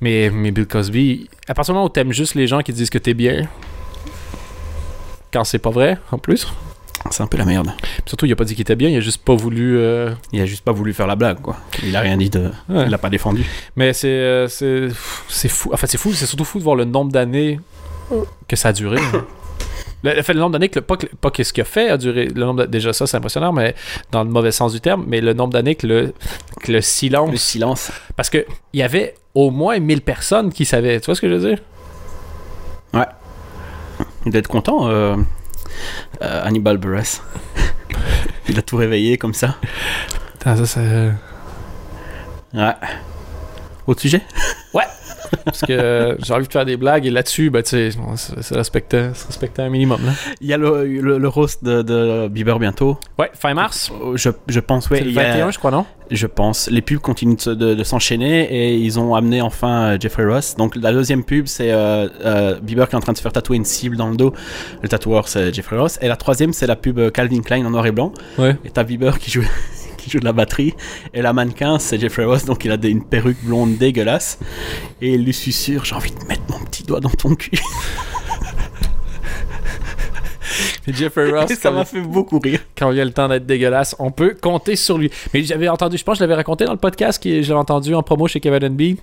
Mais, 0.00 0.30
mais 0.32 0.50
Bill 0.50 0.66
Cosby, 0.66 1.28
à 1.46 1.52
partir 1.54 1.74
du 1.74 1.76
moment 1.76 1.86
où 1.86 1.90
t'aimes 1.90 2.12
juste 2.12 2.34
les 2.34 2.46
gens 2.46 2.60
qui 2.62 2.72
disent 2.72 2.90
que 2.90 2.98
t'es 2.98 3.14
bien, 3.14 3.46
quand 5.32 5.44
c'est 5.44 5.58
pas 5.58 5.70
vrai, 5.70 5.98
en 6.12 6.18
plus. 6.18 6.46
c'est 7.10 7.22
un 7.22 7.26
peu 7.26 7.36
la 7.38 7.44
merde. 7.44 7.70
Surtout, 8.06 8.26
il 8.26 8.32
a 8.32 8.36
pas 8.36 8.44
dit 8.44 8.54
qu'il 8.54 8.62
était 8.62 8.76
bien, 8.76 8.88
il 8.88 8.96
a 8.96 9.00
juste 9.00 9.22
pas 9.24 9.34
voulu. 9.34 9.78
euh, 9.78 10.10
Il 10.32 10.40
a 10.40 10.46
juste 10.46 10.64
pas 10.64 10.72
voulu 10.72 10.92
faire 10.92 11.06
la 11.06 11.16
blague, 11.16 11.40
quoi. 11.40 11.56
Il 11.84 11.94
a 11.96 12.00
rien 12.00 12.16
dit 12.16 12.30
de. 12.30 12.50
Ouais. 12.68 12.84
Il 12.84 12.90
l'a 12.90 12.98
pas 12.98 13.10
défendu. 13.10 13.44
Mais 13.76 13.92
c'est 13.92 14.08
euh, 14.08 14.48
c'est 14.48 14.88
c'est 15.28 15.48
fou. 15.48 15.70
En 15.72 15.76
fait, 15.76 15.86
c'est 15.86 15.98
fou. 15.98 16.12
C'est 16.12 16.26
surtout 16.26 16.44
fou 16.44 16.58
de 16.58 16.64
voir 16.64 16.76
le 16.76 16.84
nombre 16.84 17.12
d'années 17.12 17.60
que 18.48 18.56
ça 18.56 18.68
a 18.68 18.72
duré. 18.72 18.98
Le, 20.04 20.22
fait 20.22 20.32
le 20.32 20.38
nombre 20.38 20.52
d'années 20.52 20.68
que 20.68 20.78
le- 20.78 20.84
pas 20.84 20.96
que, 20.96 21.06
pas 21.20 21.32
que 21.32 21.42
ce 21.42 21.52
qu'il 21.52 21.62
a 21.62 21.64
fait 21.64 21.88
a 21.88 21.96
duré. 21.96 22.26
Le 22.26 22.44
nombre 22.44 22.60
de- 22.60 22.66
déjà 22.70 22.92
ça, 22.92 23.08
c'est 23.08 23.16
impressionnant, 23.16 23.52
mais 23.52 23.74
dans 24.12 24.22
le 24.22 24.30
mauvais 24.30 24.52
sens 24.52 24.72
du 24.72 24.80
terme. 24.80 25.04
Mais 25.08 25.20
le 25.20 25.32
nombre 25.32 25.52
d'années 25.52 25.74
que 25.74 25.88
le 25.88 26.14
que 26.62 26.70
le 26.70 26.80
silence. 26.80 27.32
Le 27.32 27.36
silence. 27.36 27.90
Parce 28.14 28.30
que 28.30 28.46
il 28.72 28.78
y 28.78 28.84
avait 28.84 29.16
au 29.34 29.50
moins 29.50 29.76
1000 29.80 30.02
personnes 30.02 30.52
qui 30.52 30.64
savaient. 30.64 31.00
Tu 31.00 31.06
vois 31.06 31.16
ce 31.16 31.20
que 31.20 31.28
je 31.28 31.34
veux 31.34 31.48
dire? 31.48 31.58
Il 34.28 34.32
doit 34.32 34.40
être 34.40 34.48
content, 34.48 34.90
euh, 34.90 35.16
euh, 36.20 36.42
Hannibal 36.44 36.76
Buress. 36.76 37.22
Il 38.50 38.58
a 38.58 38.62
tout 38.62 38.76
réveillé 38.76 39.16
comme 39.16 39.32
ça. 39.32 39.56
Putain, 40.32 40.54
ça, 40.54 40.66
ça... 40.66 40.80
Ouais. 42.52 42.74
Autre 43.86 44.02
sujet? 44.02 44.20
Parce 45.44 45.60
que 45.62 45.72
euh, 45.72 46.16
j'ai 46.22 46.32
envie 46.34 46.46
de 46.46 46.52
faire 46.52 46.64
des 46.64 46.76
blagues 46.76 47.06
et 47.06 47.10
là-dessus, 47.10 47.50
ben, 47.50 47.62
tu 47.62 47.90
sais, 47.90 47.90
respecter, 48.54 49.10
c'est 49.14 49.26
respecter 49.26 49.62
un 49.62 49.68
minimum. 49.70 50.00
Là. 50.04 50.12
Il 50.40 50.46
y 50.46 50.52
a 50.52 50.56
le, 50.56 50.86
le, 50.86 51.18
le 51.18 51.28
roast 51.28 51.62
de, 51.64 51.82
de 51.82 52.28
Bieber 52.28 52.58
bientôt. 52.58 52.98
Ouais, 53.18 53.30
fin 53.34 53.54
mars. 53.54 53.90
Euh, 54.02 54.16
Je, 54.16 54.30
je 54.48 54.60
pense, 54.60 54.88
ouais. 54.90 54.98
c'est 54.98 55.04
le 55.04 55.10
il 55.10 55.16
y 55.16 55.18
a- 55.20 55.32
21, 55.32 55.50
je 55.50 55.58
crois, 55.58 55.70
non? 55.70 55.84
Je 56.10 56.26
pense. 56.26 56.70
Les 56.70 56.80
pubs 56.80 56.98
continuent 57.00 57.36
de, 57.36 57.40
se- 57.40 57.50
de- 57.50 57.74
de 57.74 57.84
s'enchaîner 57.84 58.44
et 58.50 58.76
ils 58.76 58.98
ont 58.98 59.14
amené 59.14 59.42
enfin 59.42 59.82
euh, 59.92 59.98
Jeffrey 60.00 60.24
Ross. 60.24 60.54
Donc 60.56 60.74
la 60.74 60.90
deuxième 60.92 61.22
pub, 61.22 61.46
c'est 61.46 61.70
euh, 61.70 62.08
euh, 62.24 62.58
Bieber 62.60 62.88
qui 62.88 62.94
est 62.94 62.96
en 62.96 63.00
train 63.00 63.12
de 63.12 63.18
se 63.18 63.22
faire 63.22 63.32
tatouer 63.32 63.58
une 63.58 63.66
cible 63.66 63.96
dans 63.96 64.08
le 64.08 64.16
dos. 64.16 64.32
Le 64.82 64.88
tatoueur, 64.88 65.28
c'est 65.28 65.52
Jeffrey 65.52 65.76
Ross. 65.76 65.98
Et 66.00 66.08
la 66.08 66.16
troisième, 66.16 66.54
c'est 66.54 66.66
la 66.66 66.76
pub 66.76 67.10
Calvin 67.10 67.42
Klein 67.42 67.64
en 67.66 67.70
noir 67.70 67.84
et 67.86 67.92
blanc. 67.92 68.12
Ouais. 68.38 68.56
Et 68.64 68.70
t'as 68.70 68.84
Bieber 68.84 69.18
qui 69.18 69.30
joue, 69.30 69.44
qui 70.10 70.12
joue 70.14 70.20
de 70.20 70.24
la 70.24 70.32
batterie. 70.32 70.74
Et 71.14 71.22
la 71.22 71.32
mannequin, 71.32 71.78
c'est 71.78 71.98
Jeffrey 71.98 72.24
Ross. 72.24 72.44
Donc 72.44 72.64
il 72.64 72.70
a 72.72 72.76
des- 72.76 72.88
une 72.90 73.04
perruque 73.04 73.42
blonde 73.42 73.76
dégueulasse. 73.76 74.38
Et 75.00 75.14
il 75.14 75.24
lui 75.24 75.32
susurre 75.34 75.84
J'ai 75.84 75.94
envie 75.94 76.10
de 76.12 76.24
mettre 76.26 76.42
mon 76.50 76.64
petit 76.64 76.82
doigt 76.82 77.00
dans 77.00 77.08
ton 77.10 77.34
cul. 77.34 77.50
Et 80.86 80.92
Jeffrey 80.94 81.30
Ross, 81.30 81.50
Et 81.50 81.54
ça 81.54 81.70
m'a 81.70 81.84
fait 81.84 82.00
beaucoup 82.00 82.38
rire. 82.38 82.60
quand 82.76 82.90
il 82.90 82.98
a 82.98 83.04
le 83.04 83.12
temps 83.12 83.28
d'être 83.28 83.44
dégueulasse, 83.44 83.94
on 83.98 84.10
peut 84.10 84.34
compter 84.40 84.74
sur 84.74 84.96
lui. 84.96 85.10
Mais 85.34 85.44
j'avais 85.44 85.68
entendu, 85.68 85.98
je 85.98 86.04
pense 86.04 86.14
que 86.14 86.18
je 86.20 86.24
l'avais 86.24 86.34
raconté 86.36 86.64
dans 86.64 86.72
le 86.72 86.78
podcast 86.78 87.22
que 87.22 87.42
j'avais 87.42 87.58
entendu 87.58 87.94
en 87.94 88.02
promo 88.02 88.26
chez 88.26 88.40
Kevin 88.40 88.70
B. 88.74 88.96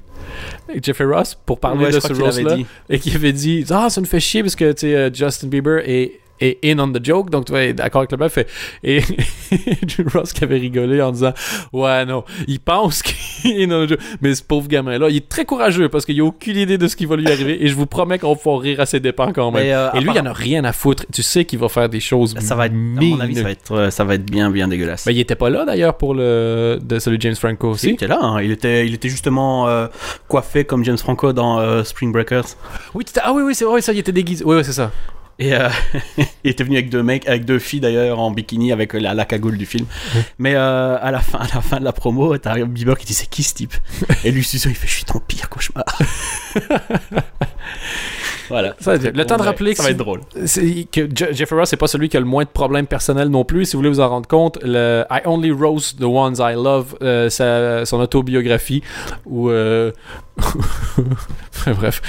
Jeffrey 0.82 1.06
Ross 1.06 1.38
pour 1.46 1.60
parler 1.60 1.86
Ouais, 1.86 1.92
de 1.92 2.00
ce 2.00 2.56
dit. 2.56 2.66
et 2.90 2.98
qui 3.00 3.14
avait 3.16 3.32
dit 3.32 3.64
Ah, 3.70 3.90
ça 3.92 4.02
me 4.02 4.06
fait 4.08 4.20
chier 4.20 4.42
parce 4.42 4.56
que 4.56 4.72
tu 4.72 4.80
sais, 4.82 4.96
euh, 4.96 5.14
Justin 5.14 5.48
Bieber 5.48 5.88
est, 5.88 6.20
est 6.40 6.60
in 6.64 6.80
on 6.80 6.92
the 6.92 7.04
joke, 7.04 7.30
donc 7.30 7.46
tu 7.46 7.52
vois, 7.52 7.72
d'accord 7.74 8.02
avec 8.02 8.12
le 8.12 8.18
bluff. 8.18 8.38
Et, 8.38 8.46
et 8.84 9.02
Drew 9.86 10.08
Ross 10.14 10.34
qui 10.34 10.44
avait 10.44 10.58
rigolé 10.58 11.02
en 11.02 11.12
disant 11.12 11.34
Ouais, 11.74 12.06
non, 12.06 12.24
il 12.48 12.60
pense 12.60 13.02
qu'il 13.02 13.52
est 13.52 13.66
in 13.66 13.72
on 13.72 13.86
the 13.86 13.90
joke. 13.90 14.00
Mais 14.22 14.36
ce 14.36 14.44
pauvre 14.44 14.68
gamin-là, 14.68 15.10
il 15.10 15.18
est 15.18 15.30
très 15.30 15.46
courageux 15.46 15.90
parce 15.90 16.06
qu'il 16.06 16.20
a 16.20 16.24
aucune 16.24 16.58
idée 16.58 16.78
de 16.78 16.88
ce 16.88 16.96
qui 16.96 17.06
va 17.06 17.16
lui 17.16 17.28
arriver 17.28 17.64
et 17.64 17.68
je 17.68 17.76
vous 17.76 17.86
promets 17.86 18.20
qu'on 18.20 18.30
va 18.30 18.36
pouvoir 18.36 18.60
rire 18.60 18.80
à 18.80 18.86
ses 18.86 19.00
dépens 19.00 19.32
quand 19.34 19.52
même. 19.52 19.64
Mais, 19.64 19.74
euh, 19.74 19.92
et 19.94 20.02
lui, 20.02 20.12
il 20.14 20.20
en 20.20 20.26
a 20.26 20.34
rien 20.34 20.64
à 20.66 20.74
foutre. 20.74 21.06
Tu 21.12 21.24
sais 21.24 21.46
qu'il 21.46 21.60
va 21.60 21.70
faire 21.70 21.90
des 21.90 22.00
choses. 22.00 22.36
Ça 22.40 22.56
va 22.56 22.68
être, 22.68 22.74
à 22.74 22.76
mon 22.76 23.20
avis, 23.20 23.36
ça 23.36 23.44
va 23.44 23.52
être, 23.52 23.92
ça 23.92 24.04
va 24.04 24.16
être 24.16 24.26
bien, 24.26 24.50
bien 24.50 24.68
dégueulasse. 24.68 25.06
Ben, 25.06 25.12
il 25.12 25.20
était 25.20 25.36
pas 25.36 25.50
là 25.50 25.66
d'ailleurs 25.66 25.98
pour 25.98 26.14
le 26.14 26.80
de 26.82 27.00
celui 27.00 27.18
de 27.18 27.22
James 27.24 27.36
Franco 27.36 27.76
Si, 27.76 27.88
il 27.88 27.90
aussi. 27.90 27.96
était 27.96 28.08
là, 28.08 28.20
hein. 28.22 28.42
il, 28.42 28.52
était, 28.52 28.86
il 28.88 28.94
était 28.94 29.10
justement 29.10 29.68
euh, 29.68 29.88
coiffé 30.28 30.66
comme 30.66 30.84
James 30.84 30.98
Franco 30.98 31.34
dans 31.34 31.60
euh, 31.60 31.84
Spring 31.84 32.12
Breakers. 32.12 32.46
Oui, 32.94 33.04
ah 33.22 33.34
oui, 33.34 33.44
oui, 33.44 33.56
c'est 33.56 33.66
vrai, 33.66 33.82
ça, 33.82 33.94
il 33.94 34.00
était 34.00 34.12
déguisé. 34.12 34.44
Oui, 34.46 34.58
oui, 34.58 34.64
c'est 34.64 34.74
ça. 34.74 34.92
Et 35.38 35.54
euh, 35.54 35.68
il 36.44 36.52
était 36.52 36.64
venu 36.64 36.78
avec 36.78 36.90
deux 36.90 37.04
mecs, 37.04 37.28
avec 37.28 37.44
deux 37.44 37.60
filles 37.60 37.82
d'ailleurs 37.82 38.20
en 38.20 38.32
bikini 38.32 38.72
avec 38.72 38.94
la, 38.94 39.14
la 39.14 39.26
cagoule 39.26 39.58
du 39.58 39.66
film. 39.66 39.86
Mais 40.40 40.56
euh, 40.56 40.98
à 41.02 41.12
la 41.12 41.20
fin, 41.20 41.40
à 41.40 41.48
la 41.54 41.62
fin 41.62 41.78
de 41.80 41.84
la 41.84 41.92
promo, 41.92 42.38
t'as 42.38 42.56
Bieber 42.64 42.98
qui 42.98 43.06
dit 43.06 43.14
c'est 43.14 43.30
qui 43.30 43.44
ce 43.44 43.54
type? 43.54 43.74
Et 44.24 44.32
lui 44.32 44.44
susurre, 44.44 44.72
il 44.72 44.76
fait 44.76 44.88
je 44.88 44.94
suis 44.94 45.04
ton 45.04 45.20
pire 45.20 45.50
cauchemar. 45.50 45.84
voilà. 48.50 48.76
Ça, 48.80 48.96
le 48.98 49.26
temps 49.26 49.38
de 49.38 49.42
rappeler 49.44 49.72
que 49.72 49.78
ça 49.78 49.84
va 49.84 49.90
être 49.90 49.98
drôle. 49.98 50.22
c'est 50.46 50.88
que 50.92 51.02
Je- 51.14 51.34
Jeffrey 51.34 51.58
Ross 51.60 51.70
c'est 51.70 51.78
pas 51.78 51.88
celui 51.88 52.10
qui 52.10 52.18
a 52.18 52.20
le 52.20 52.26
moins 52.26 52.44
de 52.44 52.50
problèmes 52.50 52.88
personnels 52.88 53.30
non 53.30 53.44
plus 53.44 53.66
si 53.66 53.74
vous 53.74 53.80
voulez 53.80 53.90
vous 53.90 54.00
en 54.00 54.10
rendre 54.10 54.28
compte 54.28 54.60
le 54.64 55.04
I 55.12 55.20
Only 55.26 55.52
Roast 55.52 56.00
the 56.00 56.04
Ones 56.04 56.36
I 56.40 56.54
Love 56.54 56.96
euh, 57.02 57.30
sa- 57.30 57.86
son 57.86 58.00
autobiographie 58.00 58.84
où 59.26 59.50
euh, 59.50 59.92
enfin, 60.38 61.72
bref 61.74 62.02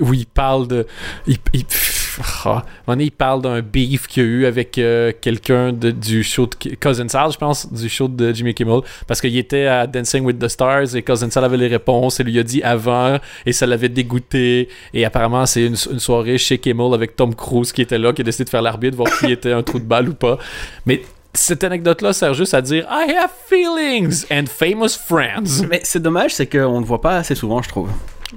où 0.00 0.12
il 0.12 0.26
parle 0.26 0.66
de 0.68 0.86
il, 1.26 1.36
il, 1.52 1.64
pff, 1.64 2.03
ah, 2.44 2.62
il 2.98 3.12
parle 3.12 3.42
d'un 3.42 3.60
beef 3.60 4.06
qu'il 4.06 4.22
y 4.22 4.26
a 4.26 4.28
eu 4.28 4.46
avec 4.46 4.78
euh, 4.78 5.12
quelqu'un 5.20 5.72
du 5.72 6.22
show 6.22 6.46
de 6.46 6.74
Cousin 6.76 7.08
Sal 7.08 7.32
je 7.32 7.38
pense 7.38 7.72
du 7.72 7.88
show 7.88 8.08
de 8.08 8.32
Jimmy 8.32 8.54
Kimmel 8.54 8.80
parce 9.06 9.20
qu'il 9.20 9.36
était 9.36 9.66
à 9.66 9.86
Dancing 9.86 10.24
with 10.24 10.38
the 10.38 10.48
Stars 10.48 10.94
et 10.94 11.02
Cousin 11.02 11.30
Sal 11.30 11.44
avait 11.44 11.56
les 11.56 11.68
réponses 11.68 12.20
et 12.20 12.24
lui 12.24 12.38
a 12.38 12.42
dit 12.42 12.62
avant 12.62 13.18
et 13.46 13.52
ça 13.52 13.66
l'avait 13.66 13.88
dégoûté 13.88 14.68
et 14.92 15.04
apparemment 15.04 15.46
c'est 15.46 15.66
une, 15.66 15.76
soirée 15.76 16.38
chez 16.38 16.58
Kimmel 16.58 16.94
avec 16.94 17.16
Tom 17.16 17.34
Cruise 17.34 17.72
qui 17.72 17.82
était 17.82 17.98
là 17.98 18.12
qui 18.12 18.22
a 18.22 18.24
décidé 18.24 18.44
de 18.44 18.50
faire 18.50 18.62
l'arbitre 18.62 18.96
voir 18.96 19.10
qui 19.18 19.32
était 19.32 19.52
un 19.52 19.62
trou 19.62 19.78
de 19.78 19.84
balle 19.84 20.08
ou 20.08 20.14
pas 20.14 20.38
mais 20.86 21.02
cette 21.34 21.64
anecdote-là 21.64 22.12
sert 22.12 22.34
juste 22.34 22.54
à 22.54 22.62
dire 22.62 22.86
I 22.90 23.12
have 23.12 23.30
feelings 23.46 24.24
and 24.30 24.46
famous 24.46 24.96
friends. 24.96 25.66
Mais 25.68 25.80
c'est 25.82 26.00
dommage, 26.00 26.34
c'est 26.34 26.46
qu'on 26.46 26.78
le 26.78 26.86
voit 26.86 27.00
pas 27.00 27.16
assez 27.16 27.34
souvent, 27.34 27.60
je 27.60 27.68
trouve. 27.68 27.90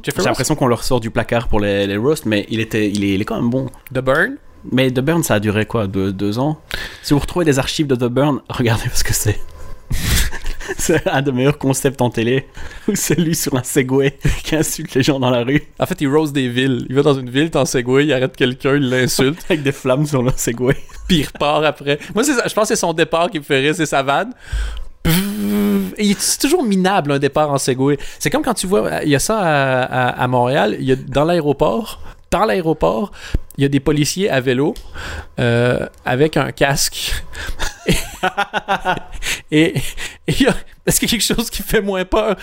J'ai 0.05 0.23
l'impression 0.23 0.55
qu'on 0.55 0.67
le 0.67 0.75
ressort 0.75 0.99
du 0.99 1.09
placard 1.11 1.47
pour 1.47 1.59
les, 1.59 1.87
les 1.87 1.97
roasts, 1.97 2.25
mais 2.25 2.45
il, 2.49 2.59
était, 2.59 2.89
il, 2.89 3.03
est, 3.03 3.13
il 3.15 3.21
est 3.21 3.25
quand 3.25 3.35
même 3.39 3.49
bon. 3.49 3.67
The 3.93 3.99
Burn? 3.99 4.35
Mais 4.71 4.91
The 4.91 4.99
Burn, 4.99 5.23
ça 5.23 5.35
a 5.35 5.39
duré 5.39 5.65
quoi 5.65 5.87
deux, 5.87 6.11
deux 6.11 6.39
ans? 6.39 6.59
Si 7.03 7.13
vous 7.13 7.19
retrouvez 7.19 7.45
des 7.45 7.59
archives 7.59 7.87
de 7.87 7.95
The 7.95 8.09
Burn, 8.09 8.39
regardez 8.49 8.83
parce 8.85 9.03
que 9.03 9.13
c'est. 9.13 9.39
c'est 10.77 11.07
un 11.07 11.21
des 11.21 11.31
meilleurs 11.31 11.57
concepts 11.57 12.01
en 12.01 12.09
télé. 12.09 12.45
Ou 12.87 12.95
celui 12.95 13.35
sur 13.35 13.55
un 13.55 13.63
Segway 13.63 14.17
qui 14.43 14.55
insulte 14.55 14.93
les 14.95 15.03
gens 15.03 15.19
dans 15.19 15.29
la 15.29 15.43
rue 15.43 15.63
En 15.79 15.85
fait, 15.85 16.01
il 16.01 16.07
rose 16.07 16.33
des 16.33 16.49
villes. 16.49 16.85
Il 16.89 16.95
va 16.95 17.03
dans 17.03 17.13
une 17.17 17.29
ville, 17.29 17.49
t'en 17.49 17.65
Segway, 17.65 18.05
il 18.05 18.13
arrête 18.13 18.35
quelqu'un, 18.35 18.75
il 18.75 18.89
l'insulte, 18.89 19.39
avec 19.49 19.63
des 19.63 19.71
flammes 19.71 20.05
sur 20.05 20.21
le 20.23 20.31
Segway. 20.35 20.75
puis 21.07 21.19
il 21.19 21.25
repart 21.25 21.63
après. 21.63 21.99
Moi, 22.13 22.23
ça- 22.23 22.43
je 22.47 22.53
pense 22.53 22.63
que 22.67 22.75
c'est 22.75 22.79
son 22.81 22.93
départ 22.93 23.29
qui 23.29 23.39
me 23.39 23.43
fait 23.43 23.59
rire, 23.59 23.75
c'est 23.75 23.85
sa 23.85 24.03
vanne. 24.03 24.33
C'est 25.05 26.39
toujours 26.39 26.63
minable 26.63 27.13
un 27.13 27.19
départ 27.19 27.51
en 27.51 27.57
Segway. 27.57 27.97
C'est 28.19 28.29
comme 28.29 28.43
quand 28.43 28.53
tu 28.53 28.67
vois, 28.67 29.03
il 29.03 29.09
y 29.09 29.15
a 29.15 29.19
ça 29.19 29.39
à 29.39 30.27
Montréal, 30.27 30.75
il 30.79 30.85
y 30.85 30.91
a 30.91 30.95
dans 30.95 31.23
l'aéroport, 31.23 31.99
dans 32.31 32.45
l'aéroport, 32.45 33.11
il 33.57 33.63
y 33.63 33.65
a 33.65 33.69
des 33.69 33.79
policiers 33.79 34.29
à 34.29 34.39
vélo 34.39 34.73
euh, 35.39 35.87
avec 36.05 36.37
un 36.37 36.51
casque. 36.51 37.23
et 39.51 39.75
il 40.27 40.47
est-ce 40.87 41.01
qu'il 41.01 41.09
y 41.11 41.15
a 41.15 41.17
quelque 41.17 41.35
chose 41.35 41.49
qui 41.49 41.63
fait 41.63 41.81
moins 41.81 42.05
peur? 42.05 42.37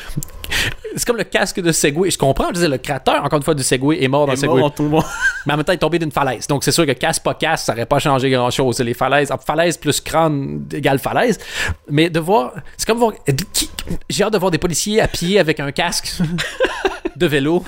C'est 0.95 1.07
comme 1.07 1.17
le 1.17 1.25
casque 1.25 1.61
de 1.61 1.73
Segway. 1.73 2.11
Je 2.11 2.19
comprends, 2.19 2.49
je 2.49 2.53
disais, 2.53 2.69
le 2.69 2.77
créateur, 2.77 3.25
encore 3.25 3.39
une 3.39 3.43
fois, 3.43 3.55
du 3.55 3.63
Segway 3.63 4.03
est 4.05 4.09
mort 4.09 4.27
dans 4.27 4.35
le 4.35 4.39
est 4.39 4.47
mort 4.47 4.57
Segway. 4.57 4.63
en 4.63 4.71
tombant. 4.71 5.05
Mais 5.47 5.55
en 5.55 5.57
même 5.57 5.65
temps, 5.65 5.73
il 5.73 5.77
est 5.77 5.79
tombé 5.79 5.99
d'une 5.99 6.13
falaise. 6.13 6.47
Donc, 6.47 6.63
c'est 6.63 6.71
sûr 6.71 6.85
que 6.85 6.93
casse, 6.93 7.19
pas 7.19 7.33
casse, 7.35 7.65
ça 7.65 7.73
n'aurait 7.73 7.87
pas 7.87 7.99
changé 7.99 8.29
grand-chose. 8.29 8.81
Les 8.81 8.93
falaises. 8.93 9.31
ah, 9.33 9.39
Falaise 9.39 9.79
plus 9.79 9.99
crâne 10.03 10.67
égale 10.73 10.99
falaise. 10.99 11.39
Mais 11.91 12.11
de 12.11 12.21
voir... 12.21 12.53
C'est 12.77 12.87
comme 12.87 12.99
voir... 12.99 13.13
J'ai 14.11 14.25
hâte 14.25 14.35
de 14.35 14.39
voir 14.39 14.51
des 14.51 14.59
policiers 14.59 15.01
à 15.01 15.09
pied 15.09 15.41
avec 15.41 15.59
un 15.59 15.73
casque 15.73 16.13
de 17.17 17.27
vélo. 17.27 17.65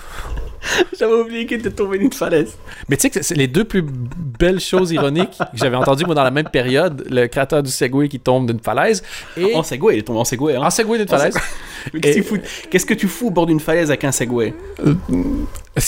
J'avais 0.98 1.12
oublié 1.14 1.46
qu'il 1.46 1.58
était 1.58 1.70
tombé 1.70 1.98
d'une 1.98 2.12
falaise. 2.12 2.56
Mais 2.88 2.96
tu 2.96 3.02
sais 3.02 3.10
que 3.10 3.22
c'est 3.22 3.34
les 3.34 3.46
deux 3.46 3.64
plus 3.64 3.82
belles 3.82 4.60
choses 4.60 4.90
ironiques 4.92 5.38
que 5.38 5.44
j'avais 5.56 5.76
entendues, 5.76 6.04
moi, 6.04 6.14
dans 6.14 6.24
la 6.24 6.30
même 6.30 6.48
période. 6.48 7.06
Le 7.10 7.26
créateur 7.26 7.62
du 7.62 7.70
Segway 7.70 8.08
qui 8.08 8.18
tombe 8.20 8.46
d'une 8.46 8.60
falaise. 8.60 9.02
Et... 9.36 9.54
En 9.54 9.62
Segway, 9.62 9.94
il 9.96 9.98
est 10.00 10.02
tombé 10.02 10.18
en 10.20 10.24
Segway. 10.24 10.56
Hein. 10.56 10.62
En 10.62 10.70
Segway 10.70 10.98
d'une 10.98 11.08
falaise. 11.08 11.36
Mais 11.94 12.00
Qu'est-ce 12.00 12.18
et- 12.18 12.22
que 12.22 12.28
tu 12.28 12.34
fous- 12.34 12.42
Qu'est-ce 12.70 12.86
que 12.86 12.94
tu 12.94 13.08
fous 13.08 13.28
au 13.28 13.30
bord 13.30 13.46
d'une 13.46 13.60
falaise 13.60 13.90
avec 13.90 14.04
un 14.04 14.12
Segway? 14.12 14.54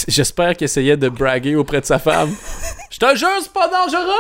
J'espère 0.07 0.57
qu'il 0.57 0.67
essayait 0.67 0.97
de 0.97 1.09
braguer 1.09 1.57
auprès 1.57 1.81
de 1.81 1.87
sa 1.87 1.99
femme. 1.99 2.31
Je 2.91 2.99
te 2.99 3.17
jure, 3.17 3.29
c'est 3.41 3.53
pas 3.53 3.69
dangereux! 3.69 4.13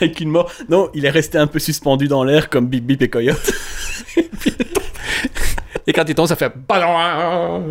Avec 0.00 0.20
une 0.20 0.30
mort. 0.30 0.50
Non, 0.68 0.88
il 0.94 1.04
est 1.04 1.10
resté 1.10 1.38
un 1.38 1.46
peu 1.46 1.58
suspendu 1.58 2.06
dans 2.08 2.22
l'air 2.24 2.48
comme 2.48 2.66
Bip 2.68 2.84
Bip 2.84 3.02
et 3.02 3.08
Coyote. 3.08 3.52
Et 5.86 5.92
quand 5.92 6.04
il 6.08 6.14
tombe, 6.14 6.26
ça 6.26 6.36
fait 6.36 6.52
ballon. 6.68 7.64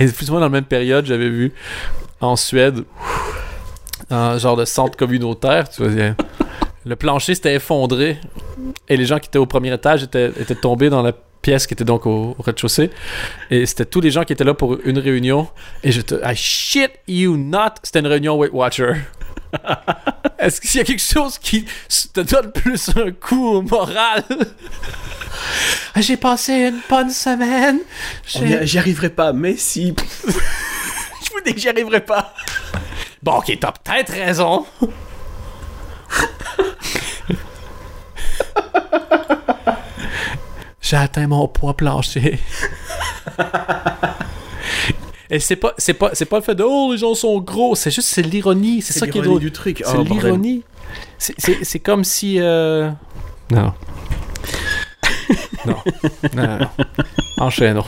Et 0.00 0.06
plus 0.06 0.28
ou 0.28 0.32
moins 0.32 0.40
dans 0.40 0.46
la 0.46 0.50
même 0.50 0.64
période, 0.64 1.06
j'avais 1.06 1.28
vu 1.28 1.52
en 2.20 2.36
Suède 2.36 2.84
un 4.10 4.38
genre 4.38 4.56
de 4.56 4.64
centre 4.64 4.96
communautaire. 4.96 5.68
Tu 5.68 5.84
vois, 5.84 6.14
le 6.84 6.96
plancher 6.96 7.34
s'était 7.34 7.54
effondré 7.54 8.18
et 8.88 8.96
les 8.96 9.04
gens 9.04 9.18
qui 9.18 9.28
étaient 9.28 9.38
au 9.38 9.46
premier 9.46 9.72
étage 9.72 10.04
étaient, 10.04 10.32
étaient 10.40 10.54
tombés 10.54 10.88
dans 10.88 11.02
la 11.02 11.12
pièce 11.42 11.66
qui 11.66 11.74
était 11.74 11.84
donc 11.84 12.06
au, 12.06 12.36
au 12.38 12.42
rez-de-chaussée. 12.42 12.90
Et 13.50 13.66
c'était 13.66 13.84
tous 13.84 14.00
les 14.00 14.10
gens 14.10 14.24
qui 14.24 14.32
étaient 14.32 14.44
là 14.44 14.54
pour 14.54 14.78
une 14.84 14.98
réunion. 14.98 15.48
Et 15.82 15.92
je 15.92 16.00
te. 16.00 16.14
I 16.14 16.34
shit 16.34 16.92
you 17.06 17.36
not! 17.36 17.74
C'était 17.82 18.00
une 18.00 18.06
réunion 18.06 18.36
Weight 18.36 18.52
Watcher. 18.52 18.92
Est-ce 20.38 20.60
qu'il 20.60 20.76
y 20.76 20.80
a 20.80 20.84
quelque 20.84 21.02
chose 21.02 21.38
qui 21.38 21.64
te 22.14 22.20
donne 22.20 22.52
plus 22.52 22.90
un 22.96 23.10
coup 23.12 23.48
au 23.48 23.62
moral? 23.62 24.24
Ah, 25.94 26.00
J'ai 26.00 26.16
passé 26.16 26.52
une 26.68 26.80
bonne 26.88 27.10
semaine. 27.10 27.78
Y- 28.36 28.66
J'y 28.66 28.78
arriverai 28.78 29.10
pas, 29.10 29.32
mais 29.32 29.56
si. 29.56 29.94
Je 30.26 31.30
vous 31.32 31.40
dis 31.44 31.54
que 31.54 31.60
j'y 31.60 31.68
arriverai 31.68 32.00
pas. 32.04 32.32
Bon, 33.22 33.32
ok, 33.38 33.56
t'as 33.60 33.72
peut-être 33.72 34.12
raison. 34.12 34.64
J'ai 40.80 40.96
atteint 40.96 41.26
mon 41.26 41.48
poids 41.48 41.76
plancher. 41.76 42.38
Et 45.30 45.40
c'est 45.40 45.56
pas, 45.56 45.74
c'est 45.76 45.94
pas, 45.94 46.10
c'est 46.14 46.24
pas 46.24 46.36
le 46.38 46.42
fait 46.42 46.54
de 46.54 46.62
oh 46.66 46.90
les 46.92 46.98
gens 46.98 47.14
sont 47.14 47.38
gros, 47.40 47.74
c'est 47.74 47.90
juste 47.90 48.08
c'est 48.08 48.22
l'ironie, 48.22 48.80
c'est 48.80 48.94
ça 48.98 49.06
qui 49.06 49.18
est 49.18 49.22
drôle. 49.22 49.40
du 49.40 49.52
truc. 49.52 49.82
C'est 49.84 49.96
Oh, 49.96 50.02
l'ironie. 50.02 50.62
C'est- 51.18 51.34
C'est 51.38 51.64
c'est 51.64 51.80
comme 51.80 52.02
si 52.04 52.40
euh... 52.40 52.90
non. 53.50 53.72
non. 55.66 55.76
Non, 56.34 56.48
non. 56.58 56.58
Enchaînons. 57.38 57.84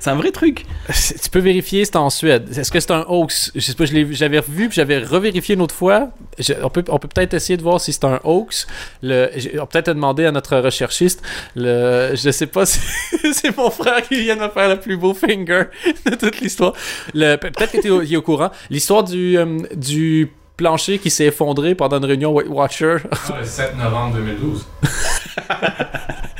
C'est 0.00 0.10
un 0.10 0.16
vrai 0.16 0.32
truc. 0.32 0.66
Tu 1.22 1.30
peux 1.30 1.38
vérifier, 1.38 1.84
c'est 1.84 1.96
en 1.96 2.10
Suède. 2.10 2.48
Est-ce 2.56 2.70
que 2.70 2.80
c'est 2.80 2.90
un 2.90 3.04
hoax? 3.08 3.52
Je 3.54 3.60
sais 3.60 3.74
pas, 3.74 3.84
j'avais 3.86 4.38
revu, 4.40 4.68
puis 4.68 4.76
j'avais 4.76 4.98
revérifié 4.98 5.54
une 5.54 5.60
autre 5.62 5.74
fois. 5.74 6.10
Je- 6.38 6.54
on 6.62 6.70
peut 6.70 6.84
on 6.88 6.98
peut 6.98 7.08
peut-être 7.08 7.34
essayer 7.34 7.56
de 7.56 7.62
voir 7.62 7.80
si 7.80 7.92
c'est 7.92 8.04
un 8.04 8.20
hoax. 8.24 8.66
Le, 9.02 9.28
on 9.54 9.66
peut 9.66 9.66
peut-être 9.72 9.88
demander 9.88 10.24
à 10.26 10.32
notre 10.32 10.56
recherchiste. 10.58 11.22
Le, 11.54 12.12
je 12.14 12.30
sais 12.30 12.46
pas 12.46 12.66
si 12.66 12.80
c'est 13.32 13.56
mon 13.56 13.70
frère 13.70 14.02
qui 14.02 14.20
vient 14.22 14.36
de 14.36 14.42
me 14.42 14.48
faire 14.48 14.68
le 14.68 14.80
plus 14.80 14.96
beau 14.96 15.14
finger 15.14 15.64
de 16.06 16.14
toute 16.16 16.40
l'histoire. 16.40 16.72
Peut-être 17.12 17.70
qu'il 17.70 17.86
est 17.86 17.90
au- 17.90 18.02
il 18.02 18.12
est 18.12 18.16
au 18.16 18.22
courant. 18.22 18.50
L'histoire 18.70 19.04
du, 19.04 19.38
euh, 19.38 19.58
du 19.74 20.32
plancher 20.56 20.98
qui 20.98 21.10
s'est 21.10 21.26
effondré 21.26 21.74
pendant 21.74 21.98
une 21.98 22.04
réunion 22.04 22.32
Weight 22.32 22.48
Watcher. 22.48 22.96
Ah, 23.10 23.38
le 23.40 23.44
7 23.44 23.76
novembre 23.78 24.16
2012. 24.16 24.66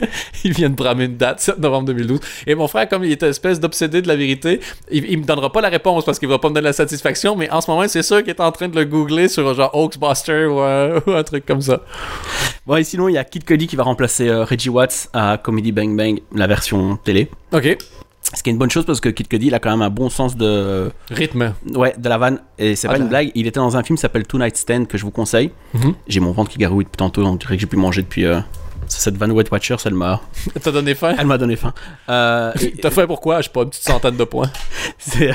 il 0.44 0.52
vient 0.52 0.70
de 0.70 0.74
bramer 0.74 1.04
une 1.04 1.16
date, 1.16 1.40
7 1.40 1.58
novembre 1.58 1.86
2012. 1.86 2.20
Et 2.46 2.54
mon 2.54 2.68
frère, 2.68 2.88
comme 2.88 3.04
il 3.04 3.12
est 3.12 3.22
une 3.22 3.28
espèce 3.28 3.60
d'obsédé 3.60 4.02
de 4.02 4.08
la 4.08 4.16
vérité, 4.16 4.60
il, 4.90 5.04
il 5.10 5.18
me 5.18 5.24
donnera 5.24 5.50
pas 5.52 5.60
la 5.60 5.68
réponse 5.68 6.04
parce 6.04 6.18
qu'il 6.18 6.28
va 6.28 6.38
pas 6.38 6.48
me 6.48 6.54
donner 6.54 6.66
la 6.66 6.72
satisfaction, 6.72 7.36
mais 7.36 7.50
en 7.50 7.60
ce 7.60 7.70
moment, 7.70 7.86
c'est 7.88 8.02
sûr 8.02 8.18
qu'il 8.22 8.30
est 8.30 8.40
en 8.40 8.52
train 8.52 8.68
de 8.68 8.76
le 8.78 8.84
googler 8.84 9.28
sur 9.28 9.54
genre 9.54 9.70
Oaksbuster 9.74 10.46
ou, 10.46 10.60
un- 10.60 10.96
ou 11.06 11.10
un 11.12 11.22
truc 11.22 11.46
comme 11.46 11.60
ça. 11.62 11.80
Bon, 12.66 12.76
et 12.76 12.84
sinon, 12.84 13.08
il 13.08 13.14
y 13.14 13.18
a 13.18 13.24
Kid 13.24 13.44
Cudi 13.44 13.66
qui 13.66 13.76
va 13.76 13.82
remplacer 13.82 14.28
euh, 14.28 14.44
Reggie 14.44 14.68
Watts 14.70 15.08
à 15.12 15.38
Comedy 15.42 15.72
Bang 15.72 15.96
Bang, 15.96 16.20
la 16.34 16.46
version 16.46 16.96
télé. 16.96 17.28
Ok. 17.52 17.76
Ce 18.34 18.42
qui 18.42 18.48
est 18.48 18.52
une 18.52 18.58
bonne 18.58 18.70
chose 18.70 18.86
parce 18.86 19.00
que 19.00 19.08
Kid 19.10 19.28
Cudi, 19.28 19.48
il 19.48 19.54
a 19.54 19.58
quand 19.58 19.70
même 19.70 19.82
un 19.82 19.90
bon 19.90 20.08
sens 20.08 20.36
de, 20.36 20.90
Rythme. 21.10 21.52
ouais, 21.74 21.94
de 21.98 22.08
la 22.08 22.16
vanne. 22.18 22.38
Et 22.58 22.76
c'est 22.76 22.86
Ah, 22.88 22.92
pas 22.92 22.98
une 22.98 23.08
blague. 23.08 23.30
Il 23.34 23.46
était 23.46 23.58
dans 23.60 23.76
un 23.76 23.82
film 23.82 23.96
qui 23.96 24.00
s'appelle 24.00 24.26
Tonight 24.26 24.56
Stand 24.56 24.86
que 24.86 24.96
je 24.96 25.02
vous 25.02 25.10
conseille. 25.10 25.50
Mhm. 25.74 25.94
J'ai 26.06 26.20
mon 26.20 26.30
ventre 26.32 26.50
qui 26.50 26.56
garouille 26.58 26.84
depuis 26.84 26.96
tantôt. 26.96 27.24
On 27.26 27.34
dirait 27.34 27.56
que 27.56 27.60
j'ai 27.60 27.66
pu 27.66 27.76
manger 27.76 28.00
depuis. 28.02 28.24
euh, 28.24 28.38
Cette 28.98 29.16
vanne 29.16 29.32
Wet 29.32 29.44
Watcher, 29.50 29.76
elle 29.84 29.94
m'a, 29.94 30.20
T'as 30.62 30.70
donné 30.70 30.94
faim? 30.94 31.14
elle 31.18 31.26
m'a 31.26 31.38
donné 31.38 31.56
faim. 31.56 31.72
Euh, 32.08 32.52
T'as 32.82 32.90
faim 32.90 33.06
pourquoi? 33.06 33.38
Je 33.38 33.44
sais 33.44 33.50
pas, 33.52 33.62
une 33.62 33.70
petite 33.70 33.84
centaine 33.84 34.16
de 34.16 34.24
points. 34.24 34.50
c'est, 34.98 35.34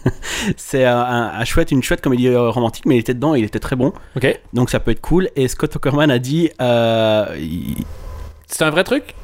c'est 0.56 0.84
un, 0.84 0.98
un- 0.98 1.32
un 1.40 1.44
chouette, 1.44 1.70
une 1.72 1.82
chouette 1.82 2.00
comédie 2.00 2.28
euh, 2.28 2.48
romantique, 2.50 2.84
mais 2.86 2.96
il 2.96 3.00
était 3.00 3.14
dedans, 3.14 3.34
et 3.34 3.40
il 3.40 3.44
était 3.44 3.58
très 3.58 3.76
bon. 3.76 3.92
Ok. 4.16 4.40
Donc 4.52 4.70
ça 4.70 4.80
peut 4.80 4.92
être 4.92 5.00
cool. 5.00 5.28
Et 5.36 5.48
Scott 5.48 5.74
Ackerman 5.76 6.10
a 6.10 6.18
dit, 6.18 6.50
euh, 6.60 7.26
il- 7.38 7.84
C'est 8.46 8.64
un 8.64 8.70
vrai 8.70 8.84
truc? 8.84 9.14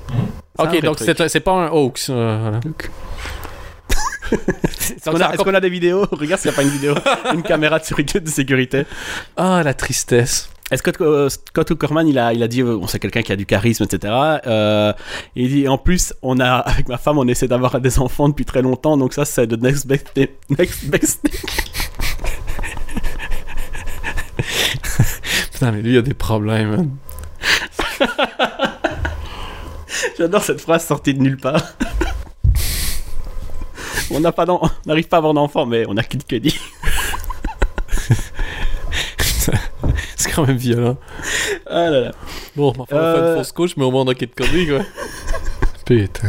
Ok, 0.59 0.69
vrai 0.69 0.81
donc 0.81 0.99
c'est 0.99 1.41
pas 1.41 1.53
un 1.53 1.69
hoax. 1.71 2.09
euh, 2.11 2.39
voilà. 2.41 2.61
Est-ce 5.33 5.43
qu'on 5.43 5.55
a, 5.55 5.61
des 5.61 5.71
vidéos? 5.71 6.05
Regarde 6.11 6.41
s'il 6.41 6.51
n'y 6.51 6.55
a 6.55 6.57
pas 6.57 6.63
une 6.63 6.69
vidéo, 6.71 6.95
une 7.33 7.43
caméra. 7.43 7.79
De 7.79 8.29
sécurité. 8.29 8.85
Ah, 9.37 9.63
la 9.65 9.73
tristesse. 9.75 10.51
Et 10.71 10.77
Scott, 10.77 11.01
euh, 11.01 11.31
Scott 11.31 11.73
il 12.07 12.19
a, 12.19 12.35
il 12.35 12.43
a 12.43 12.49
dit, 12.49 12.61
euh, 12.61 12.77
on 12.77 12.87
sait 12.87 12.99
quelqu'un 12.99 13.23
qui 13.23 13.33
a 13.33 13.37
du 13.37 13.47
charisme, 13.47 13.85
etc. 13.85 14.13
Euh, 14.47 14.93
et 15.35 15.45
il 15.45 15.49
dit, 15.49 15.67
en 15.69 15.79
plus, 15.79 16.13
on 16.21 16.41
a, 16.41 16.57
avec 16.57 16.89
ma 16.89 16.99
femme, 16.99 17.17
on 17.19 17.27
essaie 17.27 17.49
d'avoir 17.49 17.81
des 17.81 17.99
enfants 17.99 18.29
depuis 18.29 18.45
très 18.45 18.61
longtemps, 18.61 18.99
donc 18.99 19.15
ça, 19.15 19.25
c'est 19.25 19.47
the 19.47 19.61
next 19.61 19.87
best 19.87 20.13
thing. 20.13 20.29
Next 20.59 20.85
best. 20.87 21.21
Putain, 25.53 25.73
mais 25.73 25.83
lui, 25.83 25.93
il 25.93 25.99
a 25.99 26.03
des 26.03 26.15
problèmes. 26.15 26.71
man. 26.71 26.91
J'adore 30.17 30.45
cette 30.45 30.61
phrase 30.61 30.87
sortie 30.87 31.15
de 31.15 31.21
nulle 31.21 31.39
part. 31.39 31.63
on 34.11 34.21
n'a 34.21 34.33
pas 34.33 34.45
n'arrive 34.87 35.09
pas 35.09 35.17
à 35.17 35.19
avoir 35.19 35.35
d'enfants, 35.35 35.67
mais 35.67 35.85
on 35.89 35.97
a 35.97 36.03
Kid 36.03 36.25
Cudi. 36.27 36.51
c'est 36.51 36.78
quand 40.43 40.47
même 40.47 40.57
violent. 40.57 40.97
Ah 41.67 41.91
là 41.91 42.01
là. 42.01 42.11
Bon, 42.57 42.73
on 42.77 42.83
va 42.83 42.87
faire 42.87 42.99
Euh. 42.99 43.33
une 43.33 43.39
fausse 43.39 43.53
couche, 43.53 43.77
mais 43.77 43.85
au 43.85 43.91
moins 43.91 44.03
on 44.03 44.09
a 44.09 44.15
Kid 44.15 44.35
Cudi, 44.35 44.67
quoi. 44.69 44.81
Putain. 45.85 46.29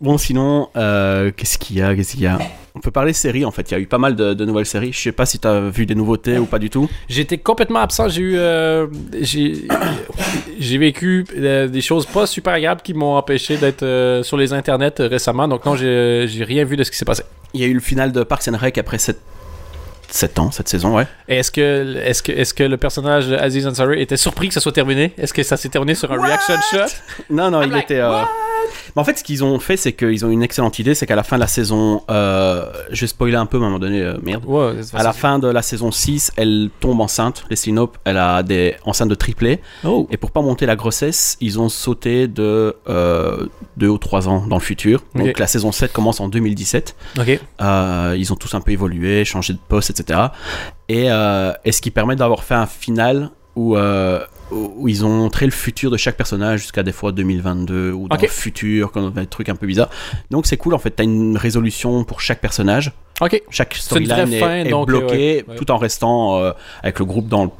Bon, 0.00 0.18
sinon, 0.18 0.68
euh, 0.76 1.32
qu'est-ce 1.36 1.58
qu'il 1.58 1.78
y 1.78 1.82
a 1.82 1.94
Qu'est-ce 1.96 2.12
qu'il 2.12 2.20
y 2.22 2.26
a? 2.26 2.38
On 2.74 2.80
peut 2.80 2.90
parler 2.92 3.12
séries, 3.12 3.44
en 3.44 3.50
fait. 3.50 3.68
Il 3.70 3.74
y 3.74 3.76
a 3.76 3.80
eu 3.80 3.86
pas 3.86 3.98
mal 3.98 4.14
de, 4.14 4.34
de 4.34 4.44
nouvelles 4.44 4.66
séries. 4.66 4.92
Je 4.92 5.00
sais 5.00 5.10
pas 5.10 5.26
si 5.26 5.40
t'as 5.40 5.58
vu 5.68 5.84
des 5.86 5.96
nouveautés 5.96 6.38
ou 6.38 6.44
pas 6.46 6.60
du 6.60 6.70
tout. 6.70 6.88
J'étais 7.08 7.38
complètement 7.38 7.80
absent. 7.80 8.08
J'ai 8.08 8.22
eu. 8.22 8.36
euh, 8.36 8.86
j'ai, 9.20 10.78
vécu 10.78 11.24
euh, 11.36 11.66
des 11.66 11.80
choses 11.80 12.06
pas 12.06 12.26
super 12.26 12.52
agréables 12.52 12.82
qui 12.82 12.94
m'ont 12.94 13.16
empêché 13.16 13.56
d'être 13.56 13.82
euh, 13.82 14.22
sur 14.22 14.36
les 14.36 14.52
internets 14.52 14.94
récemment. 15.00 15.48
Donc, 15.48 15.64
non, 15.64 15.74
j'ai, 15.74 16.28
rien 16.44 16.64
vu 16.64 16.76
de 16.76 16.84
ce 16.84 16.90
qui 16.92 16.96
s'est 16.98 17.04
passé. 17.04 17.24
Il 17.54 17.60
y 17.60 17.64
a 17.64 17.66
eu 17.66 17.74
le 17.74 17.80
final 17.80 18.12
de 18.12 18.22
Parks 18.22 18.46
and 18.48 18.56
Rec 18.56 18.78
après 18.78 18.98
7, 18.98 19.18
7 20.10 20.38
ans, 20.38 20.50
cette 20.50 20.68
saison, 20.68 20.96
ouais. 20.96 21.06
Et 21.28 21.36
Est-ce 21.36 21.50
que, 21.50 21.96
est-ce 22.04 22.22
que, 22.22 22.32
est-ce 22.32 22.54
que 22.54 22.64
le 22.64 22.76
personnage 22.76 23.30
Aziz 23.32 23.66
Ansari 23.66 24.00
était 24.00 24.16
surpris 24.16 24.48
que 24.48 24.54
ça 24.54 24.60
soit 24.60 24.72
terminé? 24.72 25.12
Est-ce 25.18 25.34
que 25.34 25.42
ça 25.42 25.56
s'est 25.56 25.68
terminé 25.68 25.94
sur 25.94 26.10
un 26.12 26.20
reaction 26.22 26.54
shot? 26.70 26.78
Non, 27.30 27.50
non, 27.50 27.60
I'm 27.62 27.68
il 27.68 27.72
like, 27.72 27.84
était. 27.84 28.00
euh, 28.00 28.22
Mais 28.94 29.00
en 29.00 29.04
fait, 29.04 29.18
ce 29.18 29.24
qu'ils 29.24 29.44
ont 29.44 29.58
fait, 29.58 29.76
c'est 29.76 29.92
qu'ils 29.92 30.24
ont 30.24 30.30
une 30.30 30.42
excellente 30.42 30.78
idée. 30.78 30.94
C'est 30.94 31.06
qu'à 31.06 31.16
la 31.16 31.22
fin 31.22 31.36
de 31.36 31.40
la 31.40 31.46
saison. 31.46 32.02
Euh... 32.10 32.66
Je 32.90 33.02
vais 33.02 33.06
spoiler 33.06 33.36
un 33.36 33.46
peu, 33.46 33.58
mais 33.58 33.64
à 33.64 33.66
un 33.66 33.70
moment 33.70 33.80
donné, 33.80 34.00
euh, 34.02 34.16
merde. 34.22 34.44
Ouais, 34.46 34.74
À 34.92 35.02
la 35.02 35.12
fin 35.12 35.38
de 35.38 35.48
la 35.48 35.62
saison 35.62 35.90
6, 35.90 36.32
elle 36.36 36.70
tombe 36.80 37.00
enceinte. 37.00 37.44
Leslie 37.50 37.72
Knope, 37.72 37.98
elle 38.04 38.16
a 38.16 38.42
des 38.42 38.76
enceintes 38.84 39.08
de 39.08 39.14
triplé. 39.14 39.60
Oh. 39.84 40.06
Et 40.10 40.16
pour 40.16 40.30
pas 40.30 40.42
monter 40.42 40.66
la 40.66 40.76
grossesse, 40.76 41.36
ils 41.40 41.60
ont 41.60 41.68
sauté 41.68 42.28
de 42.28 42.76
2 43.76 43.88
ou 43.88 43.98
3 43.98 44.28
ans 44.28 44.46
dans 44.46 44.56
le 44.56 44.62
futur. 44.62 45.02
Donc 45.14 45.38
la 45.38 45.46
saison 45.46 45.72
7 45.72 45.92
commence 45.92 46.20
en 46.20 46.28
2017. 46.28 46.96
Ok. 47.18 47.40
Euh, 47.60 48.16
ils 48.18 48.32
ont 48.32 48.36
tous 48.36 48.54
un 48.54 48.60
peu 48.60 48.72
évolué, 48.72 49.24
changé 49.24 49.52
de 49.52 49.58
poste, 49.58 49.90
etc. 49.90 50.20
Et, 50.88 51.10
euh, 51.10 51.52
et 51.64 51.72
ce 51.72 51.80
qui 51.80 51.90
permet 51.90 52.16
d'avoir 52.16 52.44
fait 52.44 52.54
un 52.54 52.66
final 52.66 53.30
où, 53.56 53.76
euh, 53.76 54.20
où 54.50 54.88
ils 54.88 55.04
ont 55.04 55.10
montré 55.10 55.44
le 55.46 55.52
futur 55.52 55.90
de 55.90 55.96
chaque 55.96 56.16
personnage 56.16 56.60
jusqu'à 56.60 56.82
des 56.82 56.92
fois 56.92 57.12
2022 57.12 57.92
ou 57.92 58.08
dans 58.08 58.16
Ok. 58.16 58.22
le 58.22 58.28
futur, 58.28 58.90
comme 58.92 59.12
des 59.12 59.26
trucs 59.26 59.48
un 59.48 59.56
peu 59.56 59.66
bizarres. 59.66 59.90
Donc 60.30 60.46
c'est 60.46 60.56
cool 60.56 60.74
en 60.74 60.78
fait, 60.78 60.90
t'as 60.90 61.04
une 61.04 61.36
résolution 61.36 62.04
pour 62.04 62.20
chaque 62.20 62.40
personnage. 62.40 62.92
Ok. 63.20 63.42
Chaque 63.50 63.74
storyline 63.74 64.32
est, 64.32 64.40
fin, 64.40 64.54
est 64.64 64.70
donc, 64.70 64.86
bloquée 64.86 65.40
euh, 65.40 65.42
ouais, 65.42 65.44
ouais. 65.50 65.56
tout 65.56 65.70
en 65.70 65.76
restant 65.76 66.38
euh, 66.38 66.52
avec 66.82 66.98
le 66.98 67.04
groupe 67.04 67.28
dans 67.28 67.44
le, 67.44 67.50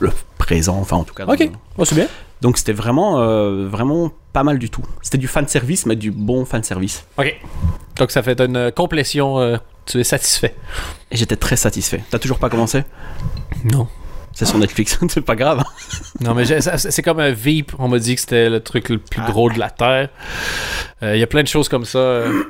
le 0.00 0.10
présent, 0.38 0.78
enfin 0.78 0.96
en 0.96 1.04
tout 1.04 1.14
cas. 1.14 1.26
Ok. 1.26 1.48
Oh, 1.78 1.84
c'est 1.84 1.94
bien. 1.94 2.08
Donc 2.40 2.58
c'était 2.58 2.72
vraiment, 2.72 3.20
euh, 3.20 3.68
vraiment 3.68 4.10
pas 4.32 4.42
mal 4.42 4.58
du 4.58 4.68
tout. 4.70 4.82
C'était 5.02 5.18
du 5.18 5.28
fan 5.28 5.46
service, 5.46 5.86
mais 5.86 5.94
du 5.94 6.10
bon 6.10 6.44
fan 6.44 6.64
service. 6.64 7.04
Ok. 7.18 7.38
Donc, 7.96 8.10
ça 8.10 8.22
fait 8.22 8.40
une 8.40 8.72
complétion. 8.74 9.38
euh, 9.38 9.58
tu 9.84 9.98
es 10.00 10.04
satisfait 10.04 10.54
Et 11.10 11.16
j'étais 11.16 11.36
très 11.36 11.56
satisfait. 11.56 12.02
T'as 12.10 12.18
toujours 12.18 12.38
pas 12.38 12.48
commencé? 12.48 12.82
Non. 13.64 13.86
C'est 14.34 14.46
sur 14.46 14.58
Netflix, 14.58 14.98
c'est 15.08 15.20
pas 15.20 15.36
grave. 15.36 15.62
Non, 16.20 16.34
mais 16.34 16.44
c'est 16.46 17.02
comme 17.02 17.20
un 17.20 17.32
Veep. 17.32 17.72
On 17.78 17.88
m'a 17.88 17.98
dit 17.98 18.14
que 18.14 18.20
c'était 18.20 18.48
le 18.48 18.60
truc 18.60 18.88
le 18.88 18.98
plus 18.98 19.22
gros 19.22 19.50
de 19.50 19.58
la 19.58 19.70
Terre. 19.70 20.08
Euh, 21.02 21.14
Il 21.16 21.20
y 21.20 21.22
a 21.22 21.26
plein 21.26 21.42
de 21.42 21.48
choses 21.48 21.68
comme 21.68 21.84
ça. 21.84 21.98
euh. 21.98 22.42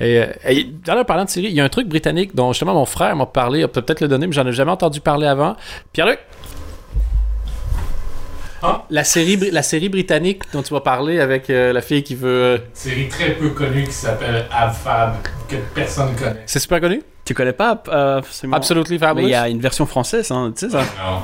et, 0.00 0.18
euh, 0.22 0.26
et 0.48 0.64
d'ailleurs, 0.64 1.06
parlant 1.06 1.24
de 1.24 1.30
série, 1.30 1.46
il 1.46 1.52
y 1.54 1.60
a 1.60 1.64
un 1.64 1.68
truc 1.68 1.86
britannique 1.88 2.34
dont 2.34 2.52
justement 2.52 2.74
mon 2.74 2.84
frère 2.86 3.14
m'a 3.16 3.26
parlé. 3.26 3.66
Peut-être 3.68 4.00
le 4.00 4.08
donner, 4.08 4.26
mais 4.26 4.32
j'en 4.32 4.46
ai 4.46 4.52
jamais 4.52 4.72
entendu 4.72 5.00
parler 5.00 5.26
avant. 5.26 5.56
Pierre-Luc? 5.92 6.18
Ah? 8.62 8.84
la, 8.90 9.04
série, 9.04 9.36
la 9.50 9.62
série 9.62 9.88
britannique 9.88 10.42
dont 10.52 10.62
tu 10.62 10.74
vas 10.74 10.80
parler 10.82 11.18
avec 11.18 11.48
euh, 11.48 11.72
la 11.72 11.80
fille 11.80 12.02
qui 12.02 12.14
veut. 12.14 12.28
euh, 12.28 12.58
série 12.74 13.08
très 13.08 13.30
peu 13.30 13.48
connue 13.50 13.84
qui 13.84 13.92
s'appelle 13.92 14.44
Abfab, 14.52 15.14
que 15.48 15.56
personne 15.74 16.14
connaît. 16.14 16.42
C'est 16.44 16.58
super 16.58 16.78
connu? 16.80 17.00
Tu 17.30 17.34
connais 17.34 17.52
pas 17.52 17.80
euh, 17.86 18.18
absolument 18.18 18.56
Absolutely 18.56 18.94
Mais 18.94 19.06
Fabulous 19.06 19.28
il 19.28 19.30
y 19.30 19.34
a 19.36 19.48
une 19.48 19.60
version 19.60 19.86
française, 19.86 20.32
hein, 20.32 20.52
tu 20.52 20.66
sais 20.66 20.72
ça 20.72 20.80
Non. 20.80 21.22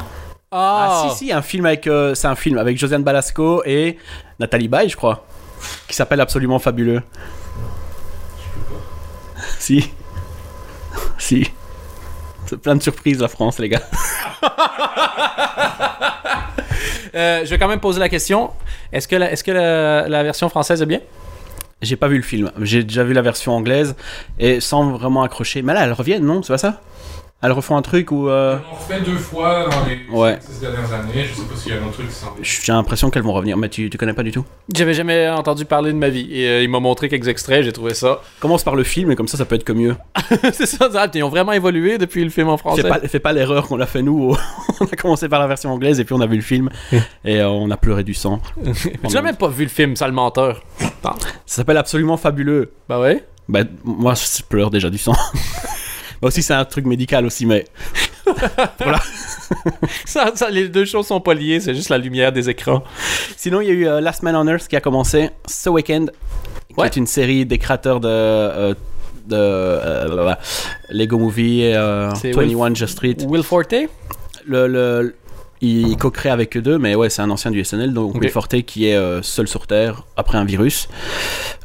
Ah, 0.52 1.08
si, 1.10 1.24
si, 1.26 1.32
un 1.32 1.42
film 1.42 1.66
avec. 1.66 1.88
euh, 1.88 2.14
c'est 2.14 2.28
un 2.28 2.36
film 2.36 2.58
avec 2.58 2.78
Josiane 2.78 3.02
Balasco 3.02 3.64
et 3.64 3.98
Nathalie 4.38 4.68
Baye, 4.68 4.88
je 4.88 4.96
crois. 4.96 5.26
Qui 5.88 5.96
s'appelle 5.96 6.20
Absolument 6.20 6.60
Fabuleux. 6.60 7.02
Si. 9.58 9.90
si. 11.18 11.50
C'est 12.46 12.58
plein 12.58 12.76
de 12.76 12.82
surprises, 12.84 13.20
la 13.20 13.26
France, 13.26 13.58
les 13.58 13.70
gars. 13.70 13.82
Euh, 17.16 17.44
je 17.44 17.50
vais 17.50 17.58
quand 17.58 17.66
même 17.66 17.80
poser 17.80 17.98
la 17.98 18.10
question. 18.10 18.50
Est-ce 18.92 19.08
que, 19.08 19.16
la, 19.16 19.32
est-ce 19.32 19.42
que 19.42 19.50
la, 19.50 20.06
la 20.06 20.22
version 20.22 20.48
française 20.50 20.82
est 20.82 20.86
bien? 20.86 21.00
J'ai 21.82 21.96
pas 21.96 22.08
vu 22.08 22.16
le 22.16 22.22
film. 22.22 22.50
J'ai 22.62 22.82
déjà 22.84 23.04
vu 23.04 23.12
la 23.12 23.22
version 23.22 23.52
anglaise 23.54 23.96
et 24.38 24.60
sans 24.60 24.90
vraiment 24.92 25.22
accrocher. 25.22 25.62
Mais 25.62 25.74
là, 25.74 25.84
elles 25.84 25.92
reviennent, 25.92 26.24
non? 26.24 26.42
C'est 26.42 26.52
pas 26.54 26.58
ça? 26.58 26.80
Elles 27.42 27.52
refont 27.52 27.76
un 27.76 27.82
truc 27.82 28.12
où. 28.12 28.30
euh, 28.30 28.56
On 28.72 28.74
refait 28.76 29.02
deux 29.02 29.18
fois 29.18 29.66
dans 29.70 29.84
les 29.84 29.98
Ouais. 30.10 30.38
six 30.40 30.58
dernières 30.58 30.90
années. 30.94 31.26
Je 31.28 31.34
sais 31.34 31.42
pas 31.42 31.54
s'il 31.54 31.70
y 31.74 31.76
a 31.76 31.80
un 31.80 31.84
autre 31.84 31.92
truc 31.92 32.08
qui. 32.08 32.14
J'ai 32.64 32.72
l'impression 32.72 33.10
qu'elles 33.10 33.22
vont 33.24 33.34
revenir, 33.34 33.58
mais 33.58 33.68
tu, 33.68 33.90
tu 33.90 33.98
connais 33.98 34.14
pas 34.14 34.22
du 34.22 34.32
tout? 34.32 34.46
J'avais 34.74 34.94
jamais 34.94 35.28
entendu 35.28 35.66
parler 35.66 35.92
de 35.92 35.98
ma 35.98 36.08
vie. 36.08 36.26
Et 36.32 36.48
euh, 36.48 36.62
il 36.62 36.70
m'a 36.70 36.80
montré 36.80 37.10
quelques 37.10 37.28
extraits, 37.28 37.62
j'ai 37.62 37.72
trouvé 37.74 37.92
ça. 37.92 38.22
Commence 38.40 38.64
par 38.64 38.74
le 38.74 38.84
film 38.84 39.10
et 39.10 39.16
comme 39.16 39.28
ça, 39.28 39.36
ça 39.36 39.44
peut 39.44 39.54
être 39.54 39.64
que 39.64 39.74
mieux. 39.74 39.96
c'est 40.54 40.64
ça, 40.64 40.90
ça, 40.90 41.06
ils 41.14 41.22
ont 41.22 41.28
vraiment 41.28 41.52
évolué 41.52 41.98
depuis 41.98 42.24
le 42.24 42.30
film 42.30 42.48
en 42.48 42.56
français. 42.56 42.80
Fais 42.80 42.88
pas, 42.88 43.00
fais 43.00 43.20
pas 43.20 43.32
l'erreur 43.34 43.68
qu'on 43.68 43.80
a 43.80 43.86
fait 43.86 44.02
nous. 44.02 44.34
on 44.80 44.84
a 44.86 44.96
commencé 44.96 45.28
par 45.28 45.38
la 45.38 45.46
version 45.46 45.70
anglaise 45.70 46.00
et 46.00 46.04
puis 46.06 46.14
on 46.14 46.20
a 46.22 46.26
vu 46.26 46.36
le 46.36 46.42
film 46.42 46.70
et 47.22 47.40
euh, 47.42 47.48
on 47.50 47.70
a 47.70 47.76
pleuré 47.76 48.02
du 48.02 48.14
sang. 48.14 48.40
Tu 48.64 49.14
n'as 49.14 49.22
même 49.22 49.36
pas 49.36 49.48
vu 49.48 49.64
le 49.64 49.70
film, 49.70 49.94
sale 49.94 50.12
menteur. 50.12 50.62
Ça 51.46 51.56
s'appelle 51.56 51.76
absolument 51.76 52.16
fabuleux. 52.16 52.72
Bah 52.88 52.98
ouais. 53.00 53.24
Bah, 53.48 53.60
moi, 53.84 54.14
je 54.14 54.42
pleure 54.42 54.70
déjà 54.70 54.90
du 54.90 54.98
sang. 54.98 55.14
Moi 56.22 56.28
aussi, 56.28 56.42
c'est 56.42 56.54
un 56.54 56.64
truc 56.64 56.86
médical 56.86 57.24
aussi, 57.26 57.46
mais 57.46 57.64
Ça, 60.04 60.32
ça, 60.34 60.50
les 60.50 60.68
deux 60.68 60.84
choses 60.84 61.06
sont 61.06 61.20
pas 61.20 61.34
liées, 61.34 61.60
c'est 61.60 61.74
juste 61.74 61.90
la 61.90 61.98
lumière 61.98 62.32
des 62.32 62.48
écrans. 62.50 62.82
sinon, 63.36 63.60
il 63.60 63.66
y 63.68 63.70
a 63.70 63.74
eu 63.74 63.86
euh, 63.86 64.00
Last 64.00 64.22
Man 64.22 64.34
on 64.34 64.46
Earth 64.48 64.66
qui 64.68 64.76
a 64.76 64.80
commencé 64.80 65.30
ce 65.46 65.68
week-end, 65.68 66.06
qui 66.68 66.74
Ouais. 66.80 66.86
est 66.86 66.96
une 66.96 67.06
série 67.06 67.46
des 67.46 67.58
créateurs 67.58 68.00
de 68.00 68.08
euh, 68.08 68.74
de 69.26 69.34
euh, 69.36 70.34
Lego 70.90 71.18
Movie, 71.18 71.72
C'est 72.20 72.32
21 72.32 72.74
Just 72.74 72.92
Street. 72.94 73.16
Will 73.26 73.42
Forte? 73.42 73.74
Le, 74.46 74.68
le- 74.68 75.14
il 75.60 75.96
co-crée 75.96 76.28
avec 76.28 76.56
eux 76.56 76.62
deux, 76.62 76.78
mais 76.78 76.94
ouais, 76.94 77.10
c'est 77.10 77.22
un 77.22 77.30
ancien 77.30 77.50
du 77.50 77.64
SNL, 77.64 77.92
donc 77.92 78.14
Ok. 78.14 78.22
Will 78.22 78.30
Forte 78.30 78.62
qui 78.62 78.88
est 78.88 78.96
euh, 78.96 79.22
seul 79.22 79.48
sur 79.48 79.66
Terre 79.66 80.02
après 80.16 80.38
un 80.38 80.44
virus 80.44 80.88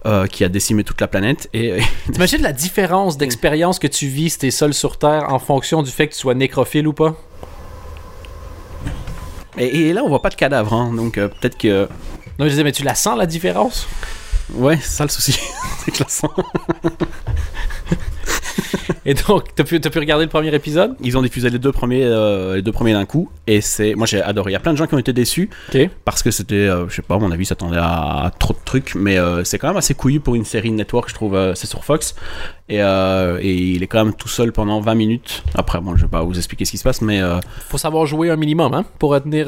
euh, 0.05 0.27
qui 0.27 0.43
a 0.43 0.49
décimé 0.49 0.83
toute 0.83 0.99
la 1.01 1.07
planète. 1.07 1.49
Et 1.53 1.79
T'imagines 2.11 2.41
la 2.41 2.53
différence 2.53 3.17
d'expérience 3.17 3.79
que 3.79 3.87
tu 3.87 4.07
vis 4.07 4.31
si 4.31 4.39
t'es 4.39 4.51
seul 4.51 4.73
sur 4.73 4.97
Terre 4.97 5.31
en 5.33 5.39
fonction 5.39 5.81
du 5.83 5.91
fait 5.91 6.07
que 6.07 6.13
tu 6.13 6.19
sois 6.19 6.33
nécrophile 6.35 6.87
ou 6.87 6.93
pas? 6.93 7.15
Et, 9.57 9.89
et 9.89 9.93
là, 9.93 10.03
on 10.03 10.07
voit 10.07 10.21
pas 10.21 10.29
de 10.29 10.35
cadavre, 10.35 10.73
hein, 10.73 10.93
donc 10.93 11.17
euh, 11.17 11.27
peut-être 11.27 11.57
que. 11.57 11.83
Non, 12.39 12.45
je 12.45 12.49
disais, 12.49 12.63
mais 12.63 12.71
tu 12.71 12.83
la 12.83 12.95
sens 12.95 13.17
la 13.17 13.25
différence? 13.25 13.87
Ouais, 14.53 14.77
c'est 14.81 14.97
ça 14.97 15.03
le 15.03 15.09
souci. 15.09 15.33
c'est 15.85 15.91
que 15.91 15.97
je 15.97 16.03
la 16.03 16.09
sens. 16.09 16.31
Et 19.05 19.15
donc, 19.15 19.55
t'as 19.55 19.63
pu, 19.63 19.79
regarder 19.99 20.25
le 20.25 20.29
premier 20.29 20.53
épisode? 20.53 20.95
Ils 21.01 21.17
ont 21.17 21.23
diffusé 21.23 21.49
les 21.49 21.57
deux 21.57 21.71
premiers, 21.71 22.03
euh, 22.03 22.55
les 22.55 22.61
deux 22.61 22.71
premiers 22.71 22.93
d'un 22.93 23.05
coup, 23.05 23.29
et 23.47 23.59
c'est. 23.61 23.95
Moi, 23.95 24.05
j'ai 24.05 24.21
adoré. 24.21 24.51
Il 24.51 24.53
y 24.53 24.57
a 24.57 24.59
plein 24.59 24.73
de 24.73 24.77
gens 24.77 24.85
qui 24.85 24.93
ont 24.93 24.99
été 24.99 25.11
déçus 25.11 25.49
parce 26.05 26.21
que 26.21 26.29
c'était, 26.29 26.55
euh, 26.55 26.87
je 26.87 26.95
sais 26.97 27.01
pas, 27.01 27.15
à 27.15 27.17
mon 27.17 27.31
avis, 27.31 27.45
s'attendait 27.45 27.77
à, 27.77 28.25
à 28.25 28.31
trop 28.37 28.53
de 28.53 28.59
trucs, 28.63 28.93
mais 28.93 29.17
euh, 29.17 29.43
c'est 29.43 29.57
quand 29.57 29.69
même 29.69 29.77
assez 29.77 29.95
couillu 29.95 30.19
pour 30.19 30.35
une 30.35 30.45
série 30.45 30.69
de 30.69 30.75
network, 30.75 31.09
je 31.09 31.15
trouve. 31.15 31.35
euh, 31.35 31.55
c'est 31.55 31.67
sur 31.67 31.83
Fox, 31.83 32.15
et, 32.69 32.77
et 32.77 33.53
il 33.53 33.83
est 33.83 33.87
quand 33.87 34.05
même 34.05 34.13
tout 34.13 34.27
seul 34.27 34.51
pendant 34.51 34.79
20 34.79 34.93
minutes. 34.95 35.43
Après, 35.55 35.81
bon, 35.81 35.95
je 35.95 36.03
vais 36.03 36.07
pas 36.07 36.21
vous 36.21 36.37
expliquer 36.37 36.65
ce 36.65 36.71
qui 36.71 36.77
se 36.77 36.83
passe, 36.83 37.01
mais. 37.01 37.21
Faut 37.69 37.77
savoir 37.79 38.05
jouer 38.05 38.29
un 38.29 38.35
minimum, 38.35 38.73
hein, 38.73 38.85
pour 38.99 39.11
retenir 39.11 39.47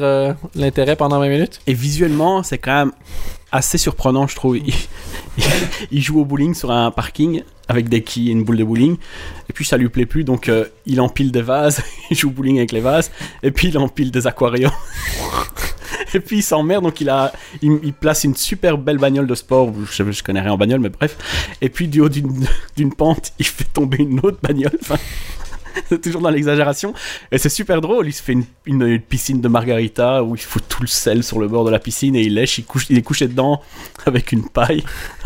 l'intérêt 0.54 0.96
pendant 0.96 1.20
20 1.20 1.28
minutes. 1.28 1.60
Et 1.66 1.74
visuellement, 1.74 2.42
c'est 2.42 2.58
quand 2.58 2.86
même 2.86 2.92
assez 3.54 3.78
surprenant, 3.78 4.26
je 4.26 4.34
trouve. 4.34 4.58
Il, 5.90 6.02
joue 6.02 6.20
au 6.20 6.24
bowling 6.24 6.54
sur 6.54 6.70
un 6.70 6.90
parking 6.90 7.42
avec 7.68 7.88
des 7.88 8.02
quilles 8.02 8.28
et 8.28 8.32
une 8.32 8.44
boule 8.44 8.56
de 8.56 8.64
bowling. 8.64 8.96
Et 9.48 9.52
puis 9.52 9.64
ça 9.64 9.76
lui 9.76 9.88
plaît 9.88 10.06
plus, 10.06 10.24
donc 10.24 10.48
euh, 10.48 10.66
il 10.86 11.00
empile 11.00 11.30
des 11.30 11.42
vases, 11.42 11.82
il 12.10 12.16
joue 12.16 12.28
au 12.28 12.32
bowling 12.32 12.58
avec 12.58 12.72
les 12.72 12.80
vases, 12.80 13.10
et 13.42 13.50
puis 13.50 13.68
il 13.68 13.78
empile 13.78 14.10
des 14.10 14.26
aquariums. 14.26 14.72
Et 16.12 16.20
puis 16.20 16.38
il 16.38 16.42
s'emmerde, 16.42 16.84
donc 16.84 17.00
il, 17.00 17.08
a, 17.08 17.32
il, 17.60 17.92
place 17.92 18.22
une 18.22 18.36
super 18.36 18.78
belle 18.78 18.98
bagnole 18.98 19.26
de 19.26 19.34
sport. 19.34 19.72
Je, 19.90 20.12
je 20.12 20.22
connais 20.22 20.40
rien 20.40 20.52
en 20.52 20.56
bagnole, 20.56 20.78
mais 20.78 20.88
bref. 20.88 21.16
Et 21.60 21.68
puis 21.68 21.88
du 21.88 22.00
haut 22.00 22.08
d'une 22.08 22.46
d'une 22.76 22.94
pente, 22.94 23.32
il 23.40 23.46
fait 23.46 23.64
tomber 23.64 23.96
une 23.98 24.20
autre 24.20 24.38
bagnole. 24.40 24.78
Enfin, 24.80 24.96
c'est 25.88 26.00
toujours 26.00 26.20
dans 26.20 26.30
l'exagération. 26.30 26.94
Et 27.32 27.38
c'est 27.38 27.48
super 27.48 27.80
drôle. 27.80 28.06
Il 28.08 28.12
se 28.12 28.22
fait 28.22 28.32
une, 28.32 28.44
une- 28.66 28.82
une 28.86 29.00
piscine 29.00 29.40
de 29.40 29.48
margarita 29.48 30.22
où 30.22 30.34
il 30.34 30.40
fout 30.40 30.62
tout 30.68 30.82
le 30.82 30.86
sel 30.88 31.22
sur 31.22 31.38
le 31.38 31.48
bord 31.48 31.64
de 31.64 31.70
la 31.70 31.78
piscine 31.78 32.14
et 32.16 32.22
il 32.22 32.34
lèche. 32.34 32.58
Il, 32.58 32.64
couche, 32.64 32.86
il 32.90 32.98
est 32.98 33.02
couché 33.02 33.28
dedans 33.28 33.60
avec 34.06 34.32
une 34.32 34.48
paille. 34.48 34.82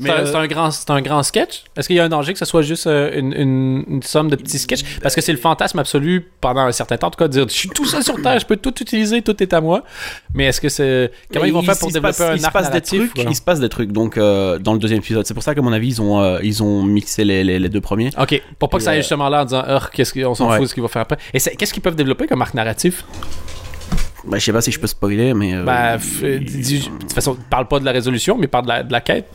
C'est 0.00 0.10
un, 0.10 0.26
c'est 0.26 0.34
un 0.36 0.46
grand, 0.46 0.70
c'est 0.70 0.90
un 0.90 1.00
grand 1.00 1.22
sketch. 1.22 1.64
Est-ce 1.76 1.86
qu'il 1.88 1.96
y 1.96 2.00
a 2.00 2.04
un 2.04 2.08
danger 2.08 2.32
que 2.32 2.38
ce 2.38 2.44
soit 2.44 2.62
juste 2.62 2.86
euh, 2.86 3.10
une, 3.18 3.32
une- 3.32 3.84
une 3.88 4.02
somme 4.02 4.28
de 4.30 4.36
petits 4.36 4.58
sketchs? 4.58 4.82
Parce 5.02 5.14
que 5.14 5.20
c'est 5.20 5.32
le 5.32 5.38
fantasme 5.38 5.78
absolu 5.78 6.28
pendant 6.40 6.62
un 6.62 6.72
certain 6.72 6.96
temps, 6.96 7.08
en 7.08 7.10
tout 7.10 7.18
cas, 7.18 7.28
de 7.28 7.32
dire 7.32 7.48
je 7.48 7.54
suis 7.54 7.68
tout 7.68 7.84
seul 7.84 8.02
sur 8.02 8.20
Terre, 8.22 8.38
je 8.38 8.46
peux 8.46 8.56
tout 8.56 8.74
utiliser, 8.80 9.22
tout 9.22 9.40
est 9.42 9.52
à 9.52 9.60
moi. 9.60 9.84
Mais 10.34 10.44
est-ce 10.46 10.60
que 10.60 10.68
c'est. 10.68 11.10
Comment 11.32 11.42
Mais 11.42 11.48
ils 11.48 11.52
vont 11.52 11.60
il- 11.62 11.66
faire 11.66 11.78
pour 11.78 11.88
se 11.88 11.94
développer 11.94 12.16
passe- 12.18 12.30
un 12.30 12.34
il 12.34 12.40
se 12.40 12.44
arc 12.46 12.52
passe 12.52 12.64
des 12.66 12.68
narratif 12.70 12.98
trucs, 13.00 13.14
voilà? 13.16 13.30
Il 13.30 13.34
se 13.36 13.42
passe 13.42 13.60
des 13.60 13.68
trucs 13.68 13.92
donc 13.92 14.16
euh, 14.16 14.58
dans 14.58 14.72
le 14.72 14.78
deuxième 14.78 14.98
épisode. 15.00 15.26
C'est 15.26 15.34
pour 15.34 15.42
ça 15.42 15.54
qu'à 15.54 15.62
mon 15.62 15.72
avis 15.72 15.88
ils 15.88 16.02
ont 16.02 16.20
euh, 16.20 16.38
ils 16.42 16.62
ont 16.62 16.82
mixé 16.82 17.24
les, 17.24 17.44
les, 17.44 17.58
les 17.58 17.68
deux 17.68 17.80
premiers. 17.80 18.10
Ok, 18.18 18.40
pour 18.58 18.68
pas 18.70 18.78
que 18.78 18.82
ça 18.84 18.90
aille 18.90 18.98
euh, 18.98 19.02
justement 19.02 19.28
là 19.28 19.42
en 19.42 19.44
disant, 19.44 19.62
oh, 19.80 19.88
qu'est-ce 19.92 20.12
qu'on 20.12 20.34
s'en 20.34 20.48
Ouais. 20.48 20.56
fout 20.56 20.62
de 20.64 20.68
ce 20.68 20.74
qu'il 20.74 20.82
va 20.82 20.88
faire 20.88 21.02
après. 21.02 21.18
Et 21.34 21.38
qu'est-ce 21.40 21.72
qu'ils 21.72 21.82
peuvent 21.82 21.96
développer 21.96 22.26
comme 22.26 22.42
arc 22.42 22.54
narratif? 22.54 23.04
Bah, 24.26 24.38
je 24.38 24.44
sais 24.44 24.52
pas 24.52 24.60
si 24.60 24.70
je 24.72 24.80
peux 24.80 24.86
spoiler, 24.86 25.32
mais 25.32 25.54
euh, 25.54 25.64
f- 25.64 26.24
euh, 26.24 26.38
dis- 26.38 26.58
dis- 26.58 26.80
de 26.90 26.98
toute 26.98 27.12
façon, 27.12 27.36
parle 27.50 27.66
pas 27.68 27.78
de 27.80 27.84
la 27.84 27.92
résolution, 27.92 28.36
mais 28.36 28.46
parle 28.48 28.64
de 28.64 28.68
la, 28.68 28.82
de 28.82 28.92
la 28.92 29.00
quête. 29.00 29.26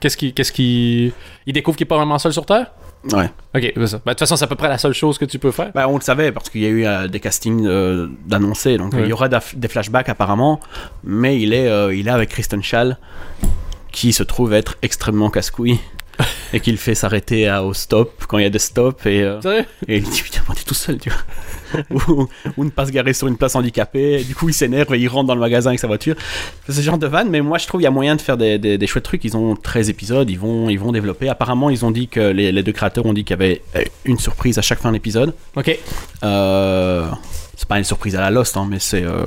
Qu'est-ce 0.00 0.16
qui. 0.16 0.32
Qu'est-ce 0.32 0.52
qui. 0.52 1.12
Il 1.46 1.52
découvre 1.52 1.76
qu'il 1.76 1.84
est 1.84 1.88
pas 1.88 1.96
vraiment 1.96 2.18
seul 2.18 2.32
sur 2.32 2.46
Terre? 2.46 2.70
Ouais. 3.12 3.26
Ok, 3.54 3.72
c'est 3.76 3.86
ça. 3.86 3.98
De 3.98 4.02
toute 4.10 4.18
façon, 4.18 4.36
c'est 4.36 4.44
à 4.44 4.46
peu 4.48 4.54
près 4.56 4.68
la 4.68 4.78
seule 4.78 4.92
chose 4.94 5.18
que 5.18 5.24
tu 5.24 5.38
peux 5.38 5.50
faire. 5.50 5.70
Bah, 5.74 5.88
on 5.88 5.96
le 5.96 6.00
savait 6.02 6.30
parce 6.32 6.48
qu'il 6.50 6.62
y 6.62 6.66
a 6.66 6.68
eu 6.68 6.86
euh, 6.86 7.08
des 7.08 7.20
castings 7.20 7.66
euh, 7.66 8.08
d'annoncer, 8.26 8.76
donc 8.78 8.92
Ouais. 8.94 9.02
il 9.02 9.08
y 9.08 9.12
aura 9.12 9.28
des 9.28 9.68
flashbacks 9.68 10.08
apparemment, 10.08 10.60
mais 11.04 11.40
il 11.40 11.52
est, 11.52 11.68
il 11.96 12.06
est 12.06 12.10
avec 12.10 12.28
Kristen 12.30 12.62
Schall, 12.62 12.96
qui 13.92 14.12
se 14.12 14.22
trouve 14.22 14.52
être 14.52 14.76
extrêmement 14.82 15.30
casse-couille. 15.30 15.78
et 16.52 16.60
qu'il 16.60 16.76
fait 16.78 16.94
s'arrêter 16.94 17.50
au 17.62 17.74
stop 17.74 18.24
quand 18.26 18.38
il 18.38 18.42
y 18.42 18.46
a 18.46 18.50
des 18.50 18.58
stops 18.58 19.06
et, 19.06 19.22
euh, 19.22 19.40
et 19.86 19.98
il 19.98 20.02
dit 20.02 20.22
putain 20.22 20.40
moi 20.46 20.56
t'es 20.56 20.64
tout 20.64 20.74
seul 20.74 20.98
tu 20.98 21.10
vois. 21.10 21.18
Ou, 21.90 22.26
ou 22.56 22.64
ne 22.64 22.70
pas 22.70 22.86
se 22.86 22.90
garer 22.92 23.12
sur 23.12 23.28
une 23.28 23.36
place 23.36 23.54
handicapée. 23.54 24.20
Et 24.20 24.24
du 24.24 24.34
coup 24.34 24.48
il 24.48 24.54
s'énerve 24.54 24.94
et 24.94 24.98
il 24.98 25.06
rentre 25.08 25.26
dans 25.26 25.34
le 25.34 25.40
magasin 25.40 25.68
avec 25.68 25.78
sa 25.80 25.86
voiture. 25.86 26.14
C'est 26.66 26.72
ce 26.72 26.80
genre 26.80 26.96
de 26.96 27.06
van 27.06 27.26
mais 27.26 27.42
moi 27.42 27.58
je 27.58 27.66
trouve 27.66 27.82
il 27.82 27.84
y 27.84 27.86
a 27.86 27.90
moyen 27.90 28.16
de 28.16 28.22
faire 28.22 28.38
des, 28.38 28.58
des, 28.58 28.78
des 28.78 28.86
chouettes 28.86 29.04
trucs. 29.04 29.22
Ils 29.24 29.36
ont 29.36 29.54
13 29.54 29.90
épisodes 29.90 30.28
ils 30.30 30.38
vont, 30.38 30.68
ils 30.70 30.78
vont 30.80 30.92
développer. 30.92 31.28
Apparemment 31.28 31.68
ils 31.70 31.84
ont 31.84 31.90
dit 31.90 32.08
que 32.08 32.20
les, 32.20 32.52
les 32.52 32.62
deux 32.62 32.72
créateurs 32.72 33.04
ont 33.04 33.12
dit 33.12 33.24
qu'il 33.24 33.34
y 33.36 33.40
avait 33.42 33.62
euh, 33.76 33.84
une 34.06 34.18
surprise 34.18 34.58
à 34.58 34.62
chaque 34.62 34.78
fin 34.80 34.92
d'épisode. 34.92 35.34
Ok. 35.56 35.78
euh, 36.24 37.06
c'est 37.60 37.68
pas 37.68 37.76
une 37.78 37.84
surprise 37.84 38.14
à 38.14 38.20
la 38.20 38.30
Lost, 38.30 38.56
hein, 38.56 38.66
mais 38.70 38.78
c'est 38.78 39.02
euh, 39.02 39.24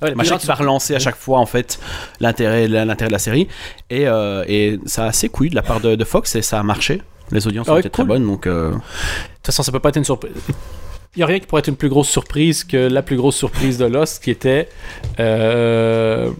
Ouais, 0.00 0.14
machin 0.14 0.38
qui 0.38 0.46
va 0.46 0.54
relancer 0.54 0.94
à 0.94 1.00
chaque 1.00 1.16
fois 1.16 1.38
en 1.40 1.46
fait 1.46 1.78
l'intérêt 2.20 2.68
l'intérêt 2.68 3.08
de 3.08 3.12
la 3.12 3.18
série 3.18 3.48
et, 3.90 4.06
euh, 4.06 4.44
et 4.46 4.78
ça 4.86 5.04
a 5.04 5.06
assez 5.08 5.28
couilles 5.28 5.50
de 5.50 5.56
la 5.56 5.62
part 5.62 5.80
de, 5.80 5.96
de 5.96 6.04
Fox 6.04 6.34
et 6.36 6.42
ça 6.42 6.60
a 6.60 6.62
marché. 6.62 7.02
Les 7.32 7.46
audiences 7.48 7.66
Ah 7.68 7.74
ont 7.74 7.78
été 7.78 7.90
très 7.90 8.04
bonnes 8.04 8.24
donc 8.26 8.46
euh, 8.46 8.70
De 8.70 8.74
toute 8.74 9.46
façon, 9.46 9.62
ça 9.64 9.72
peut 9.72 9.80
pas 9.80 9.88
être 9.88 9.96
une 9.96 10.04
surprise. 10.04 10.32
Il 11.16 11.20
y 11.20 11.22
a 11.22 11.26
rien 11.26 11.40
qui 11.40 11.46
pourrait 11.46 11.60
être 11.60 11.68
une 11.68 11.76
plus 11.76 11.88
grosse 11.88 12.08
surprise 12.08 12.62
que 12.64 12.76
la 12.88 13.02
plus 13.02 13.16
grosse 13.16 13.36
surprise 13.36 13.78
de 13.78 13.84
Lost, 13.86 14.22
qui 14.22 14.30
était. 14.30 14.68
euh, 15.18 16.30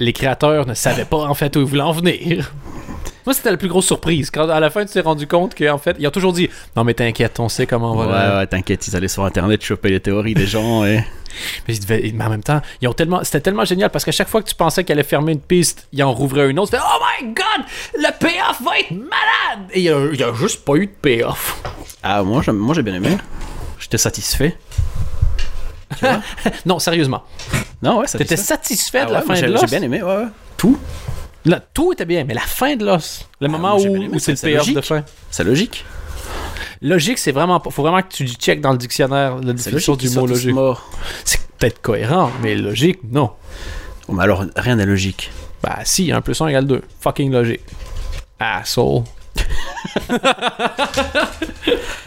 Les 0.00 0.12
créateurs 0.12 0.66
ne 0.66 0.74
savaient 0.74 1.04
pas 1.04 1.18
en 1.18 1.34
fait 1.34 1.54
où 1.56 1.60
ils 1.60 1.64
voulaient 1.66 1.82
en 1.82 1.92
venir. 1.92 2.52
Moi, 3.28 3.34
c'était 3.34 3.50
la 3.50 3.58
plus 3.58 3.68
grosse 3.68 3.84
surprise. 3.84 4.30
Quand 4.30 4.48
à 4.48 4.58
la 4.58 4.70
fin, 4.70 4.86
tu 4.86 4.92
t'es 4.94 5.00
rendu 5.02 5.26
compte 5.26 5.54
qu'en 5.54 5.76
fait, 5.76 5.96
ils 5.98 6.06
ont 6.08 6.10
toujours 6.10 6.32
dit 6.32 6.48
Non, 6.74 6.82
mais 6.84 6.94
t'inquiète, 6.94 7.38
on 7.40 7.50
sait 7.50 7.66
comment 7.66 7.92
on 7.92 7.98
ouais, 8.00 8.06
va. 8.06 8.26
le- 8.30 8.36
ouais, 8.38 8.46
t'inquiète, 8.46 8.88
ils 8.88 8.96
allaient 8.96 9.06
sur 9.06 9.22
internet 9.26 9.62
choper 9.62 9.90
les 9.90 10.00
théories 10.00 10.32
des 10.32 10.46
gens 10.46 10.82
et 10.86 11.04
Mais, 11.68 11.74
ils 11.74 11.80
devaient- 11.80 12.10
mais 12.14 12.24
en 12.24 12.30
même 12.30 12.42
temps, 12.42 12.62
ils 12.80 12.88
ont 12.88 12.94
tellement, 12.94 13.22
c'était 13.24 13.42
tellement 13.42 13.66
génial 13.66 13.90
parce 13.90 14.06
qu'à 14.06 14.12
chaque 14.12 14.28
fois 14.28 14.40
que 14.42 14.48
tu 14.48 14.54
pensais 14.54 14.82
qu'elle 14.82 14.96
allait 14.98 15.06
fermer 15.06 15.32
une 15.32 15.40
piste, 15.42 15.88
ils 15.92 16.02
en 16.02 16.10
rouvraient 16.14 16.48
une 16.50 16.58
autre. 16.58 16.70
C'était 16.70 16.82
Oh 16.82 17.02
my 17.22 17.34
god, 17.34 17.66
le 17.96 18.18
payoff 18.18 18.62
va 18.64 18.78
être 18.80 18.92
malade! 18.92 19.68
Et 19.74 19.80
il 19.80 19.84
y 19.84 19.90
a, 19.90 20.32
juste 20.32 20.64
pas 20.64 20.76
eu 20.76 20.86
de 20.86 20.92
payoff. 20.92 21.62
ah 22.02 22.22
moi 22.22 22.40
j'ai 22.42 22.52
moi 22.52 22.74
j'ai 22.74 22.82
bien 22.82 22.94
aimé. 22.94 23.18
J'étais 23.78 23.98
satisfait. 23.98 24.56
Non, 26.66 26.78
sérieusement. 26.78 27.24
Non 27.82 27.98
ouais, 27.98 28.06
T'étais 28.06 28.36
satisfait. 28.36 28.44
satisfait 28.54 28.98
Ah 29.02 29.06
de 29.06 29.12
la 29.12 29.20
ouais, 29.20 29.26
fin 29.26 29.32
de 29.34 29.38
j'ai- 29.38 29.46
Lost? 29.48 29.68
J'ai 29.68 29.78
bien 29.78 29.82
aimé, 29.82 30.02
ouais, 30.02 30.16
ouais. 30.16 30.26
Tout, 30.56 30.78
Là, 31.48 31.60
tout 31.72 31.92
était 31.94 32.04
bien, 32.04 32.24
mais 32.24 32.34
la 32.34 32.42
fin 32.42 32.76
de 32.76 32.84
Lost, 32.84 33.26
le 33.40 33.48
moment 33.48 33.76
Ah, 33.76 33.78
j'ai 33.78 33.88
où, 33.88 34.18
c'est 34.18 34.32
le 34.32 34.36
payoff 34.38 34.70
de 34.70 34.80
fin. 34.82 35.02
c'est 35.30 35.44
logique. 35.44 35.82
Logique, 36.82 37.16
c'est 37.18 37.32
vraiment 37.32 37.58
pas. 37.58 37.70
Faut 37.70 37.80
vraiment 37.82 38.02
que 38.02 38.08
tu 38.12 38.28
checkes 38.28 38.60
dans 38.60 38.72
le 38.72 38.76
dictionnaire 38.78 39.36
la 39.36 39.54
définition 39.54 39.96
du 39.96 40.10
mot 40.10 40.26
logique. 40.26 40.54
C'est 41.24 41.40
peut-être 41.58 41.80
cohérent, 41.80 42.30
mais 42.42 42.54
logique, 42.54 43.00
non. 43.10 43.30
Oh, 44.08 44.12
mais 44.12 44.22
alors 44.24 44.44
rien 44.56 44.76
n'est 44.76 44.84
logique. 44.84 45.30
Bah 45.62 45.78
si, 45.84 46.12
1 46.12 46.20
plus 46.20 46.38
1 46.40 46.48
égale 46.48 46.66
2. 46.66 46.82
Fucking 47.00 47.32
logique. 47.32 47.62
Asshole. 48.38 49.04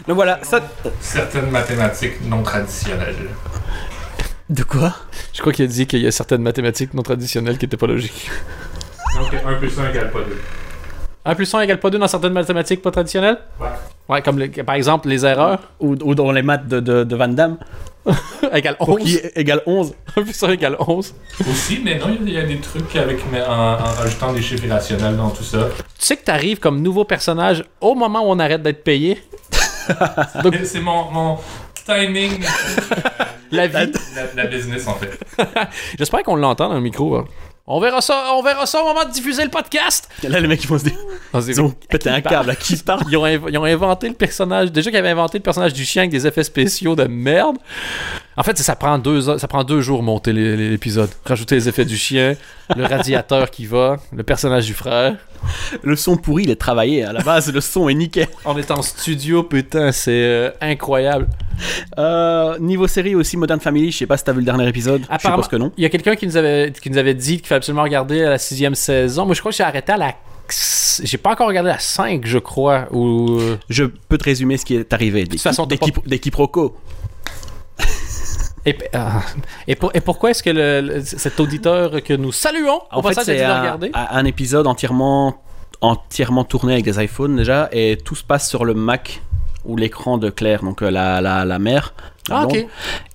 Donc 0.07 0.15
voilà, 0.15 0.39
ça. 0.43 0.61
Certaines 1.01 1.49
mathématiques 1.49 2.21
non 2.27 2.43
traditionnelles. 2.43 3.29
De 4.49 4.63
quoi? 4.63 4.95
Je 5.33 5.39
crois 5.41 5.51
qu'il 5.53 5.65
a 5.65 5.67
dit 5.67 5.87
qu'il 5.87 5.99
y 6.01 6.07
a 6.07 6.11
certaines 6.11 6.41
mathématiques 6.43 6.93
non 6.93 7.01
traditionnelles 7.03 7.57
qui 7.57 7.65
étaient 7.65 7.77
pas 7.77 7.87
logiques. 7.87 8.29
Donc 9.15 9.33
1 9.45 9.53
plus 9.55 9.79
1 9.79 9.89
égale 9.89 10.11
pas 10.11 10.19
2. 10.19 10.37
1 11.25 11.35
plus 11.35 11.53
1 11.53 11.61
égale 11.61 11.79
pas 11.79 11.89
2 11.89 11.97
dans 11.99 12.07
certaines 12.07 12.33
mathématiques 12.33 12.81
pas 12.81 12.91
traditionnelles? 12.91 13.37
Ouais. 13.59 13.67
Ouais, 14.09 14.21
comme 14.21 14.39
le- 14.39 14.49
par 14.63 14.75
exemple 14.75 15.07
les 15.07 15.25
erreurs 15.25 15.59
ou, 15.79 15.95
ou 16.01 16.15
dans 16.15 16.31
les 16.31 16.41
maths 16.41 16.67
de, 16.67 16.79
de, 16.79 17.03
de 17.03 17.15
Van 17.15 17.27
Damme 17.27 17.57
égale 18.53 18.77
pour 18.77 18.89
11. 18.89 19.03
qui 19.03 19.15
est 19.17 19.31
égal 19.37 19.61
11. 19.65 19.93
1 20.17 20.21
plus 20.23 20.43
1 20.43 20.51
égale 20.53 20.75
11. 20.79 21.13
Aussi, 21.49 21.81
mais 21.83 21.99
non, 21.99 22.17
il 22.25 22.31
y, 22.33 22.37
a 22.37 22.43
des 22.43 22.57
trucs 22.59 22.95
avec, 22.95 23.19
mais 23.31 23.41
en, 23.43 23.51
en 23.73 23.75
rajoutant 23.77 24.33
des 24.33 24.41
chiffres 24.41 24.65
irrationnels 24.65 25.15
dans 25.15 25.29
tout 25.29 25.43
ça. 25.43 25.69
Tu 25.77 26.05
sais 26.05 26.17
que 26.17 26.23
t'arrives 26.23 26.59
comme 26.59 26.81
nouveau 26.81 27.05
personnage 27.05 27.63
au 27.79 27.93
moment 27.95 28.21
où 28.21 28.31
on 28.31 28.39
arrête 28.39 28.63
d'être 28.63 28.83
payé? 28.83 29.21
C'est 30.63 30.79
mon, 30.79 31.11
mon 31.11 31.37
timing, 31.85 32.43
La 33.51 33.67
vie. 33.67 33.91
la, 34.15 34.43
la 34.43 34.45
business 34.47 34.87
en 34.87 34.95
fait. 34.95 35.19
J'espère 35.97 36.23
qu'on 36.23 36.35
l'entend 36.35 36.69
dans 36.69 36.75
le 36.75 36.81
micro. 36.81 37.15
hein. 37.17 37.25
On 37.73 37.79
verra 37.79 38.01
ça, 38.01 38.33
on 38.35 38.43
verra 38.43 38.65
ça 38.65 38.83
au 38.83 38.87
moment 38.87 39.05
de 39.05 39.11
diffuser 39.11 39.45
le 39.45 39.49
podcast. 39.49 40.09
Là, 40.23 40.41
les 40.41 40.47
mecs, 40.49 40.61
ils 40.61 40.67
vont 40.67 40.77
se 40.77 40.83
dire. 40.83 40.97
Ils 41.33 41.61
ont 41.61 41.73
pété 41.89 42.09
un 42.09 42.19
câble 42.19 42.49
à 42.49 42.55
qui 42.55 42.75
parle? 42.75 43.03
Ils 43.09 43.15
ont, 43.15 43.25
ils 43.25 43.57
ont 43.57 43.63
inventé 43.63 44.09
le 44.09 44.13
personnage. 44.13 44.73
Déjà 44.73 44.89
qu'ils 44.89 44.99
avaient 44.99 45.07
inventé 45.07 45.37
le 45.37 45.43
personnage 45.43 45.71
du 45.71 45.85
chien 45.85 46.01
avec 46.01 46.11
des 46.11 46.27
effets 46.27 46.43
spéciaux 46.43 46.97
de 46.97 47.05
merde. 47.05 47.55
En 48.35 48.43
fait, 48.43 48.57
ça 48.57 48.75
prend 48.75 48.97
deux, 48.97 49.37
ça 49.37 49.47
prend 49.47 49.63
deux 49.63 49.79
jours 49.79 50.03
monter 50.03 50.33
l'épisode. 50.33 51.09
Rajouter 51.25 51.55
les 51.55 51.69
effets 51.69 51.85
du 51.85 51.95
chien, 51.95 52.35
le 52.75 52.85
radiateur 52.85 53.49
qui 53.49 53.65
va, 53.65 53.97
le 54.11 54.23
personnage 54.23 54.65
du 54.65 54.73
frère. 54.73 55.15
Le 55.81 55.95
son 55.95 56.17
pourri, 56.17 56.43
il 56.43 56.49
est 56.49 56.59
travaillé. 56.59 57.05
À 57.05 57.13
la 57.13 57.21
base, 57.21 57.53
le 57.53 57.61
son 57.61 57.87
est 57.87 57.93
nickel. 57.93 58.27
On 58.43 58.57
est 58.57 58.69
en 58.69 58.81
studio, 58.81 59.43
putain, 59.43 59.93
c'est 59.93 60.11
euh, 60.11 60.51
incroyable. 60.59 61.27
Euh, 61.97 62.57
niveau 62.59 62.87
série 62.87 63.15
aussi, 63.15 63.37
Modern 63.37 63.59
Family, 63.59 63.91
je 63.91 63.97
sais 63.99 64.05
pas 64.07 64.17
si 64.17 64.23
t'as 64.23 64.31
vu 64.33 64.39
le 64.39 64.45
dernier 64.45 64.67
épisode. 64.67 65.03
Je 65.11 65.27
suppose 65.27 65.47
que 65.47 65.55
non. 65.55 65.71
Il 65.77 65.83
y 65.83 65.85
a 65.85 65.89
quelqu'un 65.89 66.15
qui 66.15 66.25
nous 66.27 66.37
avait 66.37 66.71
qui 66.81 66.89
nous 66.89 66.97
avait 66.97 67.13
dit 67.13 67.37
qu'il 67.37 67.47
fallait 67.47 67.57
absolument 67.57 67.83
regarder 67.83 68.21
la 68.21 68.37
sixième 68.37 68.75
saison. 68.75 69.25
Moi, 69.25 69.35
je 69.35 69.39
crois 69.39 69.51
que 69.51 69.57
j'ai 69.57 69.63
arrêté 69.63 69.91
à 69.91 69.97
la 69.97 70.13
J'ai 71.03 71.17
pas 71.17 71.31
encore 71.31 71.47
regardé 71.47 71.69
la 71.69 71.79
5, 71.79 72.25
je 72.25 72.37
crois. 72.37 72.87
Ou... 72.91 73.39
Je 73.69 73.85
peux 73.85 74.17
te 74.17 74.23
résumer 74.25 74.57
ce 74.57 74.65
qui 74.65 74.75
est 74.75 74.91
arrivé. 74.93 75.23
Des, 75.23 75.29
toute 75.29 75.41
façon, 75.41 75.65
des, 75.65 75.77
pas- 75.77 75.87
des 76.05 76.19
quiproquos. 76.19 76.75
Et, 78.65 78.77
ah. 78.93 79.21
et, 79.67 79.75
pour- 79.75 79.91
et 79.95 80.01
pourquoi 80.01 80.29
est-ce 80.31 80.43
que 80.43 80.51
le- 80.51 80.81
le- 80.81 81.01
cet 81.03 81.39
auditeur 81.39 82.03
que 82.03 82.13
nous 82.13 82.31
saluons, 82.31 82.79
En 82.91 83.01
fait, 83.01 83.15
c'est 83.23 83.37
de 83.39 83.41
un, 83.43 83.59
regarder? 83.61 83.91
un 83.93 84.25
épisode 84.25 84.67
entièrement, 84.67 85.41
entièrement 85.81 86.43
tourné 86.43 86.73
avec 86.73 86.85
des 86.85 87.03
iPhones 87.03 87.35
déjà, 87.37 87.69
et 87.71 87.97
tout 87.97 88.13
se 88.15 88.23
passe 88.23 88.47
sur 88.47 88.63
le 88.63 88.75
Mac 88.75 89.21
ou 89.65 89.77
l'écran 89.77 90.17
de 90.17 90.29
Claire, 90.29 90.63
donc 90.63 90.81
euh, 90.81 90.89
la, 90.91 91.21
la, 91.21 91.45
la 91.45 91.59
mère. 91.59 91.93
Ah, 92.29 92.45
blonde. 92.45 92.57
ok. 92.57 92.67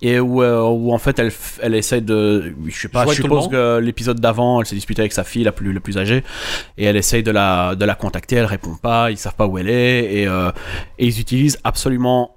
Et 0.03 0.19
où, 0.21 0.43
euh, 0.43 0.63
où 0.69 0.93
en 0.93 0.99
fait 0.99 1.19
elle, 1.19 1.33
elle 1.63 1.75
essaie 1.75 2.01
de. 2.01 2.55
Je 2.67 2.77
sais 2.79 2.89
pas, 2.89 3.07
je 3.07 3.13
suppose 3.15 3.49
que 3.49 3.79
l'épisode 3.79 4.21
d'avant, 4.21 4.61
elle 4.61 4.67
s'est 4.67 4.75
disputée 4.75 5.03
avec 5.03 5.13
sa 5.13 5.25
fille 5.25 5.45
la 5.45 5.53
plus, 5.53 5.73
la 5.73 5.81
plus 5.81 5.97
âgée, 5.99 6.25
et 6.77 6.85
elle 6.85 6.97
essaye 6.97 7.23
de 7.23 7.31
la, 7.31 7.75
de 7.77 7.85
la 7.85 7.95
contacter, 7.95 8.37
elle 8.37 8.45
répond 8.47 8.75
pas, 8.75 9.11
ils 9.11 9.17
savent 9.17 9.35
pas 9.37 9.47
où 9.47 9.59
elle 9.59 9.69
est, 9.71 10.13
et, 10.15 10.27
euh, 10.27 10.51
et 10.99 11.07
ils 11.07 11.21
utilisent 11.21 11.59
absolument 11.65 12.33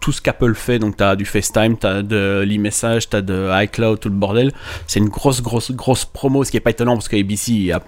tout 0.00 0.12
ce 0.12 0.20
qu'Apple 0.20 0.54
fait. 0.54 0.78
Donc, 0.78 0.98
tu 0.98 1.02
as 1.02 1.16
du 1.16 1.24
FaceTime, 1.24 1.78
tu 1.78 1.86
as 1.86 2.02
de 2.02 2.44
l'e-message, 2.46 3.08
tu 3.08 3.16
as 3.16 3.22
de 3.22 3.48
iCloud, 3.64 3.98
tout 4.00 4.10
le 4.10 4.14
bordel. 4.14 4.52
C'est 4.86 4.98
une 5.00 5.08
grosse, 5.08 5.40
grosse, 5.40 5.72
grosse 5.72 6.04
promo, 6.04 6.44
ce 6.44 6.50
qui 6.50 6.58
est 6.58 6.60
pas 6.60 6.70
étonnant 6.70 6.94
parce 6.94 7.08
que 7.08 7.16
ABC, 7.18 7.72
a- 7.72 7.80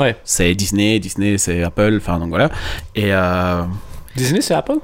Ouais. 0.00 0.16
c'est 0.24 0.52
Disney, 0.56 0.98
Disney, 0.98 1.38
c'est 1.38 1.62
Apple, 1.62 1.98
enfin, 1.98 2.18
donc 2.18 2.30
voilà. 2.30 2.50
Et. 2.96 3.12
Euh, 3.14 3.62
Disney, 4.16 4.40
c'est 4.40 4.54
Apple? 4.54 4.78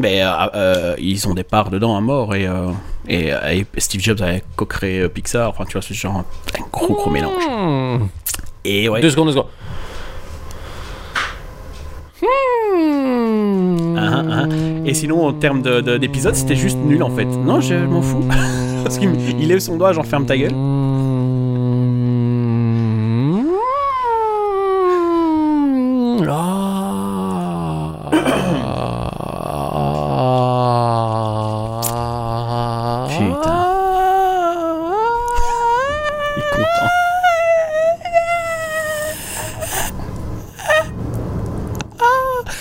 Mais 0.00 0.22
euh, 0.22 0.30
euh, 0.54 0.94
ils 0.98 1.28
ont 1.28 1.34
des 1.34 1.42
parts 1.44 1.70
dedans 1.70 1.96
à 1.96 2.00
mort 2.00 2.34
et, 2.34 2.46
euh, 2.46 2.70
et, 3.08 3.28
et 3.52 3.66
Steve 3.78 4.00
Jobs 4.00 4.20
avait 4.22 4.42
co-créé 4.56 5.08
Pixar. 5.08 5.50
Enfin, 5.50 5.64
tu 5.66 5.72
vois, 5.72 5.82
c'est 5.82 5.94
genre 5.94 6.16
un 6.18 6.24
gros 6.72 6.94
gros 6.94 7.10
mélange. 7.10 7.42
Hmm. 7.48 8.06
Et 8.64 8.88
ouais. 8.88 9.00
Deux 9.00 9.10
secondes, 9.10 9.26
deux 9.28 9.32
secondes. 9.34 9.48
Hmm. 12.22 13.96
Ah, 13.98 14.10
ah, 14.14 14.22
ah. 14.30 14.46
Et 14.86 14.94
sinon, 14.94 15.26
en 15.26 15.32
termes 15.32 15.62
de- 15.62 15.80
de- 15.80 15.98
d'épisodes, 15.98 16.34
c'était 16.34 16.56
juste 16.56 16.78
nul 16.78 17.02
en 17.02 17.10
fait. 17.10 17.24
Non, 17.26 17.60
je 17.60 17.74
m'en 17.74 18.02
fous. 18.02 18.24
Parce 18.82 18.98
qu'il 18.98 19.10
il 19.38 19.48
lève 19.48 19.58
son 19.60 19.76
doigt, 19.76 19.92
j'en 19.92 20.02
ferme 20.02 20.24
ta 20.26 20.36
gueule. 20.36 20.54
Putain. 33.08 33.66
Il 36.36 36.42
est 36.42 36.50
content. 36.50 36.88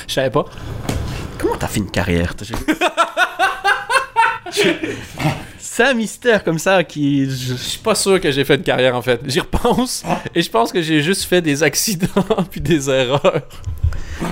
Je 0.08 0.19
savais 0.30 0.46
pas. 0.46 0.46
Comment 1.38 1.56
t'as 1.58 1.68
fait 1.68 1.80
une 1.80 1.90
carrière 1.92 2.34
C'est 5.60 5.84
un 5.84 5.94
mystère 5.94 6.44
comme 6.44 6.60
ça 6.60 6.84
qui. 6.84 7.26
je- 7.30 7.54
suis 7.56 7.80
pas 7.80 7.96
sûr 7.96 8.20
que 8.20 8.32
j'ai 8.32 8.44
fait 8.44 8.56
une 8.56 8.64
carrière 8.64 8.96
en 8.96 9.02
fait. 9.02 9.22
J'y 9.26 9.40
repense 9.40 10.04
et 10.36 10.42
je 10.42 10.50
pense 10.50 10.72
que 10.74 10.82
j'ai 10.82 11.02
juste 11.02 11.24
fait 11.24 11.42
des 11.42 11.64
accidents 11.64 12.08
puis 12.52 12.60
des 12.62 12.90
erreurs. 12.90 13.42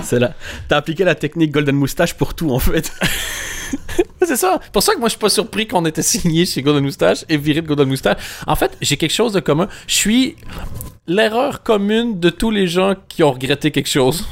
C'est 0.02 0.18
là. 0.18 0.34
T'as 0.68 0.76
appliqué 0.76 1.04
la 1.04 1.14
technique 1.14 1.50
Golden 1.52 1.76
Moustache 1.76 2.14
pour 2.14 2.34
tout 2.34 2.50
en 2.50 2.58
fait. 2.58 2.92
C'est 4.22 4.36
ça. 4.36 4.60
Pour 4.72 4.82
ça 4.82 4.92
que 4.94 4.98
moi 4.98 5.08
je 5.08 5.12
suis 5.12 5.18
pas 5.20 5.30
surpris 5.30 5.66
qu'on 5.66 5.86
était 5.86 6.02
signé 6.02 6.44
chez 6.44 6.60
Golden 6.60 6.84
Moustache 6.84 7.24
et 7.30 7.36
viré 7.38 7.62
de 7.62 7.66
Golden 7.68 7.88
Moustache. 7.88 8.18
En 8.46 8.56
fait, 8.56 8.76
j'ai 8.82 8.96
quelque 8.98 9.14
chose 9.14 9.32
de 9.32 9.40
commun. 9.40 9.68
Je 9.86 9.94
suis 9.94 10.36
l'erreur 11.06 11.62
commune 11.62 12.20
de 12.20 12.28
tous 12.28 12.50
les 12.50 12.66
gens 12.66 12.94
qui 13.08 13.22
ont 13.22 13.32
regretté 13.32 13.70
quelque 13.70 13.88
chose. 13.88 14.26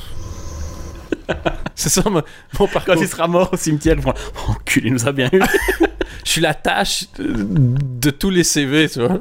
C'est 1.74 1.88
ça 1.88 2.02
mon, 2.08 2.22
mon 2.58 2.68
parcours. 2.68 2.94
Quand 2.94 3.00
il 3.00 3.08
sera 3.08 3.26
mort 3.26 3.50
au 3.52 3.56
cimetière, 3.56 3.96
ils 3.96 4.02
vont 4.02 4.14
oh, 4.16 4.52
enculé, 4.52 4.88
il 4.88 4.92
nous 4.92 5.06
a 5.06 5.12
bien 5.12 5.28
eu. 5.32 5.40
Je 6.24 6.30
suis 6.30 6.40
la 6.40 6.54
tâche 6.54 7.04
de, 7.18 7.34
de 7.38 8.10
tous 8.10 8.30
les 8.30 8.44
CV, 8.44 8.88
tu 8.88 9.00
vois. 9.00 9.20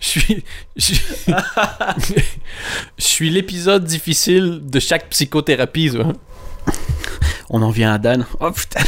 Je 0.00 0.06
suis. 0.06 0.44
Je, 0.76 0.94
je 2.98 3.04
suis 3.04 3.30
l'épisode 3.30 3.84
difficile 3.84 4.60
de 4.64 4.80
chaque 4.80 5.08
psychothérapie, 5.10 5.90
tu 5.90 6.02
vois. 6.02 6.12
On 7.50 7.62
en 7.62 7.70
vient 7.70 7.94
à 7.94 7.98
Dan. 7.98 8.26
Oh 8.40 8.50
putain. 8.50 8.80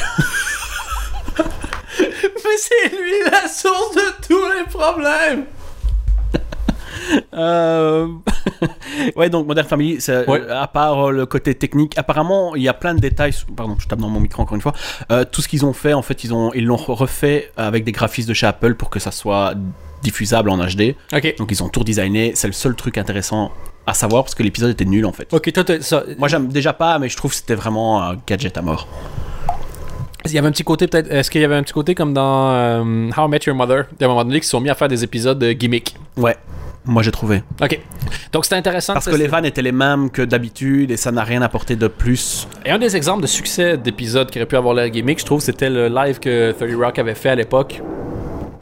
Mais 1.99 2.57
c'est 2.59 2.89
lui 2.91 3.31
la 3.31 3.49
source 3.49 3.95
de 3.95 4.27
tous 4.27 4.49
les 4.57 4.65
problèmes! 4.65 5.47
Euh, 7.35 8.09
ouais, 9.17 9.31
donc 9.31 9.47
Modern 9.47 9.67
Family, 9.67 10.01
c'est- 10.01 10.29
Ouais. 10.29 10.43
à 10.51 10.67
part 10.67 11.09
euh, 11.09 11.11
le 11.13 11.27
côté 11.27 11.55
technique, 11.55 11.97
apparemment, 11.99 12.55
il 12.55 12.63
y 12.63 12.69
a 12.69 12.75
plein 12.75 12.95
de 12.95 13.01
détails. 13.01 13.33
Pardon, 13.57 13.77
je 13.79 13.87
tape 13.87 13.99
dans 14.01 14.09
mon 14.09 14.21
micro 14.21 14.43
encore 14.43 14.55
une 14.55 14.61
fois. 14.61 14.73
Euh, 15.11 15.25
tout 15.31 15.43
ce 15.43 15.49
qu'ils 15.49 15.65
ont 15.65 15.73
fait, 15.73 15.93
en 15.95 16.03
fait, 16.03 16.25
ils 16.25 16.33
ont 16.35 16.53
ils 16.55 16.65
l'ont 16.65 16.77
refait 16.77 17.51
avec 17.57 17.85
des 17.85 17.93
graphismes 17.93 18.29
de 18.29 18.35
chez 18.35 18.47
Apple 18.47 18.75
pour 18.75 18.91
que 18.91 18.99
ça 19.01 19.11
soit 19.11 19.55
diffusable 20.03 20.51
en 20.51 20.59
HD. 20.59 20.95
Ok. 21.15 21.35
Donc 21.39 21.51
ils 21.51 21.63
ont 21.63 21.69
tout 21.69 21.85
designé. 21.85 22.33
C'est 22.35 22.47
le 22.47 22.53
seul 22.53 22.75
truc 22.75 22.99
intéressant 22.99 23.51
à 23.87 23.95
savoir 23.95 24.25
parce 24.25 24.35
que 24.35 24.43
l'épisode 24.43 24.71
était 24.71 24.85
nul 24.85 25.05
en 25.07 25.13
fait. 25.13 25.33
Ok, 25.33 25.53
toi, 25.53 25.65
ça. 25.81 26.05
Moi, 26.19 26.29
j'aime 26.29 26.49
déjà 26.49 26.73
pas, 26.73 26.99
mais 26.99 27.09
je 27.09 27.17
trouve 27.17 27.31
que 27.33 27.37
c'était 27.37 27.55
vraiment 27.55 28.03
un 28.03 28.17
gadget 28.27 28.57
à 28.57 28.63
mort. 28.63 28.87
Il 30.27 30.33
y 30.33 30.39
avait 30.39 30.49
un 30.49 30.53
petit 30.53 30.65
côté, 30.65 30.87
peut-être. 30.87 31.13
Est-ce 31.13 31.31
qu'il 31.31 31.43
y 31.43 31.45
avait 31.45 31.55
un 31.57 31.63
petit 31.63 31.75
côté 31.75 31.95
comme 31.95 32.15
dans 32.15 32.51
euh, 32.51 33.11
How 33.15 33.27
I 33.27 33.29
Met 33.29 33.41
Your 33.47 33.55
Mother? 33.55 33.85
Il 33.93 34.01
y 34.01 34.05
a 34.05 34.07
un 34.07 34.09
moment 34.11 34.25
donné 34.25 34.41
qui 34.41 34.47
se 34.47 34.53
sont 34.53 34.61
mis 34.61 34.71
à 34.71 34.75
faire 34.75 34.89
des 34.89 35.05
épisodes 35.05 35.39
de 35.39 35.53
gimmick. 35.53 35.97
Ouais. 36.17 36.35
Moi, 36.87 37.03
j'ai 37.03 37.11
trouvé. 37.11 37.43
Ok. 37.63 37.81
Donc 38.33 38.45
c'était 38.45 38.57
intéressant. 38.57 38.93
Parce 38.93 39.07
que 39.07 39.15
les 39.15 39.27
vannes 39.27 39.47
étaient 39.47 39.63
les 39.63 39.73
mêmes 39.73 40.11
que 40.11 40.23
d'habitude 40.23 40.91
et 40.91 40.97
ça 40.97 41.13
n'a 41.13 41.25
rien 41.25 41.41
apporté 41.43 41.77
de 41.77 41.89
plus. 41.89 42.47
Et 42.65 42.71
un 42.71 42.79
des 42.79 42.97
exemples 42.97 43.23
de 43.23 43.27
succès 43.27 43.79
d'épisodes 43.79 44.31
qui 44.31 44.39
aurait 44.39 44.47
pu 44.47 44.57
avoir 44.57 44.75
l'air 44.75 44.91
gimmick, 44.91 45.21
je 45.21 45.25
trouve, 45.25 45.41
c'était 45.41 45.71
le 45.71 45.89
live 45.89 46.19
que 46.19 46.53
30 46.53 46.71
Rock 46.75 46.99
avait 46.99 47.15
fait 47.15 47.31
à 47.31 47.35
l'époque. 47.35 47.81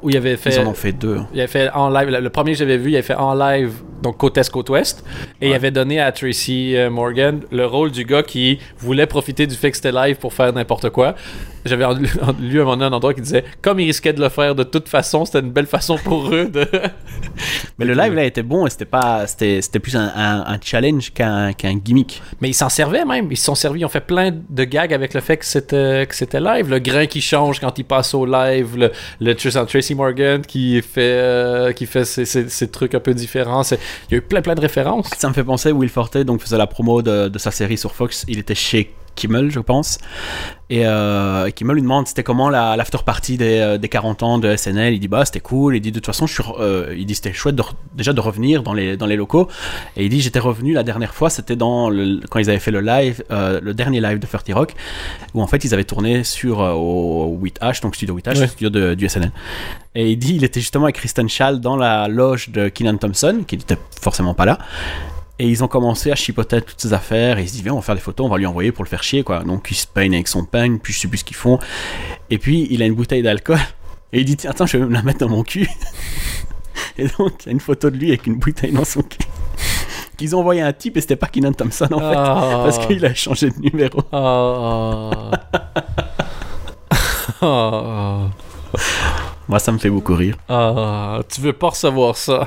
Où 0.02 0.10
il 0.10 0.16
avait 0.16 0.36
fait. 0.36 0.54
Ils 0.54 0.60
en 0.60 0.70
ont 0.70 0.74
fait 0.74 0.92
deux. 0.92 1.20
Il 1.32 1.40
avait 1.40 1.48
fait 1.48 1.70
en 1.70 1.88
live, 1.88 2.08
le 2.08 2.20
le 2.20 2.30
premier 2.30 2.52
que 2.52 2.58
j'avais 2.58 2.76
vu, 2.76 2.90
il 2.90 2.94
avait 2.94 3.02
fait 3.02 3.14
en 3.14 3.34
live, 3.34 3.72
donc 4.02 4.16
côte 4.18 4.36
est, 4.38 4.50
côte 4.50 4.68
ouest, 4.70 5.04
et 5.40 5.48
il 5.50 5.54
avait 5.54 5.70
donné 5.70 6.00
à 6.00 6.10
Tracy 6.12 6.76
euh, 6.76 6.90
Morgan 6.90 7.40
le 7.50 7.64
rôle 7.66 7.90
du 7.90 8.04
gars 8.04 8.22
qui 8.22 8.58
voulait 8.78 9.06
profiter 9.06 9.46
du 9.46 9.54
fait 9.54 9.70
que 9.70 9.76
c'était 9.76 9.92
live 9.92 10.16
pour 10.16 10.32
faire 10.34 10.52
n'importe 10.52 10.90
quoi. 10.90 11.14
J'avais 11.64 11.84
lu 12.40 12.60
un 12.60 12.64
moment 12.64 12.76
donné 12.76 12.86
un 12.86 12.92
endroit 12.92 13.14
qui 13.14 13.20
disait, 13.20 13.44
comme 13.62 13.78
ils 13.78 13.86
risquaient 13.86 14.12
de 14.12 14.20
le 14.20 14.28
faire 14.28 14.54
de 14.56 14.64
toute 14.64 14.88
façon, 14.88 15.24
c'était 15.24 15.38
une 15.40 15.52
belle 15.52 15.66
façon 15.66 15.96
pour 15.96 16.28
eux 16.34 16.46
de. 16.46 16.66
Mais 17.78 17.84
le 17.84 17.94
live 17.94 18.14
là 18.14 18.24
était 18.24 18.42
bon 18.42 18.66
et 18.66 18.70
c'était 18.70 18.84
pas, 18.84 19.26
c'était, 19.26 19.60
c'était 19.62 19.78
plus 19.78 19.96
un, 19.96 20.12
un- 20.14 20.44
un 20.46 20.58
challenge 20.62 21.12
qu'un, 21.12 21.52
qu'un 21.52 21.74
gimmick. 21.76 22.20
Mais 22.40 22.48
ils 22.50 22.54
s'en 22.54 22.68
servaient 22.68 23.04
même, 23.04 23.28
ils 23.30 23.36
se 23.36 23.44
sont 23.44 23.54
servis, 23.54 23.80
ils 23.80 23.84
ont 23.84 23.88
fait 23.88 24.00
plein 24.00 24.30
de 24.32 24.64
gags 24.64 24.92
avec 24.92 25.14
le 25.14 25.20
fait 25.20 25.36
que 25.36 25.44
c'était, 25.44 26.06
que 26.08 26.14
c'était 26.14 26.40
live. 26.40 26.68
Le 26.68 26.78
grain 26.80 27.06
qui 27.06 27.20
change 27.20 27.60
quand 27.60 27.78
il 27.78 27.84
passe 27.84 28.12
au 28.14 28.26
live, 28.26 28.76
le, 28.76 28.90
le 29.20 29.34
Tr- 29.34 29.66
Tracy 29.66 29.94
Morgan 29.94 30.42
qui 30.42 30.80
fait, 30.82 31.00
euh, 31.00 31.72
qui 31.72 31.86
fait 31.86 32.04
ses, 32.04 32.24
ses- 32.24 32.48
ses 32.48 32.68
trucs 32.70 32.94
un 32.94 33.00
peu 33.00 33.14
différents. 33.14 33.62
C'est- 33.62 33.78
Il 34.08 34.12
y 34.12 34.14
a 34.14 34.18
eu 34.18 34.22
plein 34.22 34.42
plein 34.42 34.54
de 34.54 34.60
références. 34.60 35.10
Ça 35.16 35.28
me 35.28 35.34
fait 35.34 35.44
penser 35.44 35.72
Will 35.72 35.88
Forte 35.88 36.16
donc 36.18 36.40
faisait 36.40 36.58
la 36.58 36.66
promo 36.66 37.02
de, 37.02 37.28
de 37.28 37.38
sa 37.38 37.50
série 37.50 37.78
sur 37.78 37.94
Fox. 37.94 38.24
Il 38.28 38.38
était 38.38 38.54
chez 38.54 38.92
Kimmel, 39.14 39.50
je 39.50 39.60
pense. 39.60 39.98
Et 40.70 40.86
euh, 40.86 41.50
Kimmel 41.50 41.74
lui 41.76 41.82
demande 41.82 42.06
c'était 42.06 42.22
comment 42.22 42.48
la, 42.48 42.76
l'after 42.76 42.98
party 43.04 43.36
des, 43.36 43.58
euh, 43.58 43.76
des 43.78 43.88
40 43.90 44.22
ans 44.22 44.38
de 44.38 44.56
SNL. 44.56 44.94
Il 44.94 45.00
dit 45.00 45.08
bah 45.08 45.24
c'était 45.26 45.40
cool. 45.40 45.76
Il 45.76 45.80
dit 45.80 45.90
de 45.92 45.98
toute 45.98 46.06
façon 46.06 46.26
je 46.26 46.32
suis, 46.34 46.42
euh, 46.58 46.94
il 46.96 47.04
dit 47.04 47.14
c'était 47.14 47.32
chouette 47.34 47.54
de 47.56 47.62
déjà 47.94 48.12
de 48.14 48.20
revenir 48.20 48.62
dans 48.62 48.72
les 48.72 48.96
dans 48.96 49.04
les 49.06 49.16
locaux. 49.16 49.48
Et 49.96 50.04
il 50.04 50.08
dit 50.08 50.20
j'étais 50.22 50.38
revenu 50.38 50.72
la 50.72 50.82
dernière 50.82 51.12
fois 51.14 51.28
c'était 51.28 51.56
dans 51.56 51.90
le, 51.90 52.20
quand 52.30 52.38
ils 52.38 52.48
avaient 52.48 52.58
fait 52.58 52.70
le 52.70 52.80
live, 52.80 53.22
euh, 53.30 53.60
le 53.62 53.74
dernier 53.74 54.00
live 54.00 54.18
de 54.18 54.26
30 54.26 54.44
Rock 54.54 54.74
où 55.34 55.42
en 55.42 55.46
fait 55.46 55.62
ils 55.64 55.74
avaient 55.74 55.84
tourné 55.84 56.24
sur 56.24 56.60
au 56.60 57.38
8H 57.42 57.82
donc 57.82 57.94
studio 57.94 58.16
8H 58.18 58.38
Ouais. 58.38 58.46
studio 58.46 58.70
de, 58.70 58.94
du 58.94 59.08
SNL. 59.08 59.30
Et 59.94 60.10
il 60.10 60.16
dit 60.16 60.36
il 60.36 60.44
était 60.44 60.60
justement 60.60 60.84
avec 60.84 60.96
Kristen 60.96 61.28
Schall 61.28 61.60
dans 61.60 61.76
la 61.76 62.08
loge 62.08 62.48
de 62.48 62.70
Keenan 62.70 62.96
Thompson 62.96 63.42
qui 63.46 63.58
n'était 63.58 63.76
forcément 64.00 64.32
pas 64.32 64.46
là. 64.46 64.58
Et 65.42 65.48
ils 65.48 65.64
ont 65.64 65.66
commencé 65.66 66.12
à 66.12 66.14
chipoter 66.14 66.62
toutes 66.62 66.80
ces 66.80 66.92
affaires. 66.92 67.36
Et 67.38 67.42
ils 67.42 67.48
se 67.48 67.54
disent, 67.54 67.64
viens, 67.64 67.72
on 67.72 67.76
va 67.76 67.82
faire 67.82 67.96
des 67.96 68.00
photos, 68.00 68.26
on 68.26 68.30
va 68.30 68.38
lui 68.38 68.46
envoyer 68.46 68.70
pour 68.70 68.84
le 68.84 68.88
faire 68.88 69.02
chier, 69.02 69.24
quoi. 69.24 69.42
Donc 69.42 69.68
ils 69.72 69.74
se 69.74 69.88
peignent 69.88 70.14
avec 70.14 70.28
son 70.28 70.44
peigne, 70.44 70.78
puis 70.78 70.92
je 70.92 71.00
sais 71.00 71.08
plus 71.08 71.18
ce 71.18 71.24
qu'ils 71.24 71.36
font. 71.36 71.58
Et 72.30 72.38
puis 72.38 72.68
il 72.70 72.80
a 72.80 72.86
une 72.86 72.94
bouteille 72.94 73.22
d'alcool. 73.22 73.58
Et 74.12 74.20
il 74.20 74.24
dit, 74.24 74.36
tiens, 74.36 74.50
attends, 74.50 74.66
je 74.66 74.76
vais 74.76 74.86
me 74.86 74.92
la 74.92 75.02
mettre 75.02 75.18
dans 75.18 75.28
mon 75.28 75.42
cul. 75.42 75.68
Et 76.96 77.08
donc 77.18 77.32
il 77.40 77.46
y 77.46 77.48
a 77.48 77.52
une 77.52 77.60
photo 77.60 77.90
de 77.90 77.96
lui 77.96 78.10
avec 78.10 78.28
une 78.28 78.36
bouteille 78.36 78.70
dans 78.70 78.84
son 78.84 79.02
cul. 79.02 79.18
Qu'ils 80.16 80.36
ont 80.36 80.38
envoyé 80.38 80.62
à 80.62 80.68
un 80.68 80.72
type 80.72 80.96
et 80.96 81.00
c'était 81.00 81.16
pas 81.16 81.26
Keenan 81.26 81.54
Thompson 81.54 81.88
en 81.90 81.98
fait. 81.98 82.16
Ah. 82.16 82.60
Parce 82.62 82.86
qu'il 82.86 83.04
a 83.04 83.12
changé 83.12 83.50
de 83.50 83.58
numéro. 83.58 84.00
Ah. 84.12 85.10
Ah. 87.40 88.28
Moi, 89.48 89.58
ça 89.58 89.72
me 89.72 89.78
fait 89.78 89.90
beaucoup 89.90 90.14
rire. 90.14 90.36
Ah. 90.48 91.18
Tu 91.28 91.40
veux 91.40 91.52
pas 91.52 91.70
recevoir 91.70 92.16
ça? 92.16 92.46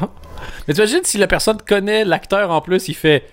Mais 0.68 0.74
tu 0.74 0.80
imagines 0.80 1.04
si 1.04 1.18
la 1.18 1.28
personne 1.28 1.58
connaît 1.68 2.06
l'acteur 2.06 2.52
en 2.52 2.62
plus, 2.62 2.88
il 2.88 2.94
fait 2.96 3.30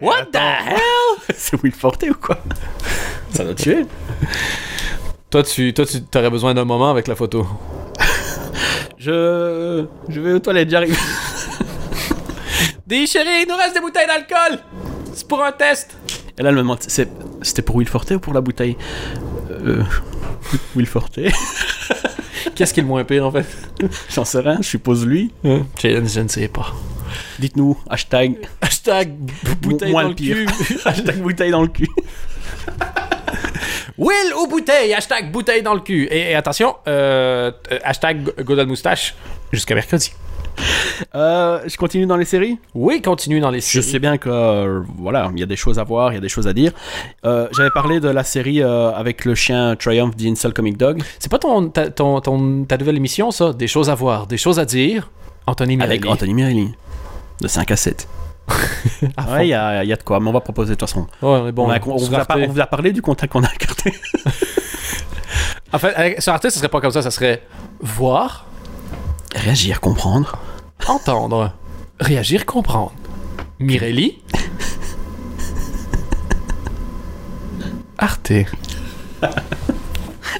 What 0.00 0.26
the 0.32 0.36
hell? 0.36 1.34
C'est 1.36 1.60
Will 1.62 1.72
Forte 1.72 2.04
ou 2.08 2.14
quoi? 2.14 2.38
Ça 3.30 3.44
doit 3.44 3.54
tuer. 3.54 3.86
Toi, 5.30 5.42
tu, 5.42 5.74
toi, 5.74 5.84
tu 5.86 6.18
aurais 6.18 6.30
besoin 6.30 6.54
d'un 6.54 6.64
moment 6.64 6.90
avec 6.90 7.08
la 7.08 7.16
photo. 7.16 7.46
Je, 8.98 9.84
je 10.08 10.20
vais 10.20 10.32
aux 10.32 10.38
toilettes, 10.38 10.70
j'arrive. 10.70 10.96
Dis 12.86 13.06
chérie, 13.06 13.42
il 13.42 13.46
nous 13.48 13.56
reste 13.56 13.74
des 13.74 13.80
bouteilles 13.80 14.06
d'alcool 14.06 14.58
C'est 15.12 15.26
pour 15.26 15.42
un 15.44 15.52
test 15.52 15.96
Et 16.38 16.42
là, 16.42 16.48
elle 16.50 16.54
me 16.54 16.60
demande 16.62 16.78
c'était 16.80 17.62
pour 17.62 17.76
Will 17.76 17.88
Forte 17.88 18.12
ou 18.12 18.18
pour 18.20 18.32
la 18.32 18.40
bouteille? 18.40 18.76
Euh, 19.50 19.82
Will 20.74 20.86
Forte 20.86 21.18
Qu'est-ce 22.54 22.72
qui 22.72 22.80
est 22.80 22.82
le 22.82 22.88
moins 22.88 23.04
pire 23.04 23.26
en 23.26 23.32
fait? 23.32 23.46
J'en 24.10 24.24
sais 24.24 24.40
rien, 24.40 24.58
je 24.60 24.68
suppose 24.68 25.06
lui. 25.06 25.32
je, 25.44 25.60
je 25.82 26.20
ne 26.20 26.28
sais 26.28 26.48
pas. 26.48 26.72
Dites-nous, 27.38 27.78
hashtag, 27.88 28.36
Hashtag 28.60 29.14
bouteille 29.60 29.90
Moins 29.92 30.04
dans 30.04 30.08
le 30.10 30.14
pire. 30.14 30.36
cul. 30.36 30.78
hashtag 30.84 31.18
bouteille 31.22 31.50
dans 31.50 31.62
le 31.62 31.68
cul. 31.68 31.88
Will 33.98 34.34
ou 34.38 34.46
bouteille? 34.46 34.92
Hashtag 34.92 35.30
bouteille 35.32 35.62
dans 35.62 35.74
le 35.74 35.80
cul. 35.80 36.04
Et, 36.10 36.30
et 36.32 36.34
attention, 36.34 36.76
euh, 36.86 37.50
euh, 37.72 37.78
hashtag 37.84 38.24
Godal 38.42 38.66
Moustache 38.66 39.14
jusqu'à 39.52 39.74
mercredi. 39.74 40.12
Euh, 41.14 41.60
je 41.66 41.76
continue 41.76 42.06
dans 42.06 42.16
les 42.16 42.24
séries? 42.24 42.58
Oui, 42.74 43.02
continue 43.02 43.40
dans 43.40 43.50
les 43.50 43.60
Je 43.60 43.64
séries. 43.80 43.84
sais 43.84 43.98
bien 43.98 44.16
que 44.18 44.28
euh, 44.30 44.80
voilà, 44.98 45.30
il 45.34 45.38
y 45.40 45.42
a 45.42 45.46
des 45.46 45.56
choses 45.56 45.78
à 45.78 45.84
voir, 45.84 46.12
il 46.12 46.14
y 46.14 46.18
a 46.18 46.20
des 46.20 46.28
choses 46.28 46.46
à 46.48 46.52
dire. 46.52 46.72
Euh, 47.24 47.48
J'avais 47.56 47.70
parlé 47.70 48.00
de 48.00 48.08
la 48.08 48.24
série 48.24 48.62
avec 48.62 49.24
le 49.24 49.34
chien 49.34 49.76
Triumph 49.76 50.16
the 50.16 50.24
Incel 50.26 50.52
Comic 50.54 50.76
Dog 50.76 51.02
C'est 51.18 51.30
pas 51.30 51.38
ton, 51.38 51.68
ta, 51.68 51.90
ton, 51.90 52.20
ton- 52.20 52.64
ta 52.64 52.76
nouvelle 52.78 52.96
émission, 52.96 53.30
ça? 53.30 53.52
Des 53.52 53.66
choses 53.68 53.90
à 53.90 53.94
voir, 53.94 54.26
des 54.26 54.38
choses 54.38 54.58
à 54.58 54.64
dire. 54.64 55.10
Anthony 55.46 55.74
avec 55.80 56.00
Mirelli. 56.02 56.08
Anthony 56.12 56.34
Mirelli 56.34 56.74
de 57.40 57.48
5 57.48 57.70
à 57.70 57.76
7. 57.76 58.08
À 59.16 59.22
fond. 59.24 59.32
Ouais, 59.34 59.46
il 59.46 59.50
y 59.50 59.54
a, 59.54 59.82
il 59.84 59.88
y 59.88 59.92
a 59.92 59.96
de 59.96 60.02
quoi, 60.02 60.20
mais 60.20 60.28
on 60.30 60.32
va 60.32 60.40
proposer 60.40 60.70
de 60.74 60.78
toute 60.78 60.88
façon. 60.88 61.02
Ouais, 61.20 61.28
on 61.28 61.46
est 61.48 61.52
bon. 61.52 61.66
on, 61.66 61.70
a- 61.70 61.78
on 61.86 61.98
sur 61.98 62.08
vous 62.08 62.14
a 62.14 62.18
Arte. 62.20 62.28
par- 62.28 62.38
on 62.38 62.46
vous 62.46 62.60
a 62.60 62.66
parlé 62.66 62.92
du 62.92 63.02
contact 63.02 63.32
qu'on 63.32 63.42
a 63.44 63.52
écarté. 63.52 63.92
En 65.72 65.78
fait, 65.78 65.92
avec- 65.94 66.22
sur 66.22 66.32
Arte, 66.32 66.44
ça 66.44 66.50
serait 66.50 66.68
pas 66.68 66.80
comme 66.80 66.92
ça, 66.92 67.02
ça 67.02 67.10
serait 67.10 67.42
voir, 67.80 68.46
Réagir, 69.34 69.80
comprendre. 69.80 70.38
Entendre, 70.86 71.52
réagir, 72.00 72.46
comprendre. 72.46 72.92
Mirelli. 73.58 74.18
Arte. 77.98 78.32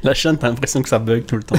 La 0.02 0.14
chaîne, 0.14 0.36
t'as 0.38 0.48
l'impression 0.48 0.82
que 0.82 0.88
ça 0.88 0.98
bug 0.98 1.24
tout 1.24 1.36
le 1.36 1.42
temps. 1.42 1.56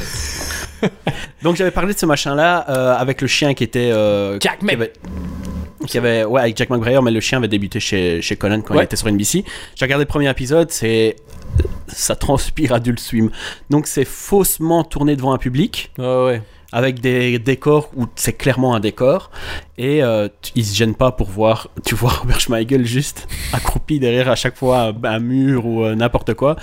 Donc 1.42 1.56
j'avais 1.56 1.72
parlé 1.72 1.94
de 1.94 2.00
ce 2.00 2.06
machin-là 2.06 2.66
euh, 2.70 2.96
avec 2.96 3.22
le 3.22 3.28
chien 3.28 3.54
qui 3.54 3.64
était... 3.64 3.92
euh, 3.92 4.38
Jack 4.40 4.60
qui 4.60 4.72
avait, 4.72 4.94
qui 5.88 5.98
avait- 5.98 6.24
ouais, 6.24 6.42
avec 6.42 6.56
Jack 6.56 6.70
McBrayer, 6.70 7.02
mais 7.02 7.10
le 7.12 7.20
chien 7.20 7.40
avait 7.40 7.48
débuté 7.48 7.80
chez, 7.80 8.22
chez 8.22 8.36
Conan 8.36 8.62
quand 8.62 8.76
Ouais. 8.76 8.84
il 8.84 8.86
était 8.86 8.96
sur 8.96 9.08
NBC. 9.08 9.44
J'ai 9.76 9.86
regardé 9.86 10.04
le 10.06 10.08
premier 10.10 10.30
épisode, 10.30 10.72
c'est... 10.72 11.16
Ça 11.88 12.16
transpire 12.16 12.74
Adult 12.74 13.00
Swim. 13.00 13.32
Donc 13.72 13.88
c'est 13.88 14.06
faussement 14.06 14.84
tourné 14.84 15.16
devant 15.16 15.34
un 15.34 15.38
public, 15.40 15.92
Ouais, 15.98 16.06
ouais. 16.26 16.42
Avec 16.72 17.00
des 17.00 17.40
décors 17.40 17.90
où 17.96 18.06
c'est 18.16 18.34
clairement 18.34 18.76
un 18.76 18.80
décor, 18.80 19.32
et 19.78 20.04
euh, 20.04 20.28
ils 20.56 20.66
se 20.66 20.76
gênent 20.76 20.96
pas 20.96 21.12
pour 21.12 21.30
voir... 21.30 21.70
Tu 21.86 21.96
vois 21.96 22.10
Robert 22.10 22.40
Schmeigel 22.40 22.86
juste 22.86 23.28
accroupi 23.54 24.00
derrière 24.00 24.30
à 24.30 24.36
chaque 24.36 24.58
fois 24.58 24.94
un, 25.04 25.20
mur 25.20 25.66
ou 25.66 25.84
euh, 25.84 25.96
n'importe 25.96 26.34
quoi. 26.34 26.56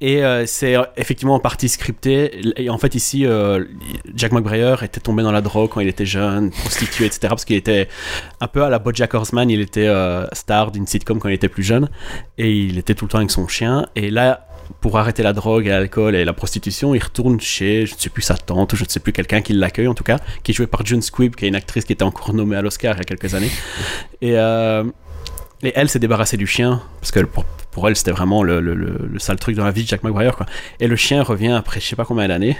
Et 0.00 0.24
euh, 0.24 0.46
c'est 0.46 0.76
euh, 0.76 0.82
effectivement 0.96 1.34
en 1.34 1.40
partie 1.40 1.68
scripté. 1.68 2.40
Et 2.56 2.70
en 2.70 2.78
fait, 2.78 2.94
ici, 2.94 3.26
Jack 4.14 4.32
McBrayer 4.32 4.76
était 4.82 5.00
tombé 5.00 5.22
dans 5.22 5.32
la 5.32 5.42
drogue 5.42 5.70
quand 5.70 5.80
il 5.80 5.88
était 5.88 6.06
jeune, 6.06 6.50
prostitué, 6.50 7.06
etc. 7.06 7.28
Parce 7.28 7.44
qu'il 7.44 7.56
était 7.56 7.88
un 8.40 8.48
peu 8.48 8.64
à 8.64 8.68
la 8.68 8.78
Bojack 8.78 9.14
Horseman. 9.14 9.48
Il 9.50 9.60
était 9.60 9.88
star 10.32 10.70
d'une 10.70 10.86
sitcom 10.86 11.18
quand 11.18 11.28
il 11.28 11.34
était 11.34 11.48
plus 11.48 11.62
jeune. 11.62 11.88
Et 12.38 12.52
il 12.52 12.78
était 12.78 12.94
tout 12.94 13.04
le 13.04 13.10
temps 13.10 13.18
avec 13.18 13.30
son 13.30 13.46
chien. 13.46 13.86
Et 13.94 14.10
là, 14.10 14.48
pour 14.80 14.98
arrêter 14.98 15.22
la 15.22 15.32
drogue, 15.32 15.66
et 15.66 15.70
l'alcool 15.70 16.14
et 16.14 16.24
la 16.24 16.32
prostitution, 16.32 16.94
il 16.94 17.02
retourne 17.02 17.40
chez, 17.40 17.86
je 17.86 17.94
ne 17.94 17.98
sais 17.98 18.10
plus 18.10 18.22
sa 18.22 18.36
tante, 18.36 18.72
ou 18.72 18.76
je 18.76 18.84
ne 18.84 18.88
sais 18.88 19.00
plus 19.00 19.12
quelqu'un 19.12 19.40
qui 19.42 19.52
l'accueille 19.52 19.88
en 19.88 19.94
tout 19.94 20.04
cas, 20.04 20.18
qui 20.42 20.52
est 20.52 20.54
joué 20.54 20.66
par 20.66 20.84
June 20.86 21.02
Squibb, 21.02 21.34
qui 21.34 21.44
est 21.44 21.48
une 21.48 21.56
actrice 21.56 21.84
qui 21.84 21.92
était 21.92 22.04
encore 22.04 22.32
nommée 22.32 22.56
à 22.56 22.62
l'Oscar 22.62 22.94
il 22.94 22.98
y 22.98 23.00
a 23.00 23.04
quelques 23.04 23.34
années. 23.34 23.50
Et, 24.22 24.38
euh, 24.38 24.84
et 25.62 25.72
elle 25.74 25.88
s'est 25.88 25.98
débarrassée 25.98 26.36
du 26.36 26.46
chien, 26.46 26.82
parce 27.00 27.10
que 27.12 27.20
pour, 27.20 27.44
pour 27.70 27.88
elle, 27.88 27.96
c'était 27.96 28.12
vraiment 28.12 28.42
le, 28.42 28.60
le, 28.60 28.74
le, 28.74 29.08
le 29.10 29.18
sale 29.18 29.38
truc 29.38 29.56
dans 29.56 29.64
la 29.64 29.70
vie 29.70 29.82
de 29.84 29.88
Jack 29.88 30.02
McBrayer. 30.02 30.32
Quoi. 30.36 30.46
Et 30.80 30.86
le 30.86 30.96
chien 30.96 31.22
revient 31.22 31.52
après 31.52 31.80
je 31.80 31.86
sais 31.86 31.96
pas 31.96 32.04
combien 32.04 32.28
d'années, 32.28 32.56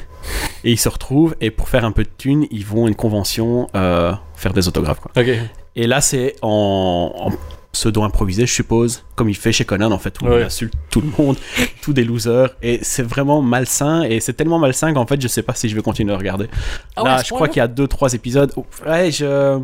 et 0.65 0.71
ils 0.73 0.79
se 0.79 0.89
retrouvent, 0.89 1.35
et 1.41 1.51
pour 1.51 1.69
faire 1.69 1.85
un 1.85 1.93
peu 1.93 2.05
de 2.05 2.11
thunes, 2.19 2.47
ils 2.51 2.65
vont 2.65 2.87
à 2.87 2.89
une 2.89 2.95
convention 2.95 3.69
euh, 3.75 4.13
faire 4.35 4.53
des 4.53 4.69
autographes. 4.69 5.01
Quoi. 5.01 5.13
Et 5.77 5.87
là, 5.87 6.01
c'est 6.01 6.35
en, 6.43 7.13
en 7.15 7.31
pseudo-improvisé, 7.73 8.47
je 8.47 8.53
suppose, 8.53 9.05
comme 9.15 9.29
il 9.29 9.37
fait 9.37 9.53
chez 9.53 9.65
Conan, 9.65 9.91
en 9.93 9.99
fait, 9.99 10.21
où 10.21 10.27
Ouais. 10.27 10.41
il 10.41 10.45
insulte 10.45 10.75
tout 10.91 11.01
le 11.01 11.09
monde, 11.19 11.37
tous 11.83 11.93
des 11.93 12.05
losers, 12.05 12.51
et 12.63 12.81
c'est 12.83 13.03
vraiment 13.03 13.43
malsain, 13.43 14.03
et 14.03 14.21
c'est 14.21 14.33
tellement 14.35 14.59
malsain 14.59 14.93
qu'en 14.93 15.07
fait, 15.07 15.21
je 15.21 15.29
sais 15.29 15.43
pas 15.43 15.55
si 15.55 15.69
je 15.69 15.77
vais 15.77 15.83
continuer 15.83 16.13
à 16.13 16.17
regarder. 16.19 16.47
Ah 16.97 17.03
ouais, 17.03 17.09
là, 17.11 17.23
je 17.25 17.31
crois 17.33 17.49
qu'il 17.49 17.59
y 17.59 17.61
a 17.63 17.69
deux, 17.69 17.87
trois 17.89 18.13
épisodes. 18.15 18.53
où- 18.57 18.65
Ouais, 18.87 19.11
je. 19.11 19.61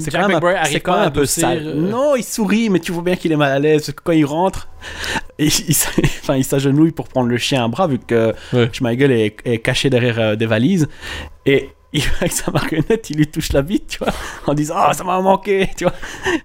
C'est 0.00 0.10
Jack 0.10 0.20
quand 0.20 0.28
même, 0.28 0.56
c'est 0.66 0.80
quand 0.80 0.96
même 0.98 1.08
un 1.08 1.10
peu 1.10 1.24
sale. 1.24 1.62
euh, 1.66 1.74
Non, 1.74 2.14
il 2.14 2.22
sourit, 2.22 2.68
mais 2.68 2.78
tu 2.78 2.92
vois 2.92 3.02
bien 3.02 3.16
qu'il 3.16 3.32
est 3.32 3.36
mal 3.36 3.52
à 3.52 3.58
l'aise. 3.58 3.86
parce 3.86 3.92
que 3.92 4.02
Quand 4.04 4.12
il 4.12 4.26
rentre, 4.26 4.68
et 5.38 5.46
il, 5.68 5.74
enfin, 6.22 6.36
il 6.36 6.44
s'agenouille 6.44 6.90
pour 6.92 7.08
prendre 7.08 7.28
le 7.28 7.38
chien 7.38 7.64
à 7.64 7.68
bras, 7.68 7.86
vu 7.86 7.98
que 7.98 8.34
Ouais. 8.52 8.68
Schmeigel 8.70 9.10
est, 9.12 9.36
est 9.46 9.58
caché 9.60 9.88
derrière 9.88 10.18
euh, 10.18 10.36
des 10.36 10.44
valises. 10.44 10.88
Et 11.46 11.70
il, 11.92 12.02
avec 12.20 12.32
sa 12.32 12.50
marionnette, 12.50 13.08
il 13.10 13.16
lui 13.16 13.26
touche 13.26 13.52
la 13.52 13.62
bite, 13.62 13.86
tu 13.88 13.98
vois, 13.98 14.12
en 14.46 14.54
disant 14.54 14.74
Ah, 14.76 14.92
ça 14.92 15.04
m'a 15.04 15.20
manqué, 15.20 15.70
tu 15.76 15.84
vois. 15.84 15.94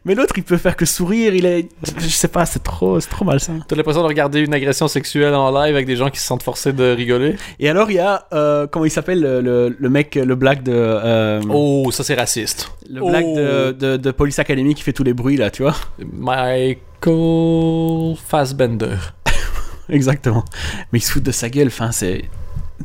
Mais 0.05 0.15
l'autre, 0.15 0.33
il 0.37 0.43
peut 0.43 0.57
faire 0.57 0.75
que 0.77 0.85
sourire, 0.85 1.35
il 1.35 1.45
est. 1.45 1.67
Je 1.99 2.07
sais 2.07 2.27
pas, 2.29 2.45
c'est 2.45 2.63
trop, 2.63 2.99
c'est 2.99 3.09
trop 3.09 3.25
malsain. 3.25 3.59
T'as 3.67 3.75
l'impression 3.75 4.01
de 4.03 4.07
regarder 4.07 4.39
une 4.39 4.53
agression 4.53 4.87
sexuelle 4.87 5.35
en 5.35 5.51
live 5.51 5.75
avec 5.75 5.85
des 5.85 5.95
gens 5.97 6.09
qui 6.09 6.19
se 6.19 6.25
sentent 6.25 6.43
forcés 6.43 6.71
de 6.73 6.93
rigoler? 6.95 7.35
Et 7.59 7.69
alors, 7.69 7.91
il 7.91 7.95
y 7.95 7.99
a. 7.99 8.25
euh, 8.33 8.67
comment 8.67 8.85
il 8.85 8.91
s'appelle, 8.91 9.21
le, 9.21 9.41
le- 9.41 9.75
le 9.77 9.89
mec, 9.89 10.15
le 10.15 10.35
black 10.35 10.63
de. 10.63 10.71
euh, 10.73 11.41
Oh, 11.49 11.89
ça 11.91 12.03
c'est 12.03 12.15
raciste. 12.15 12.71
Le 12.89 13.01
black 13.01 13.25
Oh. 13.27 13.35
de, 13.37 13.71
de, 13.71 13.97
de 13.97 14.11
Police 14.11 14.39
Academy 14.39 14.75
qui 14.75 14.83
fait 14.83 14.93
tous 14.93 15.03
les 15.03 15.13
bruits, 15.13 15.37
là, 15.37 15.49
tu 15.51 15.63
vois. 15.63 15.75
Michael 16.11 18.15
Fassbender. 18.27 18.95
Exactement. 19.89 20.43
Mais 20.91 20.99
il 20.99 21.01
se 21.01 21.11
fout 21.11 21.23
de 21.23 21.31
sa 21.31 21.49
gueule, 21.49 21.67
enfin, 21.67 21.91
c'est. 21.91 22.23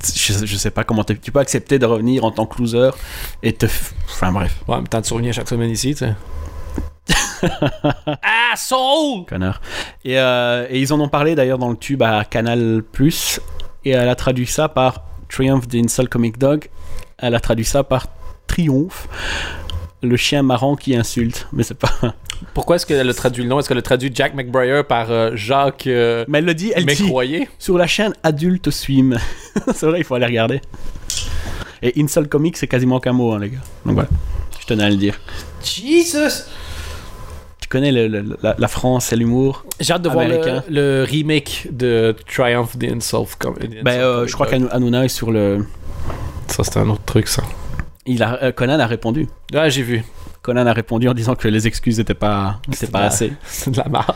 Je, 0.03 0.47
je 0.47 0.57
sais 0.57 0.70
pas 0.70 0.84
comment 0.84 1.05
tu 1.05 1.32
peux 1.32 1.41
accepter 1.41 1.78
de 1.78 1.86
revenir 1.86 2.24
en 2.24 2.30
tant 2.30 2.47
que 2.47 2.59
loser 2.61 2.91
et 3.43 3.53
te. 3.53 3.66
Enfin, 4.07 4.32
bref, 4.32 4.57
Ouais, 4.68 4.76
même 4.76 4.89
temps, 4.89 5.03
tu 5.03 5.12
reviens 5.14 5.32
chaque 5.32 5.49
semaine 5.49 5.70
ici, 5.70 5.95
tu 5.95 6.05
sais. 6.05 6.14
Asshole! 8.53 9.24
connard. 9.26 9.61
Et, 10.05 10.18
euh, 10.18 10.66
et 10.68 10.80
ils 10.80 10.93
en 10.93 11.01
ont 11.01 11.09
parlé 11.09 11.34
d'ailleurs 11.34 11.59
dans 11.59 11.70
le 11.70 11.76
tube 11.76 12.03
à 12.03 12.24
Canal 12.24 12.82
Plus 12.82 13.41
et 13.84 13.91
elle 13.91 14.09
a 14.09 14.14
traduit 14.14 14.47
ça 14.47 14.68
par 14.68 15.03
Triumph 15.28 15.64
Insult 15.74 16.09
Comic 16.09 16.39
Dog. 16.39 16.68
Elle 17.18 17.34
a 17.34 17.41
traduit 17.41 17.64
ça 17.64 17.84
par 17.84 18.07
Triomphe, 18.47 19.09
le 20.03 20.17
chien 20.17 20.43
marrant 20.43 20.77
qui 20.77 20.95
insulte. 20.97 21.47
Mais 21.53 21.63
c'est 21.63 21.75
pas. 21.79 21.91
Pourquoi 22.55 22.77
est-ce 22.77 22.87
qu'elle 22.87 23.09
a 23.09 23.15
traduit 23.15 23.43
le 23.43 23.49
nom? 23.49 23.59
Est-ce 23.59 23.69
qu'elle 23.69 23.79
a 23.79 23.83
traduit 23.83 24.11
Jack 24.15 24.35
McBrayer 24.35 24.83
par 24.89 25.11
euh, 25.11 25.33
Jacques 25.35 25.87
euh, 25.89 26.25
Mais 26.29 26.39
elle 26.39 26.45
le 26.45 26.55
dit, 26.55 26.73
elle 26.75 26.87
dit. 26.87 27.03
McCroyer? 27.03 27.49
Sur 27.59 27.77
la 27.79 27.87
chaîne 27.87 28.13
Adulte 28.23 28.71
Swim. 28.71 29.19
c'est 29.75 29.87
vrai, 29.87 29.99
il 29.99 30.05
faut 30.05 30.15
aller 30.15 30.27
regarder. 30.27 30.61
Et 31.83 31.93
Insult 32.01 32.29
Comic, 32.29 32.57
c'est 32.57 32.67
quasiment 32.69 33.01
qu'un 33.01 33.13
mot, 33.13 33.33
hein, 33.33 33.39
les 33.41 33.51
gars. 33.51 33.59
Donc 33.85 33.95
voilà, 33.95 34.09
je 34.61 34.67
tenais 34.67 34.85
à 34.85 34.91
le 34.91 34.97
dire. 34.97 35.19
Jesus! 35.65 36.45
Tu 37.61 37.69
connais 37.69 37.93
le- 37.93 38.09
le- 38.09 38.37
la, 38.43 38.55
la 38.59 38.69
France 38.69 39.13
et 39.13 39.17
l'humour 39.17 39.65
J'ai 39.79 39.93
hâte 39.93 40.03
de 40.03 40.09
voir 40.09 40.27
le, 40.27 40.35
Américain? 40.37 40.65
le 40.71 41.05
remake 41.09 41.67
de 41.71 42.17
Triumph 42.27 42.79
the 42.79 42.85
Insult. 42.85 43.29
Com- 43.39 43.55
the 43.59 43.65
Insult 43.65 43.85
Ben, 43.85 44.01
euh, 44.01 44.15
Comic 44.17 44.29
je 44.29 44.35
crois 44.35 44.47
qu'Anouna 44.47 45.05
est 45.05 45.09
sur 45.09 45.31
le. 45.31 45.65
Ça, 46.47 46.65
c'est 46.65 46.79
un 46.79 46.89
autre 46.89 47.03
truc, 47.05 47.29
ça. 47.29 47.43
Il 48.11 48.23
a, 48.23 48.43
euh, 48.43 48.53
Conan 48.53 48.79
a 48.81 48.87
répondu. 48.87 49.29
Ah, 49.55 49.69
j'ai 49.69 49.83
vu. 49.83 50.03
Conan 50.43 50.67
a 50.67 50.73
répondu 50.73 51.09
en 51.09 51.15
disant 51.15 51.35
que 51.35 51.47
les 51.49 51.67
excuses 51.67 51.99
n'étaient 51.99 52.15
pas, 52.15 52.61
C'est 52.73 52.91
pas 52.91 53.01
la- 53.01 53.07
assez. 53.07 53.33
C'est 53.45 53.71
de 53.71 53.77
la 53.77 53.89
merde. 53.89 54.15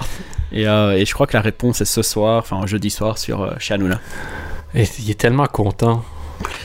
Et, 0.50 0.66
euh, 0.66 0.96
et 0.96 1.04
je 1.04 1.12
crois 1.14 1.26
que 1.26 1.36
la 1.36 1.42
réponse 1.42 1.80
est 1.80 1.84
ce 1.86 2.02
soir, 2.02 2.38
enfin 2.38 2.64
jeudi 2.66 2.90
soir, 2.90 3.18
sur 3.18 3.42
euh, 3.42 3.50
chez 3.58 3.74
Hanouna. 3.74 4.00
Et 4.74 4.84
il 5.00 5.10
est 5.10 5.18
tellement 5.20 5.46
content. 5.46 6.02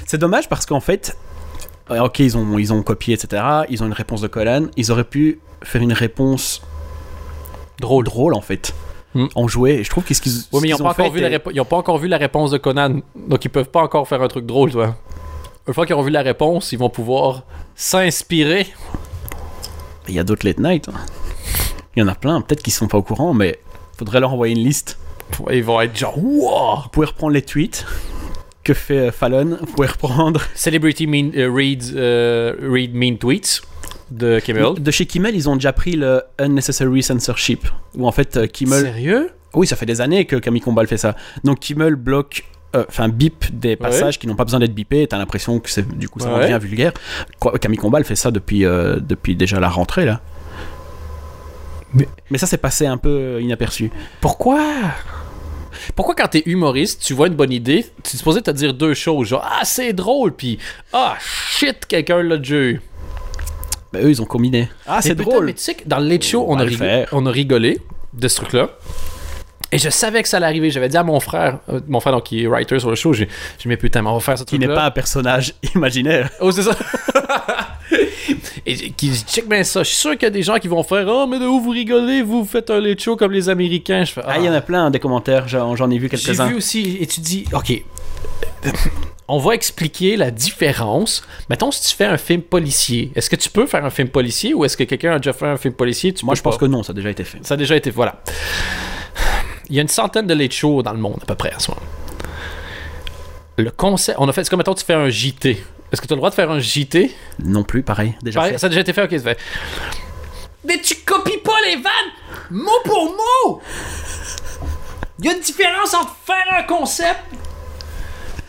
C'est 0.05 0.17
dommage 0.17 0.47
parce 0.47 0.65
qu'en 0.65 0.79
fait, 0.79 1.17
ok, 1.89 2.19
ils 2.19 2.37
ont, 2.37 2.57
ils 2.57 2.71
ont 2.73 2.81
copié, 2.83 3.13
etc. 3.13 3.43
Ils 3.69 3.83
ont 3.83 3.87
une 3.87 3.93
réponse 3.93 4.21
de 4.21 4.27
Conan. 4.27 4.67
Ils 4.77 4.91
auraient 4.91 5.03
pu 5.03 5.39
faire 5.63 5.81
une 5.81 5.93
réponse 5.93 6.61
drôle, 7.81 8.05
drôle 8.05 8.33
en 8.33 8.41
fait. 8.41 8.73
En 9.35 9.47
jouer. 9.47 9.71
Et 9.71 9.83
je 9.83 9.89
trouve 9.89 10.03
qu'est-ce 10.03 10.21
qu'ils 10.21 10.31
Oui, 10.51 10.59
mais 10.61 10.67
ils 10.69 10.71
n'ont 10.73 10.77
pas, 10.77 10.89
encore 10.91 11.11
vu 11.11 11.19
la 11.21 11.27
était- 11.27 11.37
répo- 11.37 11.51
ils 11.51 11.59
ont 11.59 11.65
pas 11.65 11.77
encore 11.77 11.97
vu 11.97 12.07
la 12.07 12.17
réponse 12.17 12.51
de 12.51 12.59
Conan. 12.59 12.99
Donc, 13.15 13.43
ils 13.43 13.49
peuvent 13.49 13.69
pas 13.69 13.81
encore 13.81 14.07
faire 14.07 14.21
un 14.21 14.27
truc 14.27 14.45
drôle, 14.45 14.71
toi. 14.71 14.95
Une 15.67 15.73
fois 15.73 15.85
qu'ils 15.85 15.95
auront 15.95 16.03
vu 16.03 16.11
la 16.11 16.21
réponse, 16.21 16.71
ils 16.71 16.79
vont 16.79 16.89
pouvoir 16.89 17.43
s'inspirer. 17.75 18.67
Il 20.07 20.15
y 20.15 20.19
a 20.19 20.23
d'autres 20.23 20.47
late 20.47 20.59
night. 20.59 20.87
hein. 20.87 20.93
Il 21.95 21.99
y 21.99 22.03
en 22.03 22.07
a 22.07 22.15
plein. 22.15 22.39
Peut-être 22.41 22.63
qu'ils 22.63 22.71
sont 22.73 22.87
pas 22.87 22.97
au 22.97 23.03
courant, 23.03 23.33
mais 23.33 23.59
faudrait 23.97 24.21
leur 24.21 24.31
envoyer 24.31 24.55
une 24.55 24.63
liste. 24.63 24.97
Ils 25.51 25.63
vont 25.63 25.81
être 25.81 25.97
genre, 25.97 26.17
wow! 26.17 26.83
Vous 26.83 26.89
pouvez 26.89 27.07
reprendre 27.07 27.33
les 27.33 27.41
tweets 27.41 27.85
que 28.63 28.73
fait 28.73 29.07
euh, 29.07 29.11
Fallon. 29.11 29.57
Vous 29.59 29.73
pouvez 29.73 29.87
reprendre 29.87 30.41
Celebrity 30.55 31.05
mean, 31.05 31.31
euh, 31.35 31.51
read, 31.51 31.83
euh, 31.95 32.55
read 32.61 32.95
mean 32.95 33.17
tweets 33.17 33.61
de 34.09 34.39
Kimmel. 34.39 34.75
De 34.81 34.91
chez 34.91 35.05
Kimmel, 35.05 35.35
ils 35.35 35.49
ont 35.49 35.55
déjà 35.55 35.73
pris 35.73 35.97
le 35.97 36.21
Unnecessary 36.39 37.03
Censorship. 37.03 37.67
Où 37.95 38.07
en 38.07 38.11
fait, 38.13 38.49
Kimmel. 38.53 38.83
Sérieux? 38.83 39.31
Oui, 39.53 39.67
ça 39.67 39.75
fait 39.75 39.85
des 39.85 39.99
années 39.99 40.23
que 40.25 40.37
Camille 40.37 40.61
Combal 40.61 40.87
fait 40.87 40.97
ça. 40.97 41.15
Donc 41.43 41.59
Kimmel 41.59 41.95
bloque 41.95 42.45
enfin 42.87 43.09
bip 43.09 43.45
des 43.51 43.75
passages 43.75 44.19
qui 44.19 44.27
n'ont 44.27 44.35
pas 44.35 44.43
besoin 44.43 44.59
d'être 44.59 44.73
bipés. 44.73 45.07
T'as 45.07 45.17
l'impression 45.17 45.59
que 45.59 45.69
c'est 45.69 45.87
du 45.97 46.09
coup 46.09 46.19
ça 46.19 46.33
Ouais. 46.33 46.43
devient 46.43 46.59
vulgaire. 46.61 46.91
Camille 47.61 47.77
Combal 47.77 48.03
fait 48.03 48.15
ça 48.15 48.31
depuis 48.31 48.65
euh, 48.65 48.97
depuis 48.99 49.35
déjà 49.35 49.59
la 49.59 49.69
rentrée 49.69 50.05
là. 50.05 50.21
Mais- 51.93 52.07
Mais 52.29 52.37
ça 52.37 52.47
s'est 52.47 52.57
passé 52.57 52.85
un 52.85 52.97
peu 52.97 53.09
euh, 53.09 53.41
inaperçu. 53.41 53.91
Pourquoi? 54.21 54.61
Pourquoi 55.95 56.15
quand 56.15 56.27
t'es 56.27 56.43
humoriste, 56.45 57.01
tu 57.05 57.13
vois 57.13 57.27
une 57.27 57.35
bonne 57.35 57.51
idée, 57.53 57.85
tu 58.03 58.15
es 58.15 58.17
supposé 58.17 58.41
te 58.41 58.51
dire 58.51 58.73
deux 58.73 58.93
choses, 58.93 59.27
genre 59.29 59.45
ah 59.49 59.63
c'est 59.63 59.93
drôle, 59.93 60.33
puis 60.33 60.57
ah 60.91 61.15
shit 61.21 61.85
quelqu'un 61.85 62.21
l'a 62.23 62.37
déjà 62.37 62.55
eu. 62.55 62.81
Ben, 63.93 64.03
eux 64.05 64.09
ils 64.09 64.21
ont 64.21 64.25
combiné. 64.25 64.69
Ah 64.85 65.01
c'est 65.01 65.15
putain, 65.15 65.23
drôle. 65.29 65.45
Mais 65.45 65.53
tu 65.53 65.61
sais 65.61 65.75
que 65.75 65.87
dans 65.87 65.99
le 65.99 66.07
late 66.09 66.23
show, 66.23 66.43
On 66.47 66.55
on, 66.55 66.59
a, 66.59 66.63
rigolé, 66.63 66.77
faire. 66.77 67.07
on 67.13 67.25
a 67.25 67.31
rigolé 67.31 67.79
de 68.13 68.27
ce 68.27 68.35
truc-là. 68.37 68.69
Et 69.71 69.77
je 69.77 69.89
savais 69.89 70.23
que 70.23 70.29
ça 70.29 70.37
allait 70.37 70.45
arriver. 70.45 70.69
J'avais 70.71 70.87
dit 70.89 70.95
à 70.97 71.03
mon 71.03 71.19
frère, 71.19 71.59
euh, 71.69 71.81
mon 71.87 71.99
frère 71.99 72.13
donc 72.13 72.23
qui 72.23 72.43
est 72.43 72.47
writer 72.47 72.79
sur 72.79 72.89
le 72.89 72.95
show, 72.95 73.11
j'ai 73.13 73.25
j'ai 73.57 73.63
dit 73.63 73.67
mais 73.67 73.77
putain, 73.77 74.01
mais 74.01 74.09
on 74.09 74.13
va 74.15 74.19
faire 74.21 74.37
ce 74.37 74.43
Qui 74.43 74.55
truc-là. 74.57 74.67
n'est 74.67 74.73
pas 74.73 74.85
un 74.85 74.91
personnage 74.91 75.53
imaginaire. 75.75 76.29
Oh, 76.39 76.51
c'est 76.51 76.63
ça. 76.63 76.71
Et 78.65 78.75
qui 78.91 79.09
dit, 79.09 79.23
check 79.25 79.47
bien 79.47 79.63
ça. 79.63 79.81
Je 79.83 79.87
suis 79.89 79.97
sûr 79.97 80.11
qu'il 80.11 80.23
y 80.23 80.25
a 80.25 80.29
des 80.29 80.43
gens 80.43 80.57
qui 80.57 80.67
vont 80.67 80.83
faire 80.83 81.05
Oh, 81.07 81.25
mais 81.27 81.39
de 81.39 81.45
où 81.45 81.61
vous 81.61 81.69
rigolez? 81.69 82.21
Vous 82.21 82.43
faites 82.45 82.69
un 82.69 82.79
late 82.81 82.99
show 83.01 83.15
comme 83.15 83.31
les 83.31 83.47
Américains. 83.49 84.03
Je 84.03 84.11
fais 84.11 84.21
Ah 84.25 84.37
il 84.39 84.43
y 84.45 84.49
en 84.49 84.53
a 84.53 84.61
plein 84.61 84.89
des 84.89 84.99
commentaires. 84.99 85.47
J'en 85.47 85.89
ai 85.89 85.97
vu 85.97 86.09
J'ai 86.11 86.17
quelques-uns. 86.17 86.47
vu 86.47 86.55
aussi. 86.55 86.97
Et 86.99 87.07
tu 87.07 87.21
dis 87.21 87.45
Ok. 87.53 87.81
On 89.29 89.39
va 89.39 89.55
expliquer 89.55 90.15
la 90.15 90.31
différence. 90.31 91.21
Mettons, 91.49 91.71
si 91.71 91.89
tu 91.89 91.95
fais 91.95 92.05
un 92.05 92.17
film 92.17 92.41
policier, 92.41 93.11
est-ce 93.15 93.29
que 93.29 93.35
tu 93.35 93.49
peux 93.49 93.65
faire 93.67 93.83
un 93.83 93.89
film 93.89 94.07
policier 94.07 94.53
ou 94.53 94.63
est-ce 94.63 94.77
que 94.77 94.85
quelqu'un 94.85 95.13
a 95.13 95.17
déjà 95.19 95.33
fait 95.33 95.47
un 95.47 95.57
film 95.57 95.73
policier? 95.73 96.13
Tu 96.13 96.25
Moi 96.25 96.35
je 96.35 96.41
pense 96.41 96.55
pas? 96.55 96.61
que 96.65 96.65
non, 96.71 96.81
ça 96.83 96.91
a 96.91 96.95
déjà 96.95 97.09
été 97.09 97.25
fait. 97.25 97.39
Ça 97.45 97.55
a 97.55 97.57
déjà 97.57 97.75
été. 97.75 97.89
Voilà. 97.89 98.21
Il 99.69 99.75
y 99.75 99.79
a 99.79 99.81
une 99.81 99.87
centaine 99.87 100.27
de 100.27 100.33
late 100.33 100.53
shows 100.53 100.81
dans 100.83 100.93
le 100.93 100.99
monde, 100.99 101.19
à 101.21 101.25
peu 101.25 101.35
près, 101.35 101.51
à 101.53 101.59
ce 101.59 101.71
moment. 101.71 101.83
Le 103.57 103.71
concept. 103.71 104.17
On 104.19 104.27
a 104.29 104.33
fait. 104.33 104.43
C'est 104.43 104.49
comme, 104.49 104.59
mettons, 104.59 104.75
tu 104.75 104.85
fais 104.85 104.93
un 104.93 105.09
JT. 105.09 105.63
Est-ce 105.91 106.01
que 106.01 106.07
tu 106.07 106.13
as 106.13 106.15
le 106.15 106.19
droit 106.19 106.29
de 106.29 106.35
faire 106.35 106.51
un 106.51 106.59
JT 106.59 107.11
Non 107.43 107.63
plus, 107.63 107.81
pareil. 107.83 108.15
Déjà 108.21 108.39
Pareil, 108.39 108.53
fait. 108.53 108.59
Ça 108.59 108.67
a 108.67 108.69
déjà 108.69 108.81
été 108.81 108.93
fait, 108.93 109.03
ok, 109.03 109.11
ça 109.11 109.19
fait. 109.19 109.39
Mais 110.65 110.79
tu 110.81 110.95
copies 111.05 111.37
pas 111.37 111.55
les 111.65 111.75
vannes 111.75 112.11
mot 112.51 112.71
pour 112.85 113.05
mot! 113.05 113.61
Il 115.19 115.25
y 115.25 115.29
a 115.29 115.33
une 115.33 115.39
différence 115.39 115.93
entre 115.93 116.15
faire 116.25 116.45
un 116.55 116.63
concept 116.63 117.19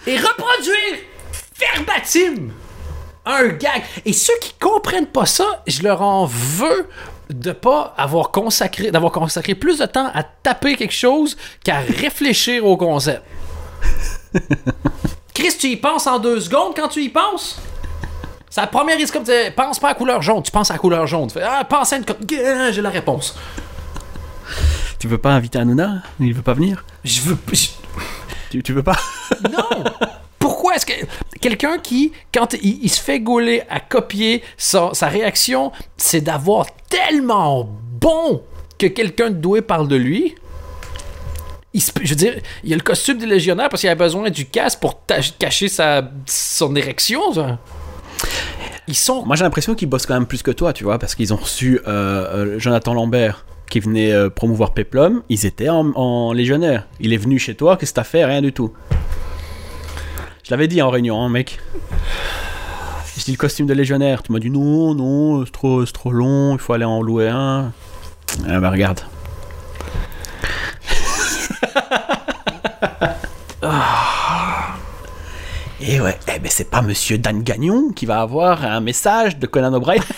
et 0.06 0.16
reproduire 0.16 0.98
verbatim 1.58 2.50
un 3.24 3.48
gag. 3.48 3.82
Et 4.04 4.12
ceux 4.12 4.34
qui 4.40 4.52
comprennent 4.60 5.06
pas 5.06 5.26
ça, 5.26 5.62
je 5.66 5.82
leur 5.82 6.02
en 6.02 6.26
veux 6.26 6.88
de 7.30 7.52
pas 7.52 7.94
avoir 7.96 8.30
consacré, 8.30 8.90
d'avoir 8.90 9.12
consacré 9.12 9.54
plus 9.54 9.78
de 9.78 9.86
temps 9.86 10.10
à 10.14 10.22
taper 10.22 10.76
quelque 10.76 10.94
chose 10.94 11.36
qu'à 11.64 11.78
réfléchir 11.80 12.64
au 12.64 12.76
concept. 12.76 13.22
Chris, 15.34 15.56
tu 15.58 15.68
y 15.68 15.76
penses 15.76 16.06
en 16.06 16.18
deux 16.18 16.40
secondes 16.40 16.72
quand 16.74 16.88
tu 16.88 17.02
y 17.02 17.08
penses? 17.08 17.60
C'est 18.50 18.60
la 18.60 18.66
première 18.66 18.96
risque 18.96 19.12
comme 19.12 19.24
tu 19.24 19.30
dis, 19.30 19.50
pense 19.54 19.78
pas 19.78 19.90
à 19.90 19.94
couleur 19.94 20.22
jaune, 20.22 20.42
tu 20.42 20.50
penses 20.50 20.70
à 20.70 20.74
la 20.74 20.78
couleur 20.78 21.06
jaune. 21.06 21.28
Tu 21.28 21.34
fais, 21.34 21.42
ah, 21.42 21.64
pense 21.64 21.92
à 21.92 21.96
une 21.96 22.72
J'ai 22.72 22.82
la 22.82 22.90
réponse. 22.90 23.36
Tu 24.98 25.06
veux 25.06 25.18
pas 25.18 25.30
inviter 25.32 25.58
Hanouna? 25.58 26.02
Il 26.18 26.34
veut 26.34 26.42
pas 26.42 26.54
venir? 26.54 26.84
Je 27.04 27.20
veux. 27.20 27.38
je- 27.52 27.68
tu, 28.50 28.62
tu 28.62 28.72
veux 28.72 28.82
pas? 28.82 28.96
Non! 29.52 29.84
Pourquoi 30.38 30.76
est-ce 30.76 30.86
que 30.86 30.92
quelqu'un 31.40 31.78
qui, 31.78 32.12
quand 32.32 32.54
il, 32.62 32.88
se 32.88 33.00
fait 33.00 33.20
gauler 33.20 33.62
à 33.68 33.80
copier 33.80 34.42
sa, 34.56 34.90
réaction, 35.02 35.72
c'est 35.96 36.20
d'avoir 36.20 36.66
tellement 36.88 37.68
bon 38.00 38.42
que 38.78 38.86
quelqu'un 38.86 39.30
de 39.30 39.36
doué 39.36 39.62
parle 39.62 39.88
de 39.88 39.96
lui? 39.96 40.34
Il 41.74 41.82
je 42.02 42.08
veux 42.08 42.16
dire, 42.16 42.34
il 42.64 42.72
a 42.72 42.76
le 42.76 42.82
costume 42.82 43.18
des 43.18 43.26
légionnaires 43.26 43.68
parce 43.68 43.80
qu'il 43.82 43.90
a 43.90 43.94
besoin 43.94 44.30
du 44.30 44.46
casque 44.46 44.80
pour 44.80 45.00
cacher 45.38 45.68
sa, 45.68 46.10
son 46.26 46.74
érection. 46.76 47.20
Ils 48.86 48.96
sont. 48.96 49.24
Moi 49.26 49.36
j'ai 49.36 49.44
l'impression 49.44 49.74
qu'ils 49.74 49.88
bossent 49.88 50.06
quand 50.06 50.14
même 50.14 50.26
plus 50.26 50.42
que 50.42 50.50
toi, 50.50 50.72
tu 50.72 50.84
vois, 50.84 50.98
parce 50.98 51.14
qu'ils 51.14 51.34
ont 51.34 51.36
reçu 51.36 51.78
euh, 51.86 52.46
euh, 52.56 52.58
Jonathan 52.58 52.94
Lambert 52.94 53.44
qui 53.68 53.80
venait 53.80 54.12
euh, 54.12 54.30
promouvoir 54.30 54.72
Peplum, 54.72 55.22
ils 55.28 55.44
étaient 55.44 55.68
en, 55.68 55.92
en 55.94 56.32
légionnaire. 56.32 56.88
Il 57.00 57.12
est 57.12 57.18
venu 57.18 57.38
chez 57.38 57.54
toi, 57.54 57.76
qu'est-ce 57.76 57.92
que 57.92 57.96
t'as 57.96 58.04
fait? 58.04 58.24
Rien 58.24 58.40
du 58.40 58.54
tout. 58.54 58.72
Je 60.48 60.54
l'avais 60.54 60.66
dit 60.66 60.80
en 60.80 60.88
réunion, 60.88 61.20
hein, 61.20 61.28
mec. 61.28 61.58
J'ai 63.14 63.22
dit 63.22 63.32
le 63.32 63.36
costume 63.36 63.66
de 63.66 63.74
légionnaire. 63.74 64.22
Tu 64.22 64.32
m'as 64.32 64.38
dit 64.38 64.48
non, 64.48 64.94
non, 64.94 65.44
c'est 65.44 65.52
trop, 65.52 65.84
trop 65.84 66.10
long, 66.10 66.54
il 66.54 66.58
faut 66.58 66.72
aller 66.72 66.86
en 66.86 67.02
louer 67.02 67.28
un. 67.28 67.70
Ah 68.48 68.58
bah 68.58 68.70
regarde. 68.70 69.00
Ah. 73.60 74.76
Et 75.80 76.00
ouais, 76.00 76.16
eh 76.34 76.38
ben 76.38 76.50
c'est 76.50 76.70
pas 76.70 76.80
Monsieur 76.80 77.18
Dan 77.18 77.42
Gagnon 77.42 77.90
qui 77.90 78.06
va 78.06 78.20
avoir 78.20 78.64
un 78.64 78.80
message 78.80 79.38
de 79.38 79.46
Conan 79.46 79.74
O'Brien. 79.74 80.02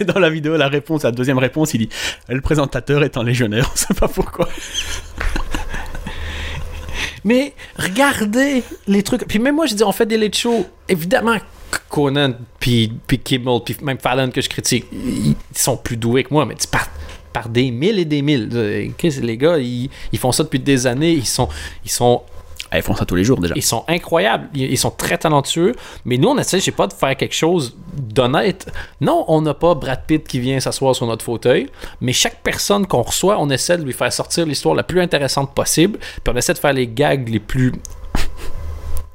Et 0.00 0.04
dans 0.04 0.18
la 0.18 0.28
vidéo, 0.28 0.56
la 0.56 0.68
réponse, 0.68 1.04
la 1.04 1.12
deuxième 1.12 1.38
réponse, 1.38 1.72
il 1.72 1.78
dit 1.78 1.88
Le 2.28 2.42
présentateur 2.42 3.04
est 3.04 3.16
un 3.16 3.22
légionnaire, 3.22 3.70
on 3.72 3.76
sait 3.76 3.94
pas 3.94 4.08
pourquoi. 4.08 4.48
Mais 7.28 7.52
regardez 7.76 8.62
les 8.86 9.02
trucs. 9.02 9.26
Puis 9.28 9.38
même 9.38 9.54
moi, 9.54 9.66
je 9.66 9.74
dis, 9.74 9.84
on 9.84 9.92
fait 9.92 10.06
des 10.06 10.16
late 10.16 10.34
shows. 10.34 10.64
Évidemment, 10.88 11.36
Conan, 11.90 12.32
puis, 12.58 12.90
puis 13.06 13.18
Kimmel, 13.18 13.60
puis 13.62 13.76
même 13.82 13.98
Fallon 13.98 14.30
que 14.30 14.40
je 14.40 14.48
critique, 14.48 14.86
ils 14.90 15.36
sont 15.54 15.76
plus 15.76 15.98
doués 15.98 16.24
que 16.24 16.32
moi, 16.32 16.46
mais 16.46 16.54
tu 16.54 16.66
par, 16.66 16.88
par 17.30 17.50
des 17.50 17.70
mille 17.70 17.98
et 17.98 18.06
des 18.06 18.22
mille. 18.22 18.48
Euh, 18.54 18.88
Les 19.20 19.36
gars, 19.36 19.58
ils, 19.58 19.90
ils 20.10 20.18
font 20.18 20.32
ça 20.32 20.42
depuis 20.42 20.58
des 20.58 20.86
années. 20.86 21.12
Ils 21.12 21.26
sont, 21.26 21.50
ils 21.84 21.90
sont 21.90 22.22
ils 22.76 22.82
font 22.82 22.94
ça 22.94 23.04
tous 23.04 23.14
les 23.14 23.24
jours 23.24 23.38
déjà. 23.40 23.54
ils 23.56 23.62
sont 23.62 23.84
incroyables, 23.88 24.48
ils, 24.54 24.76
sont 24.78 24.90
très 24.90 25.18
talentueux, 25.18 25.74
mais 26.04 26.16
nous, 26.18 26.28
on 26.28 26.38
essaie, 26.38 26.58
je 26.58 26.64
sais 26.66 26.70
pas, 26.70 26.86
de 26.86 26.92
faire 26.92 27.16
quelque 27.16 27.34
chose 27.34 27.76
d'honnête. 27.96 28.70
Non, 29.00 29.24
on 29.28 29.40
n'a 29.40 29.54
pas 29.54 29.74
Brad 29.74 30.02
Pitt 30.06 30.26
qui 30.26 30.40
vient 30.40 30.60
s'asseoir 30.60 30.94
sur 30.94 31.06
notre 31.06 31.24
fauteuil, 31.24 31.68
mais 32.00 32.12
chaque 32.12 32.42
personne 32.42 32.86
qu'on 32.86 33.02
reçoit, 33.02 33.38
on 33.40 33.48
essaie 33.50 33.78
de 33.78 33.84
lui 33.84 33.92
faire 33.92 34.12
sortir 34.12 34.46
l'histoire 34.46 34.74
la 34.74 34.82
plus 34.82 35.00
intéressante 35.00 35.54
possible, 35.54 35.98
puis 35.98 36.32
on 36.34 36.36
essaie 36.36 36.54
de 36.54 36.58
faire 36.58 36.72
les 36.72 36.86
gags 36.86 37.28
les 37.28 37.40
plus 37.40 37.72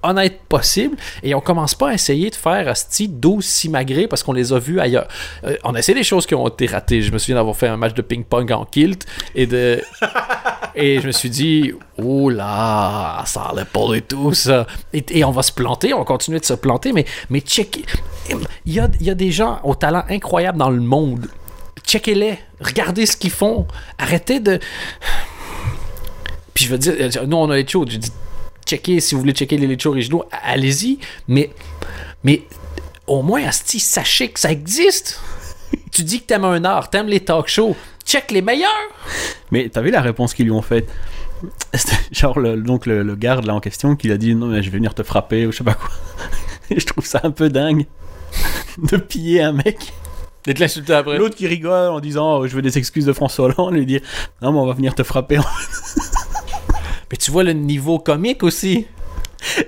honnêtes 0.03 0.41
possibles, 0.49 0.97
et 1.23 1.33
on 1.35 1.41
commence 1.41 1.75
pas 1.75 1.89
à 1.89 1.93
essayer 1.93 2.29
de 2.29 2.35
faire 2.35 2.67
asti 2.67 3.07
12 3.07 3.43
simagrées 3.43 4.07
parce 4.07 4.23
qu'on 4.23 4.33
les 4.33 4.53
a 4.53 4.59
vus 4.59 4.79
ailleurs. 4.79 5.07
Euh, 5.43 5.55
on 5.63 5.75
essaie 5.75 5.93
des 5.93 6.03
choses 6.03 6.25
qui 6.25 6.35
ont 6.35 6.47
été 6.47 6.65
ratées. 6.65 7.01
Je 7.01 7.11
me 7.11 7.17
souviens 7.17 7.35
d'avoir 7.35 7.55
fait 7.55 7.67
un 7.67 7.77
match 7.77 7.93
de 7.93 8.01
ping-pong 8.01 8.51
en 8.51 8.65
kilt, 8.65 9.05
et 9.35 9.47
de... 9.47 9.81
Et 10.75 10.99
je 11.01 11.05
me 11.05 11.11
suis 11.11 11.29
dit, 11.29 11.71
oh 11.99 12.31
là, 12.31 13.23
ça 13.27 13.43
allait 13.51 13.63
pas 13.63 13.87
du 13.91 14.01
tout, 14.01 14.33
ça. 14.33 14.65
Et, 14.91 15.05
et 15.11 15.23
on 15.23 15.29
va 15.29 15.43
se 15.43 15.51
planter, 15.51 15.93
on 15.93 15.99
va 15.99 16.03
continuer 16.03 16.39
de 16.39 16.45
se 16.45 16.53
planter, 16.53 16.93
mais, 16.93 17.05
mais 17.29 17.41
check. 17.41 17.85
Il 18.65 18.73
y 18.73 18.79
a, 18.79 18.89
il 18.99 19.05
y 19.05 19.09
a 19.11 19.13
des 19.13 19.31
gens 19.31 19.59
au 19.63 19.75
talent 19.75 20.03
incroyable 20.09 20.57
dans 20.57 20.71
le 20.71 20.81
monde. 20.81 21.27
Checkez-les, 21.85 22.39
regardez 22.59 23.05
ce 23.05 23.17
qu'ils 23.17 23.31
font. 23.31 23.67
Arrêtez 23.97 24.39
de. 24.39 24.59
Puis 26.53 26.65
je 26.65 26.71
veux 26.71 26.77
dire, 26.77 27.27
nous 27.27 27.37
on 27.37 27.49
a 27.49 27.55
les 27.55 27.67
shows. 27.67 27.85
Je 27.87 27.97
dis, 27.97 28.11
checkez, 28.65 28.99
si 28.99 29.15
vous 29.15 29.21
voulez 29.21 29.33
checker 29.33 29.57
les 29.57 29.79
shows 29.79 29.91
originaux, 29.91 30.25
allez-y. 30.31 30.99
Mais, 31.27 31.49
mais 32.23 32.43
au 33.07 33.21
moins, 33.21 33.43
Asti, 33.45 33.79
sachez 33.79 34.29
que 34.29 34.39
ça 34.39 34.51
existe. 34.51 35.19
tu 35.91 36.03
dis 36.03 36.21
que 36.21 36.27
t'aimes 36.27 36.45
un 36.45 36.63
art, 36.63 36.89
t'aimes 36.89 37.07
les 37.07 37.19
talk 37.19 37.47
shows. 37.47 37.75
Check 38.05 38.31
les 38.31 38.41
meilleurs. 38.41 38.69
Mais 39.51 39.69
t'as 39.69 39.81
vu 39.81 39.91
la 39.91 40.01
réponse 40.01 40.33
qu'ils 40.33 40.45
lui 40.45 40.51
ont 40.51 40.61
faite? 40.61 40.89
C'était 41.73 41.95
Genre, 42.11 42.39
le, 42.39 42.57
donc 42.57 42.85
le, 42.85 43.03
le 43.03 43.15
garde 43.15 43.45
là 43.45 43.55
en 43.55 43.59
question 43.59 43.95
qui 43.95 44.11
a 44.11 44.17
dit 44.17 44.35
non, 44.35 44.47
mais 44.47 44.63
je 44.63 44.69
vais 44.69 44.77
venir 44.77 44.93
te 44.93 45.03
frapper 45.03 45.45
ou 45.45 45.51
je 45.51 45.57
sais 45.57 45.63
pas 45.63 45.73
quoi. 45.73 45.89
Et 46.69 46.79
je 46.79 46.85
trouve 46.85 47.05
ça 47.05 47.21
un 47.23 47.31
peu 47.31 47.49
dingue 47.49 47.85
de 48.77 48.97
piller 48.97 49.41
un 49.41 49.53
mec. 49.53 49.93
Et 50.45 50.53
de 50.53 50.59
l'insulter 50.59 50.93
après. 50.93 51.17
L'autre 51.17 51.35
qui 51.35 51.47
rigole 51.47 51.89
en 51.91 51.99
disant 52.01 52.39
oh, 52.39 52.47
je 52.47 52.55
veux 52.55 52.61
des 52.61 52.77
excuses 52.77 53.05
de 53.05 53.13
François 53.13 53.45
Hollande, 53.45 53.75
lui 53.75 53.85
dire 53.85 54.01
non, 54.41 54.51
mais 54.51 54.59
on 54.59 54.65
va 54.65 54.73
venir 54.73 54.93
te 54.95 55.03
frapper. 55.03 55.39
Mais 57.11 57.17
tu 57.17 57.31
vois 57.31 57.43
le 57.43 57.53
niveau 57.53 57.99
comique 57.99 58.43
aussi. 58.43 58.87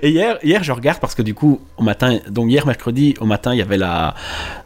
Et 0.02 0.08
hier, 0.10 0.38
hier, 0.42 0.64
je 0.64 0.72
regarde 0.72 1.00
parce 1.00 1.14
que 1.14 1.22
du 1.22 1.34
coup, 1.34 1.60
au 1.76 1.82
matin, 1.82 2.18
donc 2.30 2.50
hier 2.50 2.66
mercredi, 2.66 3.14
au 3.20 3.26
matin, 3.26 3.52
il 3.52 3.58
y 3.58 3.62
avait 3.62 3.76
la, 3.76 4.14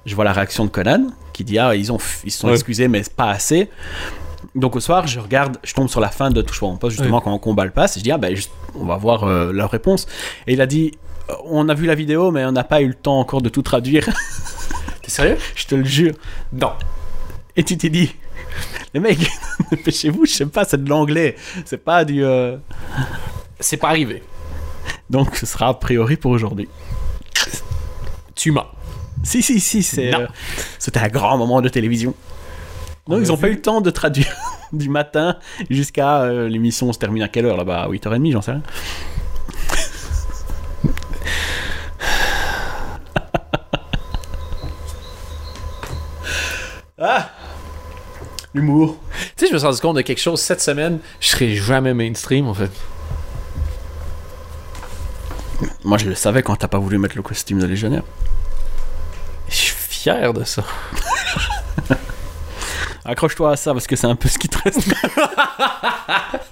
je 0.07 0.15
vois 0.15 0.25
la 0.25 0.33
réaction 0.33 0.65
de 0.65 0.71
Conan 0.71 1.09
qui 1.33 1.43
dit 1.45 1.59
ah 1.59 1.75
ils 1.75 1.91
ont, 1.91 1.99
ils 2.25 2.31
se 2.31 2.39
sont 2.41 2.47
Ouais. 2.49 2.55
excusés 2.55 2.87
mais 2.87 3.03
c'est 3.03 3.15
pas 3.17 3.31
assez. 3.31 3.69
Donc 4.55 4.77
au 4.77 4.81
soir, 4.81 5.07
je 5.07 5.19
regarde, 5.21 5.57
je 5.65 5.75
tombe 5.75 5.89
sur 5.89 6.01
la 6.01 6.09
fin 6.11 6.31
de 6.31 6.41
Touche 6.43 6.61
pas 6.61 6.67
poste 6.81 6.97
justement 6.97 7.19
Ouais. 7.19 7.23
quand 7.25 7.33
on 7.35 7.39
combat 7.39 7.65
le 7.65 7.71
passe. 7.73 7.97
Et 7.97 8.01
je 8.01 8.05
dis 8.05 8.13
ah 8.13 8.19
ben 8.19 8.35
juste, 8.37 8.53
on 8.77 8.85
va 8.85 8.97
voir 8.97 9.25
euh, 9.25 9.53
leur 9.53 9.71
réponse. 9.71 10.07
Et 10.47 10.53
il 10.53 10.61
a 10.61 10.67
dit 10.67 10.93
euh, 11.29 11.35
on 11.45 11.69
a 11.69 11.75
vu 11.75 11.87
la 11.87 11.95
vidéo 11.97 12.31
mais 12.31 12.45
on 12.45 12.53
n'a 12.53 12.65
pas 12.65 12.81
eu 12.81 12.87
le 12.89 12.95
temps 12.95 13.19
encore 13.19 13.43
de 13.43 13.49
tout 13.49 13.63
traduire. 13.63 14.05
T'es 15.03 15.11
sérieux? 15.11 15.37
je 15.57 15.67
te 15.67 15.75
le 15.75 15.85
jure. 15.85 16.15
Non. 16.53 16.71
Et 17.57 17.65
tu 17.65 17.77
t'es 17.77 17.89
dit 17.91 18.15
les 18.95 19.01
mecs, 19.01 19.31
dépêchez-vous, 19.71 20.27
je 20.27 20.33
sais 20.33 20.47
pas, 20.47 20.65
c'est 20.65 20.83
de 20.83 20.89
l'anglais, 20.89 21.37
c'est 21.65 21.83
pas 21.85 22.05
du. 22.05 22.25
euh, 22.25 22.57
C'est 23.59 23.77
pas 23.77 23.89
arrivé. 23.89 24.23
Donc 25.09 25.37
ce 25.37 25.47
sera 25.47 25.69
a 25.69 25.75
priori 25.75 26.17
pour 26.17 26.31
aujourd'hui. 26.33 26.69
Tu 28.35 28.51
mens. 28.53 28.67
Si, 29.23 29.43
si, 29.43 29.61
si, 29.61 29.83
c'est, 29.83 30.15
euh, 30.15 30.27
c'était 30.79 31.01
un 31.01 31.09
grand 31.09 31.37
moment 31.37 31.61
de 31.61 31.69
télévision. 31.69 32.15
Non, 33.09 33.17
On 33.17 33.21
ils 33.21 33.31
ont 33.33 33.37
pas 33.37 33.49
vu. 33.49 33.53
eu 33.55 33.57
le 33.57 33.63
temps 33.63 33.81
de 33.81 33.91
traduire. 33.91 34.35
du 34.73 34.89
matin 34.89 35.37
jusqu'à 35.69 36.21
euh, 36.23 36.49
l'émission 36.49 36.93
se 36.93 36.99
termine 36.99 37.25
à 37.25 37.29
quelle 37.29 37.45
heure 37.45 37.57
là-bas? 37.57 37.83
À 37.83 37.89
8h30, 37.89 38.31
j'en 38.33 38.41
sais 38.41 38.53
rien. 38.53 38.63
ah 46.99 47.31
L'humour. 48.55 48.97
Tu 49.37 49.45
sais, 49.45 49.47
je 49.49 49.53
me 49.53 49.59
suis 49.59 49.67
rendu 49.67 49.81
compte 49.81 49.97
de 49.97 50.03
quelque 50.03 50.21
chose 50.21 50.41
cette 50.41 50.61
semaine. 50.61 50.99
Je 51.21 51.29
serai 51.29 51.55
jamais 51.55 51.95
mainstream, 51.95 52.49
en 52.49 52.55
fait. 52.55 52.71
Moi, 55.85 55.99
je 55.99 56.07
le 56.07 56.15
savais 56.15 56.43
quand 56.43 56.57
t'as 56.57 56.69
pas 56.69 56.79
voulu 56.79 56.99
mettre 56.99 57.17
le 57.17 57.23
costume 57.23 57.61
de 57.61 57.67
légionnaire. 57.67 58.03
Je 59.49 59.55
suis 59.55 59.75
fier 59.75 60.33
de 60.33 60.45
ça. 60.45 60.65
Accroche-toi 63.05 63.53
à 63.53 63.57
ça 63.57 63.73
parce 63.73 63.87
que 63.87 63.97
c'est 63.97 64.07
un 64.07 64.15
peu 64.15 64.29
ce 64.29 64.39
qui 64.39 64.49
te 64.49 64.59
reste. 64.59 64.87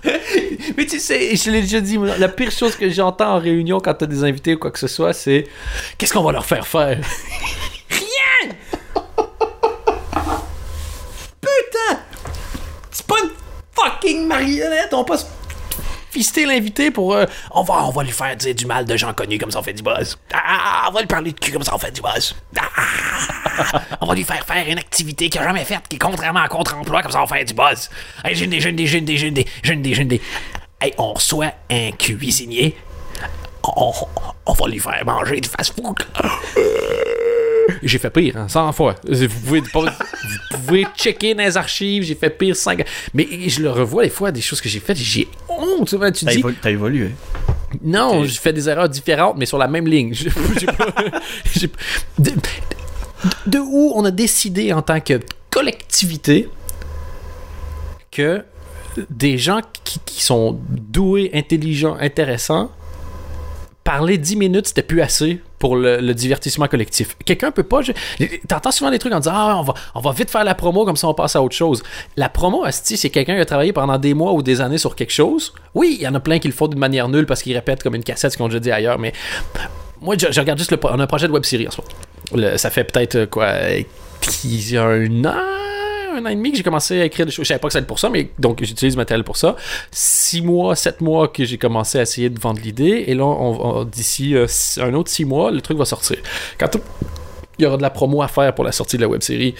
Mais 0.77 0.87
tu 0.87 0.99
sais, 0.99 1.37
je 1.37 1.51
l'ai 1.51 1.61
déjà 1.61 1.81
dit, 1.81 1.99
la 2.19 2.29
pire 2.29 2.51
chose 2.51 2.75
que 2.75 2.89
j'entends 2.89 3.37
en 3.37 3.39
réunion 3.39 3.81
quand 3.81 3.95
t'as 3.95 4.07
des 4.07 4.25
invités 4.25 4.55
ou 4.55 4.59
quoi 4.59 4.71
que 4.71 4.79
ce 4.79 4.89
soit, 4.89 5.13
c'est 5.13 5.47
Qu'est-ce 5.99 6.13
qu'on 6.13 6.23
va 6.23 6.33
leur 6.33 6.47
faire 6.47 6.67
faire 6.67 6.99
Rien 7.91 8.51
Putain 11.41 12.01
C'est 12.91 13.07
pas 13.07 13.17
une 13.23 13.31
marionnette, 14.15 14.93
on 14.93 14.99
va 14.99 15.05
pas 15.05 15.19
se 15.19 15.27
fister 16.11 16.47
l'invité 16.47 16.91
pour. 16.91 17.15
euh, 17.15 17.27
on, 17.51 17.63
va, 17.63 17.85
on 17.85 17.91
va 17.91 18.03
lui 18.03 18.13
faire 18.13 18.35
dire 18.37 18.55
du 18.55 18.65
mal 18.67 18.85
de 18.85 18.97
gens 18.97 19.13
connus 19.13 19.39
comme 19.39 19.51
ça 19.51 19.59
on 19.61 19.63
fait 19.63 19.75
du 19.75 19.83
buzz. 19.83 20.19
Ah, 20.33 20.87
on 20.89 20.93
va 20.93 21.01
lui 21.01 21.07
parler 21.07 21.33
de 21.33 21.39
cul 21.39 21.53
comme 21.53 21.63
ça 21.63 21.75
on 21.75 21.79
fait 21.79 21.91
du 21.91 22.01
buzz. 22.01 22.35
Ah, 22.59 23.83
on 24.01 24.07
va 24.07 24.15
lui 24.15 24.25
faire 24.25 24.45
faire 24.47 24.67
une 24.69 24.79
activité 24.79 25.29
qu'il 25.29 25.41
a 25.41 25.45
jamais 25.45 25.65
faite, 25.65 25.83
qui 25.89 25.97
est 25.97 25.99
contrairement 25.99 26.41
à 26.41 26.49
contre-emploi, 26.49 27.03
comme 27.03 27.13
ça 27.13 27.23
on 27.23 27.27
faire 27.27 27.45
du 27.45 27.55
buzz. 27.55 27.91
Hey, 28.25 28.35
j'ai 28.35 28.47
des, 28.47 28.61
j'ai 28.61 28.71
une 28.71 28.77
des, 28.77 28.87
j'ai 28.87 28.99
une 28.99 29.05
des, 29.05 29.17
j'ai 29.17 29.29
une 29.75 29.83
des, 29.83 29.95
j'ai 29.95 30.03
une 30.03 30.09
des, 30.09 30.23
on 30.97 31.13
reçoit 31.13 31.53
un 31.71 31.91
cuisinier. 31.93 32.77
On, 33.65 33.93
on 34.47 34.53
va 34.53 34.69
lui 34.69 34.79
faire 34.79 35.05
manger 35.05 35.41
du 35.41 35.49
fast-food. 35.49 35.99
J'ai 37.83 37.99
fait 37.99 38.11
pire, 38.11 38.37
hein, 38.37 38.49
100 38.49 38.73
fois. 38.73 38.95
Vous 39.07 39.29
pouvez, 39.45 39.63
pas- 39.63 39.81
vous 40.53 40.59
pouvez 40.67 40.87
checker 40.97 41.35
dans 41.35 41.45
les 41.45 41.57
archives, 41.57 42.03
j'ai 42.03 42.15
fait 42.15 42.31
pire 42.31 42.57
5 42.57 42.85
Mais 43.15 43.27
je 43.49 43.61
le 43.63 43.71
revois 43.71 44.05
des 44.05 44.11
fois, 44.11 44.33
des 44.33 44.41
choses 44.41 44.61
que 44.61 44.69
j'ai 44.69 44.81
faites, 44.81 44.97
j'ai 44.97 45.29
honte. 45.49 45.89
Tu 45.89 45.99
T'as 46.25 46.33
dis, 46.33 46.39
évolu- 46.41 46.55
t'as 46.61 46.71
évolué. 46.71 47.11
non, 47.85 48.25
j'ai 48.25 48.39
fait 48.39 48.53
des 48.53 48.69
erreurs 48.69 48.89
différentes, 48.89 49.37
mais 49.39 49.47
sur 49.47 49.59
la 49.59 49.69
même 49.69 49.87
ligne. 49.87 50.15
J'ai- 50.15 50.31
j'ai 50.61 50.67
pas- 50.67 50.95
j'ai- 51.55 51.71
de, 52.19 52.33
de 53.47 53.59
où 53.59 53.93
on 53.95 54.05
a 54.05 54.11
décidé 54.11 54.73
en 54.73 54.81
tant 54.83 55.01
que 55.01 55.21
collectivité 55.51 56.49
que 58.11 58.43
des 59.11 59.39
gens 59.39 59.61
qui, 59.85 60.01
qui 60.05 60.23
sont 60.25 60.59
doués, 60.71 61.31
intelligents, 61.35 61.97
intéressants, 62.01 62.71
parler 63.89 64.19
10 64.19 64.37
minutes, 64.37 64.67
c'était 64.69 64.83
plus 64.83 65.01
assez 65.01 65.41
pour 65.59 65.75
le, 65.75 66.13
divertissement 66.13 66.69
collectif. 66.69 67.17
Quelqu'un 67.25 67.51
peut 67.51 67.63
pas. 67.63 67.81
T'entends 68.47 68.71
souvent 68.71 68.91
des 68.91 68.99
trucs 68.99 69.15
en 69.15 69.21
disant 69.21 69.33
Ah, 69.35 69.57
on 69.61 69.63
va, 69.63 69.73
on 69.95 70.01
va 70.01 70.13
vite 70.13 70.29
faire 70.29 70.45
la 70.45 70.55
promo, 70.55 70.85
comme 70.85 70.99
ça 70.99 71.09
on 71.09 71.15
passe 71.15 71.37
à 71.37 71.43
autre 71.43 71.57
chose. 71.57 71.83
La 72.15 72.29
promo, 72.29 72.65
asti, 72.65 72.99
c'est 72.99 73.09
quelqu'un 73.09 73.35
qui 73.37 73.41
a 73.41 73.47
travaillé 73.47 73.73
pendant 73.73 73.97
des 73.97 74.13
mois 74.13 74.35
ou 74.35 74.43
des 74.43 74.61
années 74.61 74.77
sur 74.77 74.95
quelque 74.95 75.13
chose. 75.13 75.55
Oui, 75.75 75.97
il 75.99 76.03
y 76.03 76.07
en 76.07 76.15
a 76.15 76.21
plein 76.21 76.39
qui 76.39 76.49
le 76.49 76.53
font 76.53 76.69
d'une 76.69 76.79
manière 76.79 77.09
nulle 77.09 77.25
parce 77.25 77.43
qu'ils 77.43 77.55
répètent 77.55 77.83
comme 77.83 77.95
une 77.95 78.05
cassette 78.05 78.33
ce 78.33 78.37
qu'on 78.37 78.49
déjà 78.49 78.61
dit 78.61 78.71
ailleurs, 78.71 78.99
mais 78.99 79.15
moi, 80.03 80.17
je, 80.19 80.39
regarde 80.39 80.59
juste 80.59 80.71
le. 80.71 80.79
On 80.83 81.01
a 81.01 81.05
un 81.05 81.07
projet 81.07 81.27
de 81.27 81.33
web 81.33 81.45
série 81.45 81.67
en 81.67 81.71
ce 81.71 81.81
moment. 81.81 82.59
Ça 82.59 82.69
fait 82.69 82.85
peut-être 82.85 83.25
quoi 83.25 83.47
euh, 83.47 83.83
un 84.75 85.25
an? 85.25 85.78
Un 86.19 86.27
an 86.27 86.29
et 86.29 86.37
demi 86.37 86.51
que 86.51 86.57
j'ai 86.57 86.63
commencé 86.63 87.01
à 87.01 87.05
écrire 87.05 87.27
des 87.27 87.33
choses. 87.33 87.45
Je 87.45 87.49
savais 87.49 87.61
pas 87.61 87.69
que 87.69 87.73
c'était 87.73 87.87
pour 87.87 87.99
ça, 87.99 88.11
mais 88.11 88.31
donc 88.39 88.63
j'utilise 88.63 88.95
le 88.95 88.99
matériel 88.99 89.25
pour 89.25 89.37
ça. 89.37 89.57
Six 89.91 90.43
mois, 90.43 90.77
sept 90.77 91.01
mois 91.01 91.29
que 91.29 91.45
j'ai 91.45 91.59
commencé 91.59 91.99
à 91.99 92.03
essayer 92.03 92.31
de 92.31 92.39
vendre 92.39 92.61
l'idée. 92.63 93.05
Et 93.07 93.15
là, 93.15 93.85
d'ici 93.85 94.35
euh, 94.35 94.47
un 94.81 94.95
autre 94.95 95.11
six 95.11 95.25
mois, 95.25 95.51
le 95.51 95.61
truc 95.61 95.79
va 95.79 95.85
sortir. 95.85 96.19
Quand 96.59 96.69
il 97.59 97.63
y 97.63 97.67
aura 97.67 97.77
de 97.77 97.83
la 97.83 97.91
promo 97.91 98.23
à 98.23 98.29
faire 98.29 98.55
pour 98.55 98.65
la 98.65 98.73
sortie 98.73 98.97
de 98.97 99.03
la 99.03 99.09
web 99.09 99.23
série. 99.23 99.55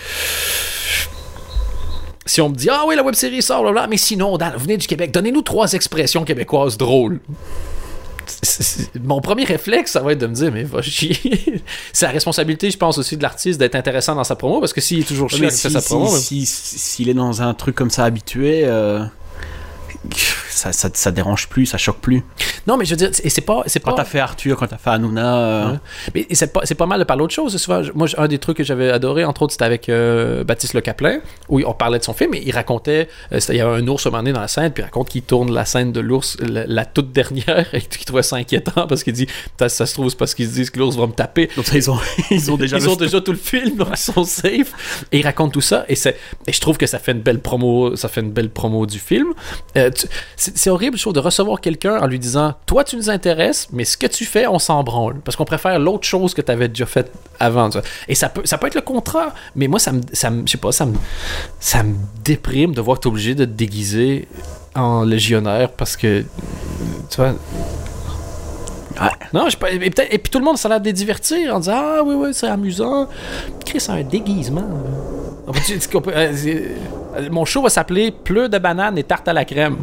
Si 2.25 2.41
on 2.41 2.51
me 2.51 2.55
dit, 2.55 2.69
ah 2.71 2.85
oui, 2.87 2.95
la 2.95 3.03
web 3.03 3.15
série 3.15 3.41
sort, 3.41 3.63
blablabla, 3.63 3.89
mais 3.89 3.97
sinon, 3.97 4.37
Dan, 4.37 4.53
venez 4.57 4.77
du 4.77 4.87
Québec, 4.87 5.11
donnez-nous 5.13 5.43
trois 5.43 5.73
expressions 5.73 6.25
québécoises 6.25 6.77
drôles. 6.77 7.21
Mon 9.03 9.21
premier 9.21 9.45
réflexe, 9.45 9.93
ça 9.93 10.01
va 10.01 10.13
être 10.13 10.19
de 10.19 10.27
me 10.27 10.35
dire, 10.35 10.53
mais 10.53 10.65
va 10.65 10.83
chier. 10.83 11.17
c'est 11.93 12.07
la 12.07 12.13
responsabilité, 12.13 12.71
je 12.71 12.77
pense 12.77 12.99
aussi, 12.99 13.17
de 13.17 13.23
l'artiste 13.23 13.59
d'être 13.59 13.75
intéressant 13.75 14.15
dans 14.15 14.25
sa 14.25 14.37
promo, 14.37 14.61
parce 14.61 14.73
que 14.73 14.81
s'il 14.81 15.01
est 15.01 15.09
toujours 15.09 15.29
chiant 15.31 15.49
fait 15.49 15.51
si- 15.51 15.71
sa 15.71 15.81
si- 15.81 15.87
promo. 15.89 16.09
si- 16.17 16.47
si- 16.47 16.79
s'il 16.79 17.09
est 17.09 17.15
dans 17.15 17.43
un 17.43 17.55
truc 17.55 17.75
comme 17.75 17.91
ça 17.91 18.05
habitué, 18.05 18.63
euh, 18.65 19.05
ça, 20.59 20.73
ça, 20.73 20.89
ça 20.93 21.11
dérange 21.11 21.49
plus, 21.49 21.67
ça 21.67 21.79
choque 21.79 22.01
plus. 22.01 22.25
Non, 22.67 22.77
mais 22.77 22.85
je 22.85 22.91
veux 22.91 22.97
dire, 22.97 23.11
et 23.23 23.31
c'est 23.31 23.41
pas. 23.41 23.63
C'est 23.67 23.81
Quand 23.81 23.93
pas... 23.93 23.99
t'as 23.99 24.05
fait 24.05 24.19
Arthur, 24.21 24.57
quand 24.57 24.67
t'as 24.67 24.77
fait 24.79 24.91
Hanouna, 24.91 25.39
euh, 25.39 25.73
Ouais. 25.73 25.79
Mais 26.15 26.27
c'est 26.33 26.53
pas, 26.53 26.61
c'est 26.65 26.75
pas 26.75 26.87
mal 26.87 26.99
de 26.99 27.05
parler 27.05 27.23
d'autre 27.23 27.35
chose. 27.35 27.57
Souvent, 27.57 27.83
moi, 27.95 28.07
un 28.17 28.29
des 28.29 28.39
trucs 28.39 28.57
que 28.59 28.65
j'avais 28.65 28.91
adoré, 28.91 29.25
entre 29.25 29.43
autres, 29.43 29.53
c'était 29.53 29.65
avec 29.65 29.89
euh, 29.89 30.45
Baptiste 30.45 30.75
Le 30.75 30.81
Caplin, 30.81 31.21
où 31.49 31.61
on 31.65 31.73
parlait 31.75 31.99
de 31.99 32.05
son 32.05 32.13
film 32.13 32.35
et 32.35 32.43
il 32.45 32.53
racontait. 32.53 33.09
euh, 33.33 33.41
il 33.49 33.57
y 33.57 33.61
avait 33.61 33.81
un 33.83 33.87
ours 33.89 34.07
un 34.07 34.11
moment 34.11 34.23
donné 34.23 34.33
dans 34.33 34.41
la 34.41 34.49
scène, 34.49 34.73
puis 34.73 34.83
il 34.83 34.85
raconte 34.85 35.09
qu'il 35.09 35.23
tourne 35.23 35.53
la 35.53 35.65
scène 35.65 35.93
de 35.93 36.01
l'ours, 36.01 36.37
la, 36.41 36.67
la 36.67 36.85
toute 36.85 37.13
dernière, 37.13 37.67
et 37.75 37.81
qu'il 37.81 38.05
trouvait 38.05 38.23
ça 38.23 38.37
inquiétant 38.37 38.87
parce 38.87 39.03
qu'il 39.05 39.13
dit 39.15 39.27
ça 39.59 39.69
se 39.87 39.93
trouve, 39.95 40.09
c'est 40.11 40.17
parce 40.19 40.35
qu'ils 40.35 40.49
se 40.49 40.53
disent 40.55 40.71
que 40.71 40.79
l'ours 40.79 40.97
va 40.97 41.07
me 41.07 41.13
taper. 41.13 41.49
donc 41.57 41.65
ça, 41.67 41.77
ils 41.77 41.91
ont, 41.91 41.99
ils 42.31 42.51
ont 42.51 42.57
déjà 42.57 42.79
Ils 42.79 42.89
ont 42.89 42.97
déjà 42.97 43.21
tout 43.21 43.33
le 43.33 43.39
film, 43.39 43.77
donc 43.77 43.89
ils 43.93 43.97
sont 43.97 44.25
safe. 44.25 45.05
Et 45.13 45.21
ils 45.21 45.25
racontent 45.25 45.51
tout 45.51 45.61
ça. 45.61 45.85
Et, 45.89 45.95
c'est, 45.95 46.17
et 46.47 46.53
je 46.53 46.61
trouve 46.61 46.77
que 46.79 46.87
ça 46.87 46.99
fait 46.99 47.13
une 47.13 47.21
belle 47.21 47.41
promo, 47.41 47.97
ça 47.97 48.09
fait 48.09 48.21
une 48.21 48.33
belle 48.33 48.51
promo 48.51 48.87
du 48.87 48.99
film. 48.99 49.29
Euh, 49.77 49.91
tu- 49.91 50.07
c'est, 50.55 50.71
horrible, 50.71 50.97
je 50.97 51.03
trouve, 51.03 51.13
de 51.13 51.21
recevoir 51.21 51.61
quelqu'un 51.61 52.01
en 52.01 52.07
lui 52.07 52.19
disant 52.19 52.55
Toi, 52.67 52.85
tu 52.85 52.97
nous 52.97 53.11
intéresses, 53.11 53.69
mais 53.73 53.85
ce 53.85 53.97
que 53.97 54.07
tu 54.07 54.25
fais, 54.25 54.47
on 54.47 54.59
s'en 54.59 54.83
branle. 54.83 55.21
Parce 55.25 55.37
qu'on 55.37 55.45
préfère 55.45 55.79
l'autre 55.79 56.07
chose 56.07 56.35
que 56.35 56.43
tu 56.43 56.51
avais 56.53 56.69
déjà 56.69 56.87
fait 56.87 57.11
avant. 57.41 57.71
tu 57.71 57.79
vois. 57.79 57.87
Et 58.09 58.15
ça 58.15 58.29
peut, 58.29 58.43
ça 58.45 58.59
peut 58.59 58.67
être 58.67 58.75
le 58.75 58.81
contraire. 58.81 59.35
Mais 59.57 59.69
moi, 59.69 59.79
ça 59.79 59.93
me, 59.93 60.01
ça 60.13 60.31
me, 60.31 60.47
je 60.47 60.53
sais 60.53 60.59
pas, 60.59 60.73
ça 60.73 60.87
me, 60.87 60.97
ça 61.61 61.83
me 61.83 61.95
déprime 62.25 62.75
de 62.75 62.81
voir 62.81 62.99
que 62.99 63.03
tu 63.03 63.09
es 63.09 63.11
obligé 63.11 63.35
de 63.35 63.45
te 63.45 63.51
déguiser 63.51 64.29
en 64.75 65.05
légionnaire 65.05 65.71
parce 65.71 65.97
que. 65.97 66.25
Tu 67.11 67.17
vois. 67.17 67.35
Ouais. 69.01 69.11
Non, 69.33 69.45
je 69.47 69.51
sais 69.51 69.57
pas. 69.57 69.71
Et, 69.71 69.77
et 69.77 70.19
puis 70.19 70.31
tout 70.31 70.39
le 70.39 70.45
monde, 70.45 70.59
ça 70.59 70.69
a 70.69 70.71
l'air 70.71 70.81
de 70.81 70.87
les 70.87 70.93
divertir 70.93 71.55
en 71.55 71.61
disant 71.61 71.77
Ah 71.77 72.03
oui, 72.05 72.15
oui, 72.17 72.29
c'est 72.33 72.49
amusant. 72.49 73.09
Chris, 73.65 73.81
c'est 73.81 73.93
un 73.93 74.03
déguisement. 74.03 74.65
Euh, 75.49 76.33
euh, 77.17 77.29
mon 77.31 77.45
show 77.45 77.63
va 77.63 77.71
s'appeler 77.71 78.11
Pleu 78.11 78.49
de 78.49 78.59
banane 78.59 78.99
et 78.99 79.05
tarte 79.05 79.29
à 79.29 79.33
la 79.33 79.45
crème. 79.45 79.79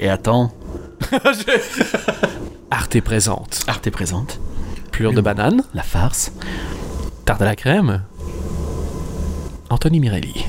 Et 0.00 0.08
attends, 0.08 0.52
Arte 2.70 2.94
est 2.96 3.00
présente. 3.00 3.60
Arte 3.66 3.86
est 3.86 3.90
présente. 3.90 4.40
Plure 4.92 5.12
de 5.12 5.20
banane, 5.20 5.62
La 5.74 5.82
farce. 5.82 6.32
tarte 7.24 7.42
à 7.42 7.44
la 7.44 7.56
crème. 7.56 8.02
Anthony 9.70 10.00
Mirelli. 10.00 10.44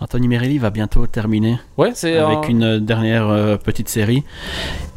Anthony 0.00 0.28
Merelli 0.28 0.58
va 0.58 0.70
bientôt 0.70 1.06
terminer 1.06 1.58
Ouais, 1.76 1.92
c'est. 1.94 2.16
avec 2.18 2.48
une 2.48 2.78
dernière 2.78 3.28
euh, 3.28 3.56
petite 3.56 3.88
série. 3.88 4.24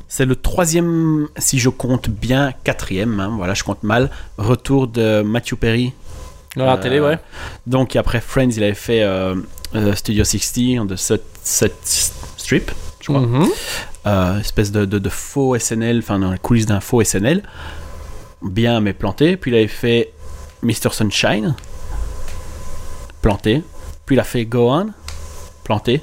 C'est 0.07 0.25
le 0.25 0.35
troisième, 0.35 1.27
si 1.37 1.57
je 1.59 1.69
compte 1.69 2.09
bien, 2.09 2.53
quatrième, 2.63 3.19
hein, 3.19 3.33
voilà, 3.35 3.53
je 3.55 3.63
compte 3.63 3.81
mal, 3.83 4.11
retour 4.37 4.87
de 4.87 5.23
Matthew 5.23 5.55
Perry. 5.55 5.93
Ouais, 6.55 6.63
en 6.63 6.73
Euh, 6.73 6.77
télé, 6.77 6.99
ouais. 6.99 7.17
Donc 7.67 7.95
après 7.95 8.21
Friends, 8.21 8.49
il 8.55 8.63
avait 8.63 8.73
fait 8.73 9.01
euh, 9.03 9.35
euh, 9.75 9.93
Studio 9.95 10.23
60 10.23 10.87
de 10.87 10.95
cette, 10.95 11.25
cette 11.43 11.79
strip, 11.83 12.71
je 13.01 13.07
crois. 13.07 13.21
Mhm. 13.21 13.47
Espèce 14.39 14.71
de, 14.71 14.85
de- 14.85 14.99
de 14.99 15.09
faux 15.09 15.57
SNL, 15.57 15.99
enfin 15.99 16.19
dans 16.19 16.31
les 16.31 16.37
coulisses 16.37 16.65
d'un 16.65 16.79
faux 16.81 17.01
SNL, 17.03 17.41
bien 18.41 18.79
mais 18.81 18.93
planté. 18.93 19.37
Puis 19.37 19.51
il 19.51 19.55
avait 19.55 19.67
fait 19.67 20.11
Mr. 20.61 20.91
Sunshine, 20.91 21.55
planté. 23.21 23.63
Puis 24.05 24.15
il 24.15 24.19
a 24.19 24.23
fait 24.23 24.45
Go 24.45 24.69
On, 24.71 24.87
planté. 25.63 26.01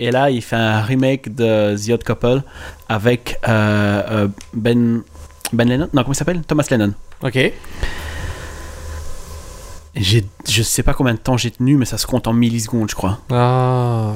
Et 0.00 0.10
là, 0.10 0.30
il 0.30 0.42
fait 0.42 0.56
un 0.56 0.80
remake 0.80 1.34
de 1.34 1.76
The 1.76 1.90
Odd 1.90 2.04
Couple 2.04 2.42
avec 2.88 3.38
euh, 3.48 4.28
Ben 4.54 5.02
Ben 5.52 5.68
Lennon. 5.68 5.88
Non, 5.92 6.02
comment 6.02 6.12
il 6.12 6.16
s'appelle? 6.16 6.40
Thomas 6.46 6.66
Lennon. 6.70 6.94
Ok. 7.22 7.52
Je 9.96 10.62
sais 10.62 10.82
pas 10.82 10.94
combien 10.94 11.14
de 11.14 11.18
temps 11.18 11.36
j'ai 11.36 11.50
tenu, 11.50 11.76
mais 11.76 11.84
ça 11.84 11.98
se 11.98 12.06
compte 12.06 12.26
en 12.26 12.32
millisecondes, 12.32 12.90
je 12.90 12.94
crois. 12.94 13.18
Ah. 13.30 14.12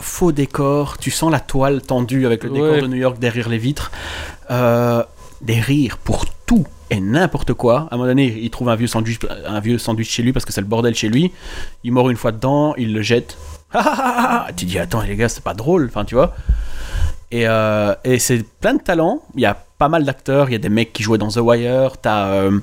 faux 0.00 0.32
décor, 0.32 0.98
tu 0.98 1.10
sens 1.10 1.30
la 1.30 1.40
toile 1.40 1.80
tendue 1.80 2.26
avec 2.26 2.44
le 2.44 2.50
décor 2.50 2.82
de 2.82 2.86
New 2.88 2.96
York 2.96 3.18
derrière 3.18 3.48
les 3.48 3.58
vitres, 3.58 3.90
Euh, 4.50 5.02
des 5.40 5.60
rires 5.60 5.98
pour 5.98 6.26
tout 6.46 6.66
et 6.90 7.00
n'importe 7.00 7.52
quoi. 7.54 7.88
À 7.90 7.94
un 7.94 7.96
moment 7.96 8.08
donné, 8.08 8.38
il 8.42 8.50
trouve 8.50 8.68
un 8.68 8.76
vieux 8.76 8.86
sandwich, 8.86 9.18
un 9.46 9.60
vieux 9.60 9.78
sandwich 9.78 10.10
chez 10.10 10.22
lui 10.22 10.32
parce 10.32 10.44
que 10.44 10.52
c'est 10.52 10.60
le 10.60 10.66
bordel 10.66 10.94
chez 10.94 11.08
lui. 11.08 11.32
Il 11.82 11.92
mord 11.92 12.10
une 12.10 12.16
fois 12.16 12.32
dedans, 12.32 12.74
il 12.76 12.92
le 12.92 13.02
jette. 13.02 13.36
Tu 14.56 14.64
dis 14.66 14.78
attends 14.78 15.00
les 15.02 15.16
gars, 15.16 15.28
c'est 15.28 15.42
pas 15.42 15.54
drôle, 15.54 15.86
enfin 15.88 16.04
tu 16.04 16.14
vois. 16.14 16.34
Et, 17.30 17.48
euh, 17.48 17.94
et 18.04 18.18
c'est 18.18 18.42
plein 18.60 18.74
de 18.74 18.82
talent. 18.82 19.22
Il 19.34 19.40
y 19.40 19.46
a 19.46 19.54
pas 19.84 19.90
mal 19.90 20.04
d'acteurs. 20.04 20.48
Il 20.48 20.52
y 20.52 20.54
a 20.54 20.58
des 20.58 20.70
mecs 20.70 20.94
qui 20.94 21.02
jouaient 21.02 21.18
dans 21.18 21.28
The 21.28 21.40
Wire. 21.42 21.98
T'as 22.00 22.28
euh, 22.28 22.58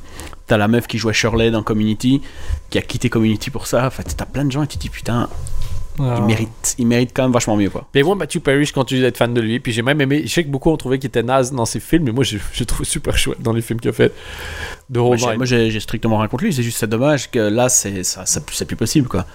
la 0.49 0.67
meuf 0.67 0.87
qui 0.87 0.97
jouait 0.97 1.13
Shirley 1.13 1.51
dans 1.51 1.61
Community, 1.61 2.19
qui 2.71 2.79
a 2.79 2.81
quitté 2.81 3.09
Community 3.11 3.51
pour 3.51 3.67
ça. 3.67 3.85
Enfin, 3.85 4.01
t'as 4.01 4.25
plein 4.25 4.43
de 4.43 4.51
gens 4.51 4.63
et 4.63 4.67
tu 4.67 4.77
te 4.77 4.81
dis 4.81 4.89
putain, 4.89 5.29
Ah. 5.99 6.15
il 6.19 6.23
mérite, 6.25 6.75
il 6.77 6.87
mérite 6.87 7.11
quand 7.13 7.23
même 7.23 7.31
vachement 7.31 7.55
mieux 7.57 7.69
quoi. 7.69 7.85
Mais 7.93 8.01
moi, 8.03 8.15
Matthew 8.15 8.39
Perry, 8.39 8.65
je 8.65 8.73
continue 8.73 9.01
d'être 9.01 9.17
fan 9.17 9.33
de 9.33 9.41
lui. 9.41 9.59
Puis 9.59 9.71
j'ai 9.73 9.81
même 9.81 9.99
aimé. 10.01 10.21
Je 10.25 10.29
sais 10.31 10.43
que 10.43 10.49
beaucoup 10.49 10.69
ont 10.71 10.77
trouvé 10.77 10.99
qu'il 10.99 11.07
était 11.09 11.21
naze 11.23 11.51
dans 11.51 11.65
ses 11.65 11.79
films, 11.79 12.05
mais 12.05 12.11
moi, 12.11 12.23
j'ai 12.23 12.39
j'ai 12.53 12.65
trouvé 12.65 12.85
super 12.85 13.17
chouette 13.17 13.41
dans 13.41 13.53
les 13.53 13.61
films 13.61 13.79
qu'il 13.79 13.89
a 13.89 13.93
fait. 13.93 14.13
De 14.89 14.99
Moi, 14.99 15.17
j'ai- 15.45 15.79
strictement 15.79 16.17
rien 16.17 16.27
contre 16.27 16.43
lui. 16.43 16.53
C'est 16.53 16.63
juste 16.63 16.77
c'est 16.77 16.87
dommage 16.89 17.29
que 17.31 17.39
là, 17.39 17.69
c'est 17.69 18.03
ça, 18.03 18.25
ça- 18.25 18.41
c'est 18.51 18.65
plus 18.65 18.75
possible 18.77 19.07
quoi. 19.07 19.25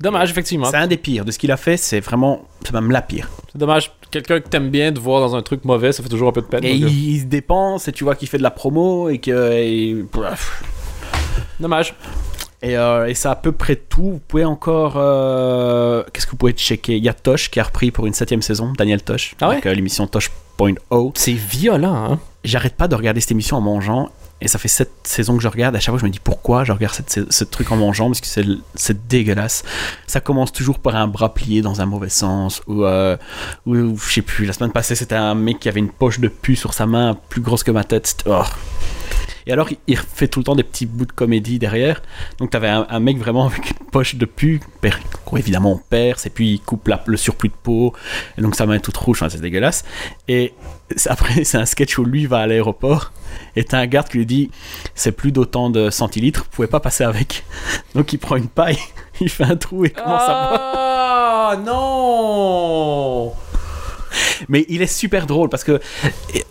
Dommage, 0.00 0.30
effectivement. 0.30 0.70
C'est 0.70 0.76
un 0.76 0.86
des 0.86 0.96
pires 0.96 1.24
de 1.24 1.30
ce 1.32 1.38
qu'il 1.38 1.50
a 1.52 1.56
fait. 1.56 1.76
C'est 1.76 2.00
vraiment, 2.00 2.46
c'est 2.64 2.72
même 2.72 2.90
la 2.90 3.02
pire. 3.02 3.28
C'est 3.52 3.58
dommage. 3.58 3.92
Quelqu'un 4.10 4.40
que 4.40 4.48
t'aimes 4.48 4.70
bien 4.70 4.90
de 4.92 4.98
voir 4.98 5.20
dans 5.20 5.36
un 5.36 5.42
truc 5.42 5.64
mauvais, 5.64 5.92
ça 5.92 6.02
fait 6.02 6.08
toujours 6.08 6.28
un 6.28 6.32
peu 6.32 6.40
de 6.40 6.46
peine. 6.46 6.64
Et 6.64 6.74
il, 6.74 7.10
il 7.14 7.20
se 7.20 7.24
dépense 7.26 7.86
et 7.88 7.92
tu 7.92 8.04
vois 8.04 8.14
qu'il 8.16 8.26
fait 8.28 8.38
de 8.38 8.42
la 8.42 8.50
promo 8.50 9.08
et 9.08 9.18
que 9.18 9.52
et. 9.52 10.04
Dommage. 11.60 11.94
Et, 12.62 12.76
euh, 12.76 13.06
et 13.08 13.14
c'est 13.14 13.28
à 13.28 13.36
peu 13.36 13.52
près 13.52 13.76
tout. 13.76 14.02
Vous 14.12 14.20
pouvez 14.26 14.44
encore. 14.44 14.94
euh, 14.96 16.02
Qu'est-ce 16.12 16.26
que 16.26 16.32
vous 16.32 16.36
pouvez 16.36 16.52
checker? 16.52 16.96
Il 16.96 17.04
y 17.04 17.08
a 17.08 17.14
Tosh 17.14 17.50
qui 17.50 17.58
a 17.60 17.62
repris 17.62 17.90
pour 17.90 18.06
une 18.06 18.12
septième 18.14 18.42
saison, 18.42 18.72
Daniel 18.76 19.02
Tosh. 19.02 19.34
Ah 19.40 19.48
ouais? 19.48 19.54
Donc, 19.56 19.66
euh, 19.66 19.72
l'émission 19.74 20.06
Tosh.0. 20.06 21.12
C'est 21.14 21.32
violent, 21.32 21.94
hein. 22.12 22.18
J'arrête 22.44 22.74
pas 22.76 22.88
de 22.88 22.94
regarder 22.94 23.20
cette 23.20 23.30
émission 23.32 23.56
en 23.56 23.60
mangeant. 23.62 24.08
Et 24.42 24.48
ça 24.48 24.58
fait 24.58 24.68
sept 24.68 24.90
saisons 25.04 25.36
que 25.36 25.42
je 25.42 25.48
regarde. 25.48 25.76
À 25.76 25.80
chaque 25.80 25.92
fois, 25.92 25.98
je 26.00 26.04
me 26.06 26.10
dis 26.10 26.18
pourquoi 26.18 26.64
je 26.64 26.72
regarde 26.72 26.94
cette- 26.94 27.30
ce, 27.30 27.44
truc 27.44 27.70
en 27.72 27.76
mangeant? 27.76 28.06
Parce 28.06 28.22
que 28.22 28.26
c'est 28.74 29.06
dégueulasse. 29.08 29.62
Ça 30.06 30.20
commence 30.20 30.50
toujours 30.50 30.78
par 30.78 30.96
un 30.96 31.06
bras 31.08 31.34
plié 31.34 31.60
dans 31.60 31.82
un 31.82 31.86
mauvais 31.86 32.08
sens. 32.08 32.62
Ou, 32.66 32.84
euh, 32.84 33.18
ou, 33.66 33.74
ou 33.76 33.98
je 33.98 34.12
sais 34.14 34.22
plus. 34.22 34.46
La 34.46 34.54
semaine 34.54 34.72
passée, 34.72 34.94
c'était 34.94 35.14
un 35.14 35.34
mec 35.34 35.58
qui 35.60 35.68
avait 35.68 35.80
une 35.80 35.90
poche 35.90 36.20
de 36.20 36.28
pu 36.28 36.56
sur 36.56 36.72
sa 36.72 36.86
main 36.86 37.18
plus 37.28 37.42
grosse 37.42 37.62
que 37.64 37.70
ma 37.70 37.84
tête. 37.84 38.06
C'était- 38.06 38.30
oh. 38.30 38.44
Et 39.46 39.52
alors, 39.52 39.68
il- 39.86 39.96
fait 39.96 40.28
tout 40.28 40.40
le 40.40 40.44
temps 40.44 40.54
des 40.56 40.62
petits 40.62 40.86
bouts 40.86 41.06
de 41.06 41.12
comédie 41.12 41.58
derrière. 41.58 42.02
Donc, 42.38 42.50
t'avais 42.50 42.68
un, 42.68 42.86
un 42.88 43.00
mec 43.00 43.18
vraiment 43.18 43.46
avec 43.46 43.70
une 43.70 43.86
poche 43.90 44.14
de 44.16 44.24
pu, 44.26 44.60
évidemment 45.36 45.72
on 45.72 45.78
perce, 45.78 46.26
et 46.26 46.30
puis 46.30 46.52
il 46.54 46.60
coupe 46.60 46.88
la- 46.88 47.02
le 47.06 47.16
surplus 47.16 47.48
de 47.48 47.54
peau, 47.62 47.94
et 48.36 48.42
donc 48.42 48.54
sa 48.56 48.66
main 48.66 48.74
est 48.74 48.80
toute 48.80 48.96
rouge, 48.96 49.18
enfin, 49.22 49.28
c'est 49.28 49.40
dégueulasse. 49.40 49.84
Et 50.28 50.52
après, 51.06 51.44
c'est 51.44 51.58
un 51.58 51.66
sketch 51.66 51.96
où 51.98 52.04
lui 52.04 52.26
va 52.26 52.38
à 52.38 52.46
l'aéroport, 52.46 53.12
et 53.56 53.64
t'as 53.64 53.78
un 53.78 53.86
garde 53.86 54.08
qui 54.08 54.18
lui 54.18 54.26
dit 54.26 54.50
C'est 54.94 55.12
plus 55.12 55.32
d'autant 55.32 55.70
de 55.70 55.90
centilitres, 55.90 56.40
vous 56.44 56.50
pouvez 56.50 56.68
pas 56.68 56.80
passer 56.80 57.04
avec. 57.04 57.44
Donc, 57.94 58.12
il 58.12 58.18
prend 58.18 58.36
une 58.36 58.48
paille, 58.48 58.78
il 59.20 59.28
fait 59.28 59.44
un 59.44 59.56
trou 59.56 59.84
et 59.84 59.90
commence 59.90 60.22
à 60.22 60.48
boire. 60.48 60.60
Ah 61.52 61.56
non 61.64 63.32
Mais 64.48 64.64
il 64.68 64.82
est 64.82 64.86
super 64.86 65.26
drôle 65.26 65.48
parce 65.48 65.64
que 65.64 65.80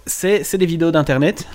c'est 0.06 0.58
des 0.58 0.66
vidéos 0.66 0.92
d'internet, 0.92 1.48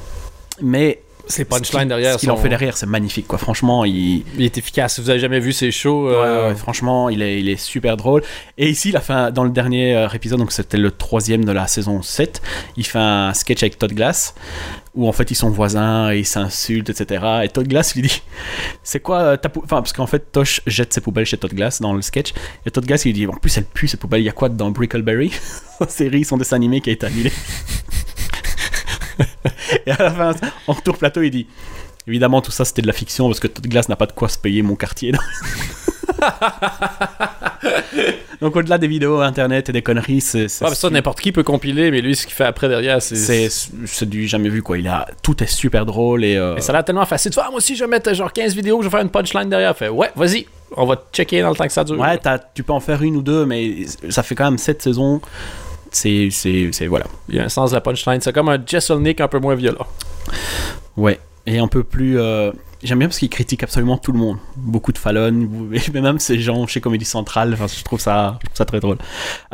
mais. 0.63 1.01
C'est 1.27 1.45
ce 1.45 1.49
punchline 1.49 1.81
qu'il- 1.81 1.89
derrière. 1.89 2.21
Ce 2.21 2.29
en 2.31 2.37
fait 2.37 2.49
derrière, 2.49 2.77
c'est 2.77 2.87
magnifique, 2.87 3.27
quoi. 3.27 3.39
Franchement, 3.39 3.85
il. 3.85 4.23
Il 4.37 4.43
est 4.45 4.59
efficace. 4.59 5.01
Vous 5.01 5.09
avez 5.11 5.19
jamais 5.19 5.41
vu 5.41 5.53
ses 5.53 5.71
shows, 5.71 6.09
euh, 6.09 6.51
ouais, 6.51 6.55
franchement, 6.55 7.09
il 7.09 7.23
est, 7.23 7.41
il 7.41 7.49
est 7.49 7.57
super 7.57 7.97
drôle. 7.97 8.23
Et 8.59 8.69
ici, 8.69 8.91
il 8.91 8.97
a 8.97 9.01
fait 9.01 9.13
un- 9.13 9.31
dans 9.31 9.45
le 9.45 9.51
dernier 9.51 9.97
euh, 9.97 10.09
épisode, 10.11 10.39
donc 10.39 10.53
c'était 10.53 10.77
le 10.79 10.91
troisième 10.91 11.45
de 11.45 11.53
la 11.53 11.67
saison 11.67 12.03
7, 12.03 12.43
il 12.77 12.85
fait 12.87 12.99
un 12.99 13.33
sketch 13.35 13.63
avec 13.63 13.79
Todd 13.79 13.93
Glass, 13.93 14.35
où 14.95 15.09
en 15.09 15.13
fait 15.13 15.31
ils 15.31 15.35
sont 15.35 15.51
voisins 15.51 16.13
et 16.13 16.19
ils 16.21 16.27
s'insultent, 16.27 16.91
etc. 16.91 17.25
Et 17.45 17.49
Todd 17.49 17.67
Glass 17.69 17.95
lui 17.95 18.03
dit 18.03 18.23
C'est 18.83 19.01
quoi 19.01 19.19
euh, 19.21 19.37
ta 19.37 19.49
poubelle 19.49 19.65
Enfin, 19.67 19.77
parce 19.83 19.93
qu'en 19.95 20.07
fait, 20.07 20.31
Tosh 20.31 20.61
jette 20.67 20.93
ses 20.93 21.01
poubelles 21.01 21.25
chez 21.27 21.39
Todd 21.39 21.55
Glass 21.55 21.81
dans 21.81 21.95
le 21.95 22.03
sketch. 22.03 22.33
Et 22.67 22.71
Todd 22.71 22.85
Glass, 22.85 23.05
il 23.07 23.09
lui 23.09 23.13
dit 23.15 23.27
En 23.27 23.33
plus, 23.33 23.57
elle 23.57 23.65
pue 23.65 23.89
cette 23.89 24.01
poubelle, 24.01 24.21
il 24.21 24.25
y 24.27 24.29
a 24.29 24.33
quoi 24.33 24.49
dedans? 24.51 24.71
Brickleberry? 24.71 25.33
Série, 25.89 26.25
son 26.25 26.37
dessin 26.37 26.57
animé 26.57 26.81
qui 26.81 26.91
a 26.91 26.93
été 26.93 27.07
annulé. 27.07 27.33
et 29.87 29.91
à 29.91 30.03
la 30.03 30.11
fin, 30.11 30.35
en 30.67 30.73
retour 30.73 30.99
plateau, 30.99 31.23
il 31.23 31.31
dit 31.31 31.47
Évidemment, 32.07 32.43
tout 32.43 32.51
ça 32.51 32.67
c'était 32.67 32.83
de 32.83 32.87
la 32.87 32.93
fiction 32.93 33.27
parce 33.29 33.41
que 33.41 33.47
Todd 33.47 33.67
Glass 33.67 33.89
n'a 33.89 33.97
pas 33.97 34.07
de 34.07 34.13
quoi 34.13 34.29
se 34.29 34.39
payer 34.39 34.63
mon 34.63 34.77
quartier. 34.77 35.13
Donc 38.41 38.57
au-delà 38.57 38.77
des 38.77 38.89
vidéos 38.89 39.21
internet 39.21 39.71
et 39.71 39.73
des 39.73 39.81
conneries, 39.81 40.21
c'est 40.21 40.43
ouais, 40.43 40.75
ça, 40.75 40.91
n'importe 40.91 41.21
qui 41.21 41.33
peut 41.33 41.43
compiler, 41.43 41.91
mais 41.91 42.03
lui, 42.03 42.15
ce 42.15 42.27
qu'il 42.27 42.35
fait 42.35 42.45
après 42.45 42.69
derrière, 42.69 43.01
c'est. 43.01 43.49
c'est 43.49 44.09
du 44.09 44.27
jamais 44.27 44.51
vu 44.51 44.63
quoi. 44.63 44.77
Il 44.77 44.87
a 44.87 45.07
tout 45.23 45.43
est 45.43 45.47
super 45.47 45.87
drôle 45.87 46.25
et, 46.25 46.37
euh, 46.37 46.57
Et 46.57 46.61
ça 46.61 46.73
a 46.73 46.75
l'air 46.75 46.85
tellement 46.85 47.07
facile. 47.07 47.31
Tu 47.31 47.37
vois, 47.37 47.45
ah, 47.47 47.51
moi 47.51 47.57
aussi, 47.59 47.75
je 47.75 47.85
vais 47.85 47.91
mettre 47.91 48.13
genre 48.13 48.33
15 48.33 48.55
vidéos, 48.55 48.83
je 48.83 48.89
vais 48.89 48.91
faire 48.91 49.01
une 49.01 49.09
punchline 49.09 49.49
derrière. 49.49 49.75
Fait, 49.75 49.89
ouais, 49.89 50.11
vas-y, 50.15 50.47
on 50.77 50.85
va 50.85 51.03
checker 51.11 51.41
dans 51.41 51.51
le 51.51 51.57
temps 51.57 51.67
que 51.67 51.73
ça 51.73 51.85
dure. 51.85 51.99
ouais, 51.99 52.21
tu 52.55 52.63
peux 52.63 52.75
en 52.75 52.81
faire 52.81 53.03
une 53.03 53.17
ou 53.17 53.23
deux, 53.23 53.47
mais 53.47 53.87
ça 54.11 54.23
fait 54.23 54.35
quand 54.35 54.45
même 54.45 54.59
sept 54.59 54.83
saisons. 54.83 55.23
C'est 55.95 56.29
c'est 56.31 56.87
voilà. 56.87 57.07
Il 57.29 57.37
y 57.37 57.39
a 57.41 57.45
un 57.45 57.49
sens 57.49 57.71
de 57.71 57.77
la 57.77 57.81
punchline. 57.81 58.21
C'est 58.21 58.33
comme 58.33 58.49
un 58.49 58.59
Jesselnick 58.65 59.21
un 59.21 59.29
peu 59.29 59.39
moins 59.39 59.55
violent. 59.55 59.87
Ouais. 60.97 61.19
Et 61.47 61.59
un 61.59 61.69
peu 61.69 61.83
plus. 61.85 62.19
euh, 62.19 62.51
J'aime 62.83 62.99
bien 62.99 63.09
parce 63.09 63.19
qu'il 63.19 63.31
critique 63.31 63.63
absolument 63.63 63.97
tout 63.97 64.13
le 64.13 64.19
monde. 64.19 64.37
Beaucoup 64.57 64.93
de 64.93 64.99
Fallon, 64.99 65.33
mais 65.71 65.81
même 66.01 66.19
ces 66.19 66.39
gens 66.39 66.67
chez 66.67 66.81
Comédie 66.83 67.05
Centrale. 67.07 67.55
Enfin, 67.55 67.67
je 67.67 67.83
trouve 67.83 68.01
ça, 68.01 68.39
je 68.43 68.47
trouve 68.47 68.57
ça 68.57 68.65
très 68.67 68.81
drôle. 68.81 68.99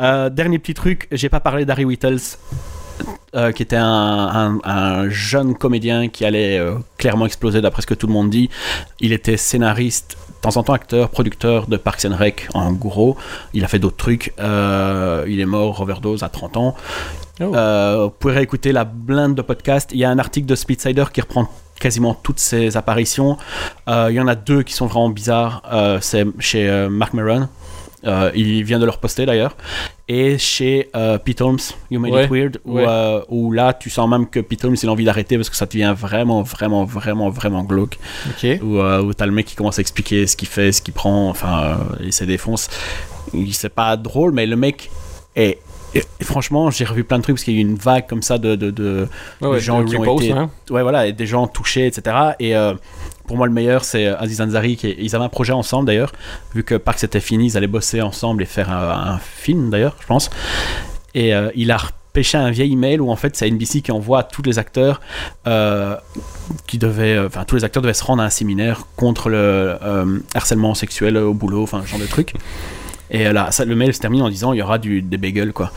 Euh, 0.01 0.29
dernier 0.29 0.59
petit 0.59 0.73
truc, 0.73 1.07
j'ai 1.11 1.29
pas 1.29 1.39
parlé 1.39 1.63
d'Harry 1.63 1.85
Whittles. 1.85 2.37
Euh, 3.35 3.51
qui 3.51 3.63
était 3.63 3.75
un, 3.75 3.85
un- 3.85 4.59
un 4.63 5.09
jeune 5.09 5.55
comédien 5.55 6.07
qui 6.09 6.25
allait 6.25 6.57
euh, 6.59 6.75
clairement 6.97 7.25
exploser 7.25 7.61
d'après 7.61 7.81
ce 7.81 7.87
que 7.87 7.93
tout 7.93 8.07
le 8.07 8.13
monde 8.13 8.29
dit. 8.29 8.49
Il 8.99 9.13
était 9.13 9.37
scénariste, 9.37 10.17
de 10.29 10.41
temps 10.41 10.57
en 10.57 10.63
temps 10.63 10.73
acteur, 10.73 11.09
producteur 11.09 11.67
de 11.67 11.77
Parks 11.77 12.05
and 12.05 12.15
Rec 12.15 12.47
en 12.53 12.71
gros. 12.71 13.17
Il 13.53 13.63
a 13.63 13.67
fait 13.67 13.79
d'autres 13.79 13.97
trucs. 13.97 14.33
Euh, 14.39 15.25
il 15.27 15.39
est 15.39 15.45
mort 15.45 15.81
overdose 15.81 16.23
à 16.23 16.29
30 16.29 16.57
ans. 16.57 16.75
Oh. 17.39 17.45
Vous 18.03 18.09
pouvez 18.19 18.33
réécouter 18.35 18.71
la 18.71 18.83
blinde 18.83 19.35
de 19.35 19.41
podcast. 19.41 19.89
Il 19.93 19.99
y 19.99 20.05
a 20.05 20.09
un 20.09 20.19
article 20.19 20.45
de 20.47 20.55
Splitsider 20.55 21.05
qui 21.11 21.21
reprend 21.21 21.49
quasiment 21.79 22.13
toutes 22.13 22.39
ses 22.39 22.77
apparitions. 22.77 23.37
Il 23.87 24.11
y 24.13 24.19
en 24.19 24.27
a 24.27 24.35
deux 24.35 24.61
qui 24.61 24.73
sont 24.73 24.85
vraiment 24.85 25.09
bizarres. 25.09 25.63
C'est 26.01 26.25
chez 26.39 26.87
Mark 26.89 27.13
Maron. 27.13 27.47
Euh, 28.05 28.31
il 28.35 28.63
vient 28.63 28.79
de 28.79 28.85
leur 28.85 28.97
poster 28.99 29.25
d'ailleurs. 29.25 29.55
Et 30.07 30.37
chez 30.37 30.89
euh, 30.95 31.17
Pete 31.19 31.39
Holmes, 31.41 31.59
You 31.91 31.99
Made 31.99 32.11
Ouais, 32.11 32.25
It 32.25 32.31
Weird, 32.31 32.57
où, 32.65 32.73
ouais. 32.77 32.85
euh, 32.87 33.21
où 33.29 33.51
là 33.51 33.73
tu 33.73 33.89
sens 33.89 34.09
même 34.09 34.27
que 34.27 34.39
Pete 34.39 34.65
Holmes 34.65 34.75
il 34.81 34.89
a 34.89 34.91
envie 34.91 35.05
d'arrêter 35.05 35.37
parce 35.37 35.49
que 35.49 35.55
ça 35.55 35.65
devient 35.67 35.93
vraiment, 35.97 36.41
vraiment, 36.41 36.83
vraiment, 36.83 37.29
vraiment 37.29 37.63
glauque. 37.63 37.97
Où, 38.61 38.79
où 38.79 39.13
t'as 39.13 39.25
le 39.25 39.31
mec 39.31 39.45
qui 39.45 39.55
commence 39.55 39.77
à 39.77 39.81
expliquer 39.81 40.25
ce 40.27 40.35
qu'il 40.35 40.47
fait, 40.47 40.71
ce 40.71 40.81
qu'il 40.81 40.93
prend, 40.93 41.29
enfin, 41.29 41.77
il 42.01 42.11
se 42.11 42.23
défonce. 42.23 42.69
Il- 43.33 43.53
C'est 43.53 43.69
pas 43.69 43.95
drôle, 43.97 44.31
mais 44.33 44.45
le 44.45 44.55
mec 44.55 44.89
est. 45.35 45.59
et- 45.95 46.03
et 46.19 46.23
franchement, 46.23 46.69
j'ai 46.71 46.85
revu 46.85 47.03
plein 47.03 47.17
de 47.17 47.23
trucs 47.23 47.35
parce 47.35 47.43
qu'il 47.43 47.53
y 47.53 47.57
a 47.57 47.59
eu 47.59 47.63
une 47.63 47.75
vague 47.75 48.07
comme 48.07 48.21
ça 48.21 48.37
de, 48.37 48.55
de, 48.55 49.07
Ouais, 49.41 49.59
gens 49.59 49.83
qui 49.83 49.97
ont 49.97 50.17
été 50.17 50.31
hein. 50.31 50.49
ouais 50.69 50.81
voilà 50.83 51.07
et 51.07 51.13
des 51.13 51.25
gens 51.25 51.47
touchés 51.47 51.87
etc 51.87 52.15
et 52.39 52.55
euh, 52.55 52.73
pour 53.27 53.37
moi 53.37 53.47
le 53.47 53.53
meilleur 53.53 53.83
c'est 53.83 54.07
Aziz 54.07 54.39
Ansari 54.41 54.75
qui 54.77 54.95
ils 54.97 55.15
avaient 55.15 55.25
un 55.25 55.29
projet 55.29 55.53
ensemble 55.53 55.87
d'ailleurs 55.87 56.11
vu 56.55 56.63
que 56.63 56.75
Parks 56.75 57.03
était 57.03 57.19
fini 57.19 57.47
ils 57.47 57.57
allaient 57.57 57.67
bosser 57.67 58.01
ensemble 58.01 58.43
et 58.43 58.45
faire 58.45 58.69
un, 58.71 59.13
un 59.15 59.19
film 59.19 59.69
d'ailleurs 59.69 59.95
je 59.99 60.07
pense. 60.07 60.29
Et 61.13 61.33
euh, 61.35 61.49
il 61.55 61.71
a 61.71 61.77
repêché 61.77 62.37
un 62.37 62.51
vieil 62.51 62.71
email 62.73 62.99
où 62.99 63.09
en 63.11 63.15
fait 63.17 63.35
c'est 63.35 63.49
NBC 63.49 63.81
qui 63.81 63.91
envoie 63.91 64.19
à 64.19 64.23
tous 64.23 64.41
les 64.43 64.59
acteurs 64.59 65.01
euh, 65.47 65.95
qui 66.67 66.77
devaient 66.77 67.15
euh, 67.15 67.27
enfin 67.27 67.43
tous 67.45 67.55
les 67.55 67.63
acteurs 67.65 67.81
devaient 67.83 67.93
se 67.93 68.03
rendre 68.03 68.21
à 68.21 68.25
un 68.25 68.29
séminaire 68.29 68.83
contre 68.95 69.29
le 69.29 69.37
euh, 69.37 70.19
harcèlement 70.35 70.73
sexuel 70.73 71.17
au 71.17 71.33
boulot 71.33 71.63
enfin 71.63 71.81
ce 71.83 71.87
genre 71.89 71.99
de 71.99 72.05
trucs 72.05 72.33
et 73.11 73.27
euh, 73.27 73.33
là, 73.33 73.51
ça, 73.51 73.65
le 73.65 73.75
mail 73.75 73.93
se 73.93 73.99
termine 73.99 74.21
en 74.23 74.29
disant 74.29 74.53
il 74.53 74.57
y 74.59 74.61
aura 74.63 74.77
du, 74.79 75.01
des 75.03 75.17
bagels 75.17 75.53
quoi. 75.53 75.71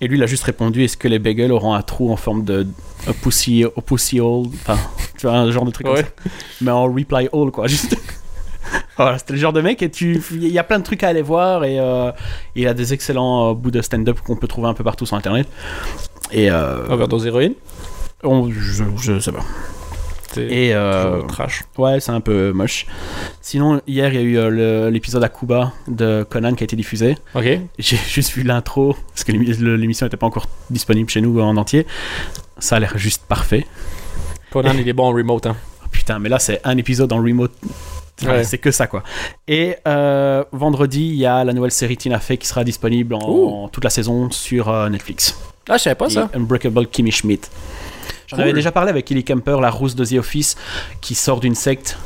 Et 0.00 0.06
lui 0.06 0.16
il 0.18 0.22
a 0.22 0.26
juste 0.26 0.44
répondu 0.44 0.84
est-ce 0.84 0.96
que 0.96 1.08
les 1.08 1.18
bagels 1.18 1.50
auront 1.50 1.74
un 1.74 1.82
trou 1.82 2.12
en 2.12 2.16
forme 2.16 2.44
de 2.44 2.66
a 3.08 3.12
pussy, 3.12 3.64
a 3.64 3.80
pussy 3.80 4.20
hole? 4.20 4.46
Enfin, 4.54 4.78
tu 5.18 5.26
vois, 5.26 5.36
un 5.36 5.50
genre 5.50 5.64
de 5.64 5.70
truc 5.72 5.86
Ouais. 5.88 5.94
comme 5.94 6.04
ça. 6.04 6.30
Mais 6.60 6.70
en 6.70 6.84
reply 6.84 7.28
all 7.32 7.50
quoi. 7.50 7.66
Juste. 7.74 7.96
voilà, 8.96 9.18
c'était 9.18 9.32
le 9.34 9.38
genre 9.38 9.52
de 9.52 9.60
mec 9.60 9.82
et 9.82 9.90
tu, 9.90 10.22
il 10.32 10.46
y 10.48 10.58
a 10.58 10.64
plein 10.64 10.78
de 10.78 10.84
trucs 10.84 11.02
à 11.02 11.08
aller 11.08 11.22
voir 11.22 11.64
et 11.64 11.78
euh, 11.78 12.10
il 12.54 12.66
a 12.68 12.74
des 12.74 12.92
excellents 12.94 13.50
euh, 13.50 13.54
bouts 13.54 13.70
de 13.70 13.82
stand-up 13.82 14.20
qu'on 14.20 14.36
peut 14.36 14.48
trouver 14.48 14.68
un 14.68 14.74
peu 14.74 14.84
partout 14.84 15.04
sur 15.06 15.16
internet. 15.16 15.46
Et 16.32 16.50
euh, 16.50 16.86
Overdose 16.88 17.26
héroïne? 17.26 17.54
on- 18.22 18.50
je, 18.50 18.84
je 19.02 19.18
sais 19.18 19.32
pas. 19.32 19.44
Et 20.38 20.74
euh, 20.74 21.22
trash. 21.22 21.64
Ouais, 21.78 22.00
c'est 22.00 22.12
un 22.12 22.20
peu 22.20 22.52
moche. 22.52 22.86
Sinon, 23.40 23.80
hier, 23.86 24.12
il 24.12 24.14
y 24.14 24.18
a 24.18 24.22
eu 24.22 24.38
euh, 24.38 24.90
l'épisode 24.90 25.22
à 25.24 25.28
Cuba 25.28 25.72
de 25.88 26.26
Conan 26.28 26.54
qui 26.54 26.62
a 26.62 26.66
été 26.66 26.76
diffusé. 26.76 27.16
Ok. 27.34 27.46
J'ai 27.78 27.96
juste 28.08 28.32
vu 28.32 28.42
l'intro, 28.42 28.96
parce 29.08 29.24
que 29.24 29.32
l'émission 29.32 30.06
n'était 30.06 30.16
pas 30.16 30.26
encore 30.26 30.46
disponible 30.70 31.10
chez 31.10 31.20
nous 31.20 31.40
en 31.40 31.56
entier. 31.56 31.86
Ça 32.58 32.76
a 32.76 32.80
l'air 32.80 32.96
juste 32.96 33.24
parfait. 33.26 33.66
Conan, 34.50 34.74
il 34.78 34.88
est 34.88 34.92
bon 34.92 35.04
en 35.04 35.12
remote, 35.12 35.46
hein. 35.46 35.56
Oh, 35.84 35.88
putain, 35.90 36.18
mais 36.18 36.28
là, 36.28 36.38
c'est 36.38 36.60
un 36.64 36.76
épisode 36.76 37.12
en 37.12 37.22
remote. 37.22 37.52
Ouais. 38.22 38.44
C'est 38.44 38.58
que 38.58 38.70
ça, 38.70 38.86
quoi. 38.86 39.02
Et 39.48 39.76
euh, 39.88 40.44
vendredi, 40.52 41.08
il 41.08 41.16
y 41.16 41.26
a 41.26 41.44
la 41.44 41.52
nouvelle 41.52 41.72
série 41.72 41.96
Tina 41.96 42.20
Fey 42.20 42.36
qui 42.36 42.46
sera 42.46 42.64
disponible 42.64 43.14
en, 43.14 43.68
toute 43.68 43.84
la 43.84 43.90
saison 43.90 44.30
sur 44.30 44.68
euh, 44.68 44.88
Netflix. 44.88 45.36
Ah, 45.68 45.76
je 45.76 45.82
savais 45.82 45.96
pas 45.96 46.10
ça. 46.10 46.28
The 46.32 46.36
Unbreakable 46.36 46.86
Kimmy 46.86 47.10
Schmidt. 47.10 47.48
J'en 48.36 48.42
avais 48.42 48.52
déjà 48.52 48.72
parlé 48.72 48.90
avec 48.90 49.10
Ellie 49.10 49.24
Kemper, 49.24 49.60
la 49.60 49.70
rousse 49.70 49.94
de 49.94 50.04
The 50.04 50.18
Office, 50.18 50.56
qui 51.00 51.14
sort 51.14 51.40
d'une 51.40 51.54
secte 51.54 51.96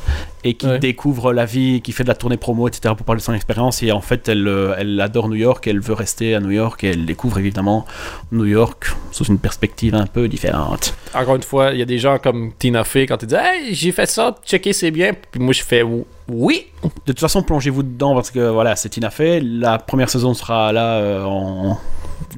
et 0.43 0.53
qui 0.53 0.67
Ouais. 0.67 0.79
découvre 0.79 1.33
la 1.33 1.45
vie, 1.45 1.81
qui 1.81 1.91
fait 1.91 2.03
de 2.03 2.07
la 2.07 2.15
tournée 2.15 2.37
promo, 2.37 2.67
etc. 2.67 2.93
pour 2.95 3.05
parler 3.05 3.19
de 3.19 3.25
son 3.25 3.33
expérience. 3.33 3.83
Et 3.83 3.91
en 3.91 3.99
fait, 4.01 4.29
elle, 4.29 4.47
euh, 4.47 4.73
elle 4.77 4.99
adore 5.01 5.27
New 5.27 5.35
York, 5.35 5.67
elle 5.67 5.79
veut 5.81 5.93
rester 5.93 6.33
à 6.35 6.39
New 6.39 6.51
York 6.51 6.83
et 6.83 6.91
elle 6.91 7.05
découvre 7.05 7.39
évidemment 7.39 7.85
New 8.31 8.45
York 8.45 8.95
sous 9.11 9.25
une 9.25 9.37
perspective 9.39 9.95
un 9.95 10.05
peu 10.05 10.27
différente. 10.29 10.93
Encore 11.13 11.35
une 11.35 11.43
fois, 11.43 11.71
il 11.71 11.79
y 11.79 11.81
a 11.81 11.85
des 11.85 11.97
gens 11.99 12.19
comme 12.19 12.53
Tina 12.57 12.83
Fey 12.85 13.05
quand 13.05 13.21
ils 13.21 13.25
disent 13.27 13.37
Hey, 13.41 13.73
j'ai 13.75 13.91
fait 13.91 14.05
ça, 14.05 14.35
checker, 14.45 14.71
c'est 14.71 14.91
bien. 14.91 15.11
Puis 15.31 15.41
moi, 15.41 15.51
je 15.53 15.63
fais 15.63 15.83
Oui. 16.29 16.67
De 16.83 16.89
toute 17.11 17.19
façon, 17.19 17.41
plongez-vous 17.43 17.83
dedans 17.83 18.13
parce 18.13 18.31
que 18.31 18.47
voilà, 18.49 18.75
c'est 18.77 18.95
inaffait. 18.97 19.41
La 19.41 19.77
première 19.79 20.09
saison 20.09 20.33
sera 20.33 20.71
là 20.71 20.99
euh, 20.99 21.23
en 21.23 21.77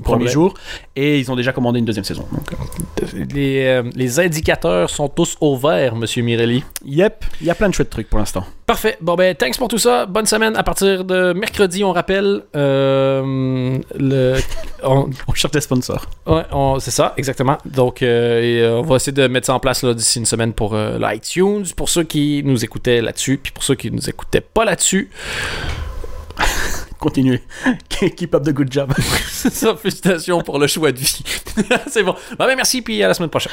premier 0.03 0.25
Premier. 0.25 0.31
jour 0.31 0.53
et 0.95 1.19
ils 1.19 1.31
ont 1.31 1.35
déjà 1.35 1.51
commandé 1.53 1.79
une 1.79 1.85
deuxième 1.85 2.03
saison. 2.05 2.25
Donc, 2.31 2.51
euh, 2.53 3.05
Les, 3.33 3.65
euh, 3.65 3.83
les 3.95 4.19
indicateurs 4.19 4.89
sont 4.89 5.09
tous 5.09 5.35
au 5.41 5.57
vert, 5.57 5.95
monsieur 5.95 6.23
Mirelli. 6.23 6.63
yep, 6.85 7.25
il 7.41 7.47
y 7.47 7.49
a 7.49 7.55
plein 7.55 7.69
de 7.69 7.73
chouettes 7.73 7.89
trucs 7.89 8.09
pour 8.09 8.19
l'instant. 8.19 8.45
Parfait. 8.65 8.97
Bon, 9.01 9.15
ben, 9.15 9.35
thanks 9.35 9.57
pour 9.57 9.67
tout 9.67 9.77
ça. 9.77 10.05
Bonne 10.05 10.25
semaine. 10.25 10.55
À 10.55 10.63
partir 10.63 11.03
de 11.03 11.33
mercredi, 11.33 11.83
on 11.83 11.91
rappelle. 11.91 12.41
euh, 12.55 13.77
le, 13.97 14.35
on- 14.83 15.09
On 15.27 15.33
cherche 15.33 15.51
des 15.53 15.61
sponsors. 15.61 16.05
Ouais, 16.25 16.43
c'est 16.79 16.91
ça, 16.91 17.13
exactement. 17.17 17.57
Donc, 17.65 18.01
et, 18.01 18.65
on 18.73 18.81
va 18.83 18.95
essayer 18.95 19.11
de 19.11 19.27
mettre 19.27 19.47
ça 19.47 19.53
en 19.55 19.59
place 19.59 19.83
d'ici 19.83 20.19
une 20.19 20.25
semaine 20.25 20.53
pour 20.53 20.75
l'iTunes, 20.75 21.65
pour 21.75 21.89
ceux 21.89 22.03
qui 22.03 22.41
nous 22.45 22.63
écoutaient 22.63 23.01
là-dessus, 23.01 23.37
puis 23.41 23.51
pour 23.51 23.63
ceux 23.63 23.75
qui 23.75 23.91
nous 23.91 24.09
écoutaient 24.09 24.41
pas 24.41 24.63
là-dessus. 24.65 25.09
Continuez. 27.01 27.41
Keep 27.89 28.35
up 28.35 28.43
the 28.43 28.53
good 28.53 28.71
job. 28.71 28.93
félicitations 29.81 30.41
pour 30.41 30.59
le 30.59 30.67
choix 30.67 30.91
de 30.91 30.99
vie. 30.99 31.23
c'est 31.87 32.03
bon. 32.03 32.15
Ben, 32.37 32.55
merci, 32.55 32.83
puis 32.83 33.01
à 33.01 33.07
la 33.07 33.15
semaine 33.15 33.31
prochaine. 33.31 33.51